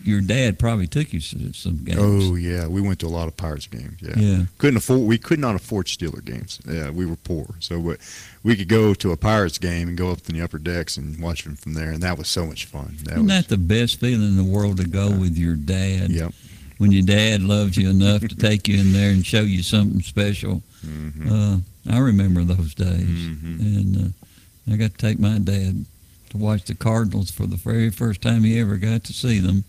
your 0.07 0.20
dad 0.20 0.59
probably 0.59 0.86
took 0.86 1.12
you 1.12 1.20
to 1.20 1.52
some 1.52 1.78
games. 1.84 1.98
Oh 2.00 2.34
yeah, 2.36 2.66
we 2.66 2.80
went 2.80 3.00
to 3.00 3.07
a 3.07 3.09
lot 3.09 3.28
of 3.28 3.36
Pirates 3.36 3.66
games. 3.66 3.98
Yeah, 4.00 4.14
Yeah. 4.16 4.44
couldn't 4.59 4.76
afford. 4.78 5.00
We 5.00 5.18
could 5.18 5.38
not 5.38 5.54
afford 5.54 5.86
Steeler 5.86 6.24
games. 6.24 6.61
Yeah, 6.68 6.90
we 6.90 7.07
were 7.07 7.16
poor, 7.16 7.46
so 7.61 7.78
we, 7.78 7.96
we 8.42 8.57
could 8.57 8.68
go 8.68 8.94
to 8.94 9.12
a 9.12 9.16
Pirates 9.16 9.59
game 9.59 9.88
and 9.88 9.96
go 9.98 10.11
up 10.11 10.20
to 10.22 10.32
the 10.32 10.40
upper 10.42 10.59
decks 10.59 10.96
and 10.96 11.18
watch 11.20 11.44
them 11.44 11.57
from 11.57 11.74
there, 11.74 11.90
and 11.90 12.02
that 12.02 12.16
was 12.18 12.28
so 12.28 12.46
much 12.46 12.64
fun. 12.66 12.96
That 13.04 13.12
Isn't 13.14 13.26
was, 13.26 13.32
that 13.34 13.48
the 13.48 13.59
best 13.59 14.00
feeling 14.00 14.22
in 14.22 14.36
the 14.36 14.44
world 14.44 14.76
to 14.78 14.86
go 14.86 15.11
with 15.11 15.36
your 15.36 15.54
dad? 15.54 16.11
Yep. 16.11 16.32
When 16.78 16.92
your 16.92 17.04
dad 17.04 17.40
loves 17.42 17.78
you 17.78 17.88
enough 17.88 18.20
to 18.20 18.36
take 18.36 18.68
you 18.68 18.78
in 18.78 18.92
there 18.92 19.11
and 19.11 19.24
show 19.24 19.40
you 19.40 19.62
something 19.62 20.02
special. 20.02 20.62
Mm-hmm. 20.86 21.32
Uh, 21.32 21.59
I 21.90 21.98
remember 21.98 22.44
those 22.44 22.74
days, 22.74 23.00
and 23.00 23.96
uh, 23.96 24.72
I 24.72 24.76
got 24.76 24.90
to 24.92 24.98
take 24.98 25.18
my 25.18 25.38
dad 25.38 25.86
to 26.30 26.36
watch 26.36 26.64
the 26.64 26.74
Cardinals 26.74 27.30
for 27.30 27.46
the 27.46 27.57
very 27.57 27.88
first 27.90 28.20
time 28.20 28.42
he 28.44 28.59
ever 28.61 28.76
got 28.76 29.04
to 29.04 29.12
see 29.14 29.38
them, 29.38 29.64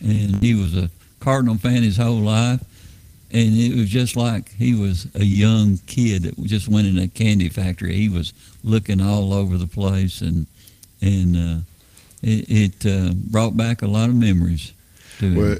and 0.00 0.36
he 0.42 0.54
was 0.54 0.76
a 0.76 0.90
Cardinal 1.20 1.56
fan 1.56 1.82
his 1.82 1.96
whole 1.96 2.20
life, 2.20 2.60
and 3.30 3.56
it 3.56 3.76
was 3.76 3.88
just 3.88 4.16
like 4.16 4.52
he 4.54 4.74
was 4.74 5.06
a 5.14 5.24
young 5.24 5.78
kid 5.86 6.22
that 6.22 6.42
just 6.44 6.68
went 6.68 6.86
in 6.86 6.98
a 6.98 7.08
candy 7.08 7.48
factory. 7.48 7.94
He 7.94 8.08
was 8.08 8.32
looking 8.64 9.00
all 9.00 9.32
over 9.32 9.56
the 9.56 9.66
place, 9.66 10.20
and 10.20 10.46
and 11.02 11.36
uh, 11.36 11.60
it, 12.22 12.82
it 12.84 12.86
uh, 12.86 13.12
brought 13.14 13.56
back 13.56 13.82
a 13.82 13.86
lot 13.86 14.08
of 14.08 14.14
memories 14.14 14.72
to. 15.18 15.36
Well, 15.36 15.52
I, 15.52 15.58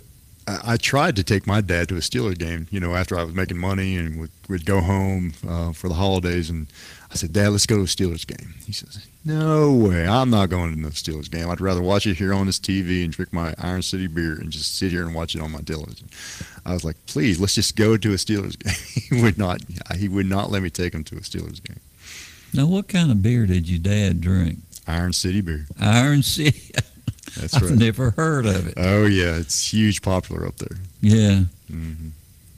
I 0.62 0.76
tried 0.76 1.16
to 1.16 1.22
take 1.24 1.46
my 1.46 1.60
dad 1.60 1.88
to 1.88 1.96
a 1.96 2.00
Steeler 2.00 2.36
game, 2.36 2.66
you 2.70 2.80
know, 2.80 2.94
after 2.94 3.18
I 3.18 3.24
was 3.24 3.34
making 3.34 3.58
money 3.58 3.96
and 3.96 4.18
would, 4.20 4.30
would 4.48 4.64
go 4.64 4.80
home 4.80 5.32
uh, 5.46 5.72
for 5.72 5.88
the 5.88 5.94
holidays. 5.94 6.50
And 6.50 6.66
I 7.10 7.14
said, 7.16 7.32
Dad, 7.32 7.48
let's 7.50 7.66
go 7.66 7.76
to 7.76 7.82
a 7.82 7.86
Steelers 7.86 8.26
game. 8.26 8.54
He 8.64 8.72
says, 8.72 9.06
No 9.24 9.72
way. 9.72 10.06
I'm 10.06 10.30
not 10.30 10.48
going 10.48 10.74
to 10.74 10.80
no 10.80 10.88
Steelers 10.88 11.30
game. 11.30 11.50
I'd 11.50 11.60
rather 11.60 11.82
watch 11.82 12.06
it 12.06 12.16
here 12.16 12.32
on 12.32 12.46
this 12.46 12.58
TV 12.58 13.04
and 13.04 13.12
drink 13.12 13.32
my 13.32 13.54
Iron 13.58 13.82
City 13.82 14.06
beer 14.06 14.32
and 14.34 14.50
just 14.50 14.76
sit 14.76 14.92
here 14.92 15.04
and 15.04 15.14
watch 15.14 15.34
it 15.34 15.40
on 15.40 15.50
my 15.50 15.60
television. 15.60 16.08
I 16.64 16.72
was 16.72 16.84
like, 16.84 16.96
Please, 17.06 17.40
let's 17.40 17.54
just 17.54 17.76
go 17.76 17.96
to 17.96 18.10
a 18.12 18.16
Steelers 18.16 18.58
game. 18.62 18.74
he 19.10 19.22
would 19.22 19.38
not. 19.38 19.60
He 19.96 20.08
would 20.08 20.26
not 20.26 20.50
let 20.50 20.62
me 20.62 20.70
take 20.70 20.94
him 20.94 21.04
to 21.04 21.16
a 21.16 21.20
Steelers 21.20 21.62
game. 21.62 21.80
Now, 22.52 22.66
what 22.66 22.88
kind 22.88 23.10
of 23.10 23.22
beer 23.22 23.46
did 23.46 23.68
your 23.68 23.78
dad 23.78 24.20
drink? 24.20 24.58
Iron 24.86 25.12
City 25.12 25.40
beer. 25.40 25.66
Iron 25.80 26.22
City. 26.22 26.72
That's 27.38 27.54
I've 27.54 27.62
right. 27.70 27.78
never 27.78 28.10
heard 28.10 28.46
of 28.46 28.66
it. 28.68 28.74
Oh 28.76 29.06
yeah, 29.06 29.36
it's 29.36 29.72
huge 29.72 30.02
popular 30.02 30.46
up 30.46 30.56
there. 30.56 30.76
Yeah. 31.00 31.42
hmm 31.70 32.08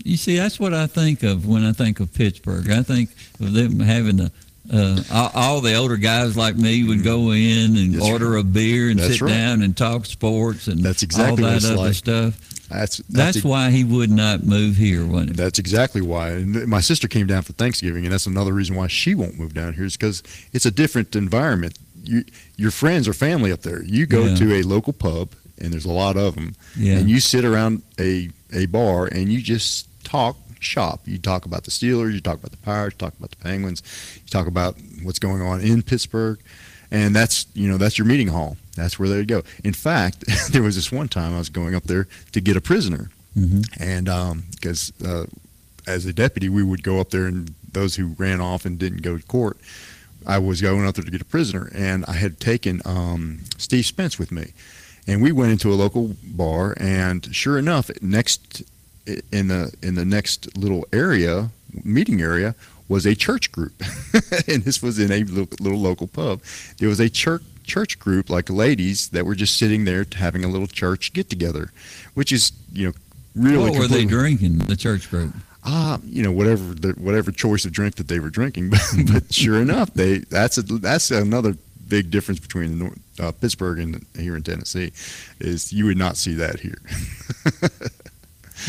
You 0.05 0.17
see, 0.17 0.37
that's 0.37 0.59
what 0.59 0.75
I 0.75 0.87
think 0.87 1.23
of 1.23 1.47
when 1.47 1.65
I 1.65 1.73
think 1.73 2.01
of 2.01 2.13
Pittsburgh. 2.15 2.71
I 2.71 2.83
think 2.83 3.11
of 3.41 3.53
them 3.53 3.81
having 3.81 4.21
a. 4.21 4.31
Uh, 4.73 5.03
all, 5.13 5.31
all 5.35 5.61
the 5.61 5.75
older 5.75 5.97
guys 5.97 6.37
like 6.37 6.55
me 6.57 6.85
would 6.85 7.03
go 7.03 7.33
in 7.33 7.77
and 7.77 7.95
That's 7.95 8.09
order 8.09 8.37
a 8.37 8.45
beer 8.45 8.91
and 8.91 8.99
That's 9.01 9.15
sit 9.15 9.21
right. 9.23 9.31
down 9.31 9.61
and 9.63 9.77
talk 9.77 10.07
sports 10.07 10.69
and 10.69 10.79
That's 10.81 11.03
exactly 11.03 11.43
all 11.45 11.51
that 11.51 11.65
other 11.65 11.77
like. 11.77 11.95
stuff. 11.95 12.39
That's 12.69 12.99
That's, 13.09 13.39
ex- 13.39 13.45
why 13.45 13.71
he 13.71 13.83
would 13.83 14.09
not 14.09 14.45
move 14.45 14.77
here, 14.77 15.05
wasn't 15.05 15.31
it? 15.33 15.37
That's 15.37 15.59
exactly 15.59 16.01
why. 16.01 16.31
And 16.31 16.69
my 16.69 16.81
sister 16.81 17.09
came 17.09 17.27
down 17.27 17.43
for 17.43 17.53
Thanksgiving, 17.55 18.05
and 18.05 18.13
that's 18.13 18.27
another 18.27 18.53
reason 18.53 18.77
why 18.77 18.87
she 18.87 19.17
won't 19.17 19.37
move 19.37 19.53
down 19.53 19.75
here 19.75 19.85
is 19.85 19.97
because 19.97 20.23
it's 20.53 20.65
a 20.65 20.71
different 20.71 21.15
environment. 21.17 21.77
You, 22.05 22.25
your 22.57 22.71
friends 22.71 23.07
or 23.09 23.13
family 23.13 23.53
up 23.53 23.63
there. 23.63 23.83
You 23.85 24.07
go 24.07 24.27
Yeah. 24.27 24.35
to 24.37 24.55
a 24.55 24.63
local 24.63 24.93
pub, 24.93 25.31
and 25.59 25.73
there's 25.73 25.85
a 25.85 25.93
lot 25.93 26.17
of 26.17 26.35
them, 26.35 26.55
Yeah. 26.77 26.99
and 26.99 27.09
you 27.11 27.21
sit 27.21 27.45
around 27.45 27.83
a 27.99 28.31
a 28.53 28.67
bar 28.67 29.07
and 29.07 29.33
you 29.33 29.41
just 29.41 29.87
talk 30.05 30.37
shop. 30.61 31.01
You 31.07 31.19
talk 31.19 31.47
about 31.47 31.65
the 31.65 31.71
Steelers, 31.71 32.13
you 32.13 32.21
talk 32.21 32.39
about 32.39 32.51
the 32.51 32.57
Pirates, 32.59 32.95
you 32.95 33.07
talk 33.07 33.15
about 33.19 33.31
the 33.31 33.37
Penguins, 33.37 33.83
you 34.17 34.29
talk 34.31 34.47
about 34.47 34.77
what's 35.03 35.19
going 35.19 35.41
on 35.43 35.61
in 35.61 35.83
Pittsburgh, 35.83 36.39
and 36.91 37.15
that's 37.17 37.47
you 37.55 37.69
know 37.69 37.79
that's 37.79 37.97
your 37.99 38.07
meeting 38.07 38.29
hall. 38.29 38.57
That's 38.77 38.99
where 38.99 39.09
they 39.09 39.25
go. 39.25 39.43
In 39.65 39.73
fact, 39.75 40.25
there 40.53 40.63
was 40.63 40.77
this 40.77 40.91
one 40.93 41.09
time 41.09 41.35
I 41.35 41.39
was 41.39 41.49
going 41.51 41.75
up 41.75 41.85
there 41.85 42.07
to 42.33 42.41
get 42.41 42.57
a 42.57 42.61
prisoner 42.61 43.11
Mhm. 43.39 43.67
and 43.81 44.43
because 44.51 44.93
uh, 45.05 45.25
as 45.87 46.05
a 46.07 46.13
deputy, 46.13 46.49
we 46.49 46.63
would 46.63 46.83
go 46.83 47.01
up 47.01 47.11
there, 47.11 47.27
and 47.27 47.55
those 47.73 47.97
who 47.97 48.09
ran 48.19 48.41
off 48.41 48.65
and 48.67 48.79
didn't 48.79 49.01
go 49.03 49.17
to 49.17 49.25
court, 49.27 49.57
I 50.27 50.39
was 50.39 50.61
going 50.61 50.85
out 50.87 50.95
there 50.95 51.05
to 51.05 51.11
get 51.11 51.21
a 51.21 51.27
prisoner, 51.27 51.71
and 51.75 52.05
I 52.07 52.13
had 52.15 52.41
taken 52.41 52.83
um, 52.85 53.41
Steve 53.59 53.87
Spence 53.87 54.19
with 54.19 54.33
me, 54.33 54.53
and 55.07 55.23
we 55.23 55.33
went 55.33 55.53
into 55.53 55.73
a 55.73 55.75
local 55.75 56.17
bar, 56.23 56.75
and 56.79 57.35
sure 57.35 57.59
enough, 57.59 57.91
next 58.01 58.63
in 59.07 59.49
the 59.49 59.75
in 59.83 59.95
the 59.95 60.05
next 60.05 60.57
little 60.57 60.87
area 60.93 61.51
meeting 61.85 62.21
area 62.21 62.55
was 62.89 63.07
a 63.07 63.15
church 63.15 63.51
group, 63.53 63.73
and 64.47 64.65
this 64.65 64.83
was 64.83 64.99
in 64.99 65.11
a 65.11 65.25
little, 65.25 65.49
little 65.61 65.81
local 65.81 66.07
pub. 66.07 66.43
There 66.79 66.89
was 66.89 67.01
a 67.01 67.09
church 67.09 67.43
church 67.65 67.99
group 67.99 68.29
like 68.29 68.51
ladies 68.51 69.09
that 69.11 69.25
were 69.25 69.37
just 69.37 69.57
sitting 69.57 69.85
there 69.85 70.05
having 70.17 70.45
a 70.45 70.49
little 70.49 70.67
church 70.67 71.13
get 71.13 71.31
together, 71.31 71.73
which 72.15 72.33
is 72.33 72.53
you 72.73 72.89
know 72.89 72.95
really. 73.35 73.71
What 73.71 73.79
were 73.79 73.89
they 73.89 74.05
drinking? 74.05 74.59
The 74.59 74.77
church 74.77 75.11
group. 75.11 75.35
Ah, 75.65 76.01
you 76.05 76.23
know 76.23 76.33
whatever 76.33 76.63
the, 76.75 76.93
whatever 76.99 77.31
choice 77.31 77.65
of 77.65 77.73
drink 77.73 77.95
that 77.97 78.09
they 78.09 78.19
were 78.19 78.31
drinking, 78.31 78.71
but, 78.71 78.81
but 79.13 79.33
sure 79.33 79.61
enough, 79.61 79.93
they 79.95 80.19
that's 80.19 80.59
a 80.59 80.63
that's 80.63 81.11
another 81.11 81.57
big 81.89 82.11
difference 82.11 82.41
between 82.41 83.01
uh, 83.21 83.33
Pittsburgh 83.33 83.79
and 83.79 84.07
here 84.17 84.35
in 84.35 84.43
Tennessee, 84.43 84.93
is 85.41 85.73
you 85.73 85.85
would 85.87 85.99
not 85.99 86.17
see 86.17 86.35
that 86.35 86.61
here. 86.61 86.79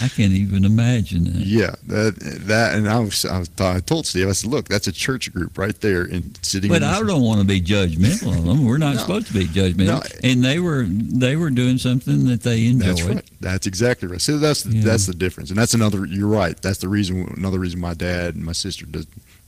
I 0.02 0.08
can't 0.08 0.34
even 0.34 0.66
imagine 0.66 1.26
that. 1.26 1.36
Yeah, 1.36 1.76
that 1.88 2.16
that, 2.48 2.76
and 2.76 2.90
I 2.90 3.00
was, 3.00 3.26
I 3.26 3.40
was 3.40 3.50
I 3.60 3.80
told 3.80 4.08
Steve, 4.08 4.28
I 4.28 4.32
said, 4.32 4.50
look, 4.50 4.68
that's 4.68 4.88
a 4.88 4.92
church 4.92 5.32
group 5.32 5.58
right 5.58 5.80
there, 5.82 6.04
and 6.04 6.38
sitting. 6.42 6.70
But 6.70 6.84
I 6.84 7.02
don't 7.04 7.22
want 7.22 7.40
to 7.42 7.46
be 7.46 7.62
judgmental 7.62 8.38
of 8.38 8.44
them. 8.44 8.66
We're 8.66 8.78
not 8.78 8.96
no, 8.96 9.02
supposed 9.02 9.28
to 9.28 9.34
be 9.34 9.46
judgmental. 9.46 9.86
No, 9.86 10.02
and 10.24 10.44
they 10.44 10.60
were 10.60 10.86
they 10.88 11.36
were 11.36 11.50
doing 11.50 11.78
something 11.78 12.26
that 12.28 12.42
they 12.42 12.68
enjoyed. 12.68 12.88
That's 12.88 13.04
right. 13.04 13.30
That's 13.40 13.68
exactly 13.68 14.08
right. 14.08 14.22
So 14.22 14.38
that's 14.38 14.66
yeah. 14.66 14.84
that's 14.84 15.06
the 15.06 15.14
difference, 15.14 15.50
and 15.50 15.58
that's 15.58 15.74
another. 15.74 16.06
You're 16.06 16.28
right. 16.28 16.60
That's 16.62 16.80
the 16.80 16.90
reason. 16.90 17.32
Another 17.38 17.60
reason 17.60 17.80
my 17.80 17.94
dad 17.94 18.36
and 18.36 18.44
my 18.44 18.54
sister 18.54 18.86
does 18.86 19.08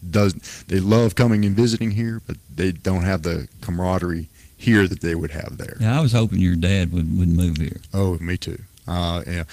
does 0.09 0.33
they 0.67 0.79
love 0.79 1.15
coming 1.15 1.45
and 1.45 1.55
visiting 1.55 1.91
here, 1.91 2.21
but 2.27 2.37
they 2.53 2.71
don't 2.71 3.03
have 3.03 3.23
the 3.23 3.47
camaraderie 3.61 4.27
here 4.57 4.87
that 4.87 5.01
they 5.01 5.15
would 5.15 5.31
have 5.31 5.57
there. 5.57 5.77
Yeah, 5.79 5.97
I 5.97 6.01
was 6.01 6.13
hoping 6.13 6.39
your 6.39 6.55
dad 6.55 6.91
would, 6.93 7.19
would 7.19 7.27
move 7.27 7.57
here. 7.57 7.81
Oh, 7.93 8.17
me 8.19 8.37
too. 8.37 8.59
Uh, 8.87 9.23
yeah 9.27 9.43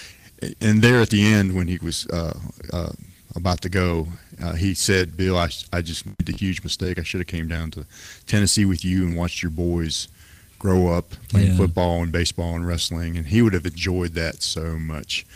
and 0.60 0.82
there 0.82 1.00
at 1.00 1.10
the 1.10 1.22
end 1.22 1.54
when 1.54 1.68
he 1.68 1.78
was 1.78 2.06
uh, 2.08 2.38
uh, 2.72 2.92
about 3.34 3.60
to 3.62 3.68
go, 3.68 4.08
uh, 4.42 4.54
he 4.54 4.74
said, 4.74 5.16
"Bill, 5.16 5.38
I, 5.38 5.50
I 5.72 5.82
just 5.82 6.06
made 6.06 6.28
a 6.28 6.36
huge 6.36 6.62
mistake. 6.62 6.98
I 6.98 7.02
should 7.02 7.20
have 7.20 7.28
came 7.28 7.48
down 7.48 7.70
to 7.72 7.86
Tennessee 8.26 8.64
with 8.64 8.84
you 8.84 9.06
and 9.06 9.16
watched 9.16 9.42
your 9.42 9.50
boys 9.50 10.08
grow 10.58 10.88
up 10.88 11.10
playing 11.28 11.48
yeah. 11.48 11.56
football 11.56 12.02
and 12.02 12.12
baseball 12.12 12.54
and 12.54 12.66
wrestling, 12.66 13.16
and 13.16 13.26
he 13.26 13.42
would 13.42 13.52
have 13.52 13.66
enjoyed 13.66 14.12
that 14.14 14.42
so 14.42 14.78
much." 14.78 15.26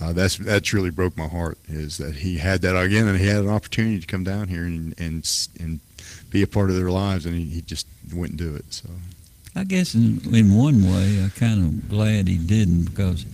Uh, 0.00 0.12
that's 0.12 0.36
that 0.38 0.64
truly 0.64 0.90
broke 0.90 1.16
my 1.16 1.28
heart. 1.28 1.56
Is 1.68 1.98
that 1.98 2.16
he 2.16 2.38
had 2.38 2.62
that 2.62 2.76
again, 2.76 3.06
and 3.06 3.18
he 3.18 3.26
had 3.26 3.44
an 3.44 3.50
opportunity 3.50 4.00
to 4.00 4.06
come 4.06 4.24
down 4.24 4.48
here 4.48 4.64
and 4.64 4.94
and 4.98 5.48
and 5.60 5.80
be 6.30 6.42
a 6.42 6.46
part 6.46 6.70
of 6.70 6.76
their 6.76 6.90
lives, 6.90 7.26
and 7.26 7.36
he, 7.36 7.44
he 7.44 7.60
just 7.60 7.86
wouldn't 8.12 8.38
do 8.38 8.54
it. 8.56 8.64
So, 8.70 8.88
I 9.54 9.64
guess 9.64 9.94
in 9.94 10.20
in 10.34 10.54
one 10.54 10.82
way, 10.82 11.24
I 11.24 11.28
kind 11.38 11.64
of 11.64 11.88
glad 11.88 12.26
he 12.26 12.38
didn't 12.38 12.86
because 12.86 13.24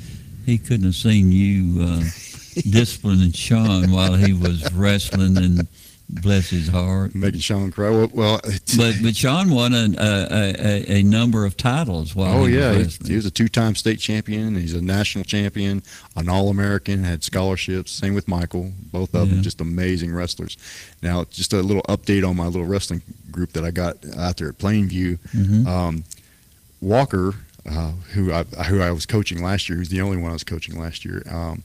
he 0.50 0.58
couldn't 0.58 0.84
have 0.84 0.94
seen 0.96 1.30
you 1.30 1.82
uh, 1.82 1.98
disciplining 2.68 3.32
Sean 3.32 3.90
while 3.92 4.14
he 4.14 4.32
was 4.32 4.72
wrestling 4.72 5.36
and 5.36 5.68
bless 6.08 6.50
his 6.50 6.66
heart, 6.66 7.14
making 7.14 7.40
Sean 7.40 7.70
cry. 7.70 7.90
Well, 7.90 8.10
well 8.12 8.40
but 8.76 8.96
but 9.00 9.16
Sean 9.16 9.50
won 9.50 9.72
a, 9.74 9.94
a, 9.96 10.54
a, 10.58 10.92
a 10.98 11.02
number 11.02 11.44
of 11.44 11.56
titles 11.56 12.16
while. 12.16 12.42
Oh 12.42 12.44
he 12.46 12.58
yeah, 12.58 12.76
was 12.76 12.96
he, 12.96 13.10
he, 13.10 13.16
was 13.16 13.26
a 13.26 13.30
two-time 13.30 13.76
state 13.76 14.00
champion. 14.00 14.56
He's 14.56 14.74
a 14.74 14.82
national 14.82 15.24
champion, 15.24 15.82
an 16.16 16.28
All-American, 16.28 17.04
had 17.04 17.22
scholarships. 17.22 17.92
Same 17.92 18.14
with 18.14 18.26
Michael. 18.26 18.72
Both 18.92 19.14
of 19.14 19.28
yeah. 19.28 19.34
them 19.34 19.42
just 19.42 19.60
amazing 19.60 20.12
wrestlers. 20.12 20.56
Now, 21.02 21.24
just 21.24 21.52
a 21.52 21.62
little 21.62 21.84
update 21.84 22.28
on 22.28 22.36
my 22.36 22.46
little 22.46 22.66
wrestling 22.66 23.02
group 23.30 23.52
that 23.52 23.64
I 23.64 23.70
got 23.70 23.96
out 24.18 24.36
there 24.38 24.48
at 24.48 24.58
Plainview. 24.58 25.18
Mm-hmm. 25.32 25.66
Um, 25.66 26.04
Walker 26.80 27.34
uh, 27.68 27.92
who 28.12 28.32
I 28.32 28.44
who 28.44 28.80
I 28.80 28.90
was 28.92 29.06
coaching 29.06 29.42
last 29.42 29.68
year, 29.68 29.78
who's 29.78 29.88
the 29.88 30.00
only 30.00 30.16
one 30.16 30.30
I 30.30 30.34
was 30.34 30.44
coaching 30.44 30.78
last 30.78 31.04
year. 31.04 31.22
Um, 31.30 31.62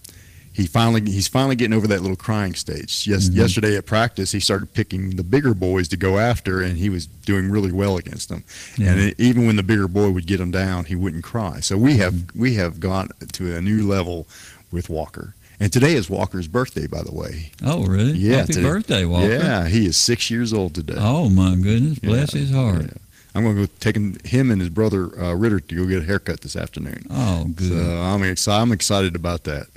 he 0.51 0.67
finally 0.67 1.01
he's 1.01 1.27
finally 1.27 1.55
getting 1.55 1.75
over 1.75 1.87
that 1.87 2.01
little 2.01 2.15
crying 2.15 2.55
stage. 2.55 3.05
Yes, 3.05 3.27
mm-hmm. 3.27 3.39
yesterday 3.39 3.75
at 3.75 3.85
practice 3.85 4.31
he 4.31 4.39
started 4.39 4.73
picking 4.73 5.17
the 5.17 5.23
bigger 5.23 5.53
boys 5.53 5.89
to 5.89 5.97
go 5.97 6.17
after, 6.17 6.61
and 6.61 6.77
he 6.77 6.89
was 6.89 7.07
doing 7.07 7.51
really 7.51 7.73
well 7.73 7.97
against 7.97 8.29
them. 8.29 8.45
And 8.77 8.99
it, 8.99 9.19
even 9.19 9.47
when 9.47 9.57
the 9.57 9.63
bigger 9.63 9.89
boy 9.89 10.11
would 10.11 10.27
get 10.27 10.39
him 10.39 10.51
down, 10.51 10.85
he 10.85 10.95
wouldn't 10.95 11.25
cry. 11.25 11.59
So 11.59 11.77
we 11.77 11.97
have 11.97 12.13
mm-hmm. 12.13 12.39
we 12.39 12.53
have 12.55 12.79
gone 12.79 13.09
to 13.33 13.55
a 13.55 13.61
new 13.61 13.85
level 13.87 14.27
with 14.71 14.89
Walker. 14.89 15.35
And 15.59 15.71
today 15.71 15.93
is 15.93 16.09
Walker's 16.09 16.49
birthday, 16.49 16.85
by 16.85 17.01
the 17.01 17.13
way. 17.13 17.51
Oh, 17.63 17.85
really? 17.85 18.11
Yeah. 18.11 18.37
Happy 18.37 18.53
today, 18.53 18.67
birthday, 18.67 19.05
Walker. 19.05 19.29
Yeah, 19.29 19.67
he 19.67 19.85
is 19.85 19.95
six 19.95 20.29
years 20.29 20.51
old 20.51 20.75
today. 20.75 20.95
Oh, 20.97 21.29
my 21.29 21.55
goodness. 21.55 21.99
Bless 21.99 22.33
yeah, 22.33 22.41
his 22.41 22.51
heart. 22.51 22.81
Yeah. 22.81 22.89
I'm 23.35 23.43
going 23.43 23.55
to 23.57 23.67
go 23.67 23.73
take 23.81 23.97
him 23.97 24.49
and 24.49 24.61
his 24.61 24.69
brother 24.69 25.11
uh, 25.21 25.33
Ritter 25.33 25.59
to 25.59 25.75
go 25.75 25.85
get 25.85 26.01
a 26.01 26.05
haircut 26.05 26.39
this 26.39 26.55
afternoon. 26.55 27.05
Oh, 27.09 27.43
good. 27.53 27.69
So 27.69 28.01
I'm 28.01 28.23
excited. 28.23 28.61
I'm 28.61 28.71
excited 28.71 29.15
about 29.15 29.43
that. 29.43 29.67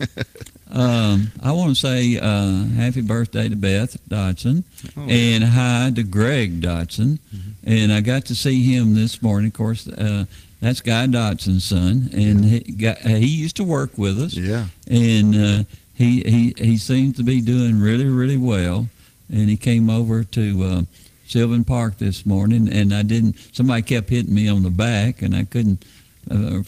um, 0.70 1.32
I 1.42 1.50
want 1.50 1.74
to 1.74 1.74
say 1.74 2.18
uh, 2.18 2.66
happy 2.76 3.00
birthday 3.00 3.48
to 3.48 3.56
Beth 3.56 3.98
Dodson 4.08 4.62
oh, 4.96 5.08
and 5.08 5.42
hi 5.42 5.90
to 5.92 6.04
Greg 6.04 6.60
Dodson. 6.60 7.18
Mm-hmm. 7.34 7.50
And 7.64 7.92
I 7.92 8.00
got 8.00 8.26
to 8.26 8.36
see 8.36 8.62
him 8.62 8.94
this 8.94 9.20
morning. 9.20 9.48
Of 9.48 9.54
course, 9.54 9.88
uh, 9.88 10.26
that's 10.60 10.80
Guy 10.80 11.08
Dodson's 11.08 11.64
son, 11.64 12.10
and 12.12 12.44
yeah. 12.44 12.60
he, 12.64 12.72
got, 12.72 12.98
he 12.98 13.26
used 13.26 13.56
to 13.56 13.64
work 13.64 13.98
with 13.98 14.20
us. 14.20 14.34
Yeah. 14.34 14.66
And 14.88 15.34
uh, 15.34 15.64
he 15.94 16.22
he 16.22 16.54
he 16.56 16.78
seems 16.78 17.16
to 17.16 17.24
be 17.24 17.40
doing 17.40 17.80
really 17.80 18.06
really 18.06 18.36
well. 18.36 18.86
And 19.28 19.48
he 19.48 19.56
came 19.56 19.88
over 19.90 20.24
to 20.24 20.62
uh, 20.64 20.82
Sylvan 21.30 21.64
Park 21.64 21.98
this 21.98 22.26
morning, 22.26 22.68
and 22.68 22.92
I 22.92 23.02
didn't. 23.02 23.36
Somebody 23.52 23.82
kept 23.82 24.10
hitting 24.10 24.34
me 24.34 24.48
on 24.48 24.64
the 24.64 24.70
back, 24.70 25.22
and 25.22 25.34
I 25.34 25.44
couldn't. 25.44 25.84
Uh, 26.30 26.62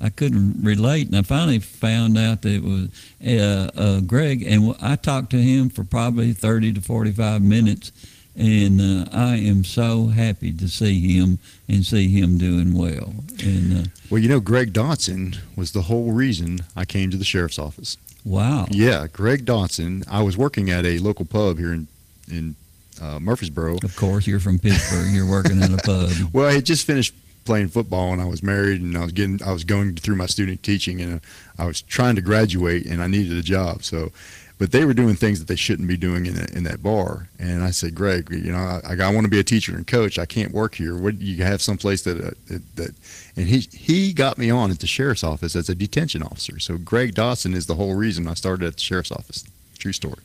I 0.00 0.08
couldn't 0.08 0.62
relate, 0.64 1.08
and 1.08 1.16
I 1.16 1.22
finally 1.22 1.58
found 1.58 2.16
out 2.16 2.42
that 2.42 2.54
it 2.54 2.62
was 2.62 2.88
uh, 3.26 3.70
uh, 3.76 4.00
Greg, 4.00 4.42
and 4.42 4.74
I 4.80 4.96
talked 4.96 5.30
to 5.30 5.36
him 5.42 5.68
for 5.68 5.84
probably 5.84 6.32
thirty 6.32 6.72
to 6.72 6.80
forty-five 6.80 7.42
minutes, 7.42 7.92
and 8.34 8.80
uh, 8.80 9.10
I 9.12 9.36
am 9.36 9.64
so 9.64 10.06
happy 10.06 10.52
to 10.52 10.68
see 10.68 11.18
him 11.18 11.38
and 11.68 11.84
see 11.84 12.08
him 12.08 12.38
doing 12.38 12.72
well. 12.72 13.12
And 13.44 13.86
uh, 13.86 13.90
well, 14.08 14.22
you 14.22 14.28
know, 14.28 14.40
Greg 14.40 14.72
Dodson 14.72 15.36
was 15.56 15.72
the 15.72 15.82
whole 15.82 16.12
reason 16.12 16.60
I 16.74 16.84
came 16.86 17.10
to 17.10 17.18
the 17.18 17.24
sheriff's 17.24 17.58
office. 17.58 17.98
Wow. 18.24 18.66
Yeah, 18.70 19.06
Greg 19.12 19.44
Dodson. 19.44 20.04
I 20.10 20.22
was 20.22 20.36
working 20.38 20.70
at 20.70 20.86
a 20.86 20.98
local 20.98 21.26
pub 21.26 21.58
here 21.58 21.72
in 21.72 21.86
in 22.30 22.56
uh, 23.00 23.18
Murfreesboro. 23.18 23.78
Of 23.82 23.96
course, 23.96 24.26
you're 24.26 24.40
from 24.40 24.58
Pittsburgh. 24.58 25.12
You're 25.12 25.28
working 25.28 25.62
at 25.62 25.72
a 25.72 25.76
pub. 25.84 26.10
well, 26.32 26.46
I 26.46 26.52
had 26.52 26.66
just 26.66 26.86
finished 26.86 27.14
playing 27.44 27.68
football 27.68 28.12
and 28.12 28.20
I 28.20 28.26
was 28.26 28.42
married, 28.42 28.80
and 28.80 28.96
I 28.96 29.02
was 29.02 29.12
getting 29.12 29.42
I 29.42 29.52
was 29.52 29.64
going 29.64 29.96
through 29.96 30.16
my 30.16 30.26
student 30.26 30.62
teaching, 30.62 31.00
and 31.00 31.20
I 31.58 31.66
was 31.66 31.82
trying 31.82 32.16
to 32.16 32.22
graduate, 32.22 32.86
and 32.86 33.02
I 33.02 33.06
needed 33.06 33.36
a 33.36 33.42
job. 33.42 33.82
So, 33.82 34.12
but 34.58 34.72
they 34.72 34.84
were 34.84 34.94
doing 34.94 35.14
things 35.14 35.38
that 35.38 35.48
they 35.48 35.56
shouldn't 35.56 35.88
be 35.88 35.96
doing 35.96 36.26
in, 36.26 36.38
in 36.54 36.64
that 36.64 36.82
bar. 36.82 37.28
And 37.38 37.62
I 37.64 37.70
said, 37.70 37.94
Greg, 37.94 38.28
you 38.30 38.52
know, 38.52 38.80
I, 38.84 38.94
I 38.94 39.12
want 39.12 39.24
to 39.24 39.30
be 39.30 39.40
a 39.40 39.44
teacher 39.44 39.74
and 39.74 39.86
coach. 39.86 40.18
I 40.18 40.26
can't 40.26 40.52
work 40.52 40.74
here. 40.74 40.96
What 40.96 41.20
you 41.20 41.42
have 41.44 41.62
someplace 41.62 42.02
that 42.02 42.20
uh, 42.20 42.30
that, 42.48 42.76
that 42.76 42.94
and 43.36 43.46
he 43.46 43.60
he 43.72 44.12
got 44.12 44.38
me 44.38 44.50
on 44.50 44.70
at 44.70 44.80
the 44.80 44.86
sheriff's 44.86 45.24
office 45.24 45.56
as 45.56 45.68
a 45.68 45.74
detention 45.74 46.22
officer. 46.22 46.58
So 46.58 46.76
Greg 46.76 47.14
Dodson 47.14 47.54
is 47.54 47.66
the 47.66 47.74
whole 47.74 47.94
reason 47.94 48.28
I 48.28 48.34
started 48.34 48.66
at 48.66 48.74
the 48.74 48.80
sheriff's 48.80 49.12
office. 49.12 49.44
True 49.78 49.92
story. 49.92 50.22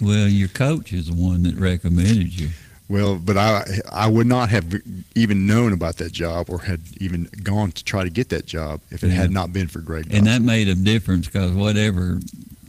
Well, 0.00 0.28
your 0.28 0.48
coach 0.48 0.92
is 0.92 1.06
the 1.06 1.14
one 1.14 1.42
that 1.42 1.56
recommended 1.56 2.38
you. 2.38 2.50
Well, 2.88 3.18
but 3.18 3.36
I 3.36 3.64
I 3.92 4.08
would 4.08 4.26
not 4.26 4.48
have 4.48 4.74
even 5.14 5.46
known 5.46 5.72
about 5.72 5.98
that 5.98 6.10
job 6.10 6.50
or 6.50 6.58
had 6.58 6.80
even 6.96 7.28
gone 7.44 7.70
to 7.72 7.84
try 7.84 8.02
to 8.02 8.10
get 8.10 8.30
that 8.30 8.46
job 8.46 8.80
if 8.90 9.04
it 9.04 9.08
yeah. 9.08 9.14
had 9.14 9.30
not 9.30 9.52
been 9.52 9.68
for 9.68 9.78
Greg. 9.78 10.04
Dodson. 10.04 10.18
And 10.18 10.26
that 10.26 10.42
made 10.42 10.66
a 10.66 10.74
difference 10.74 11.26
because 11.26 11.52
whatever 11.52 12.18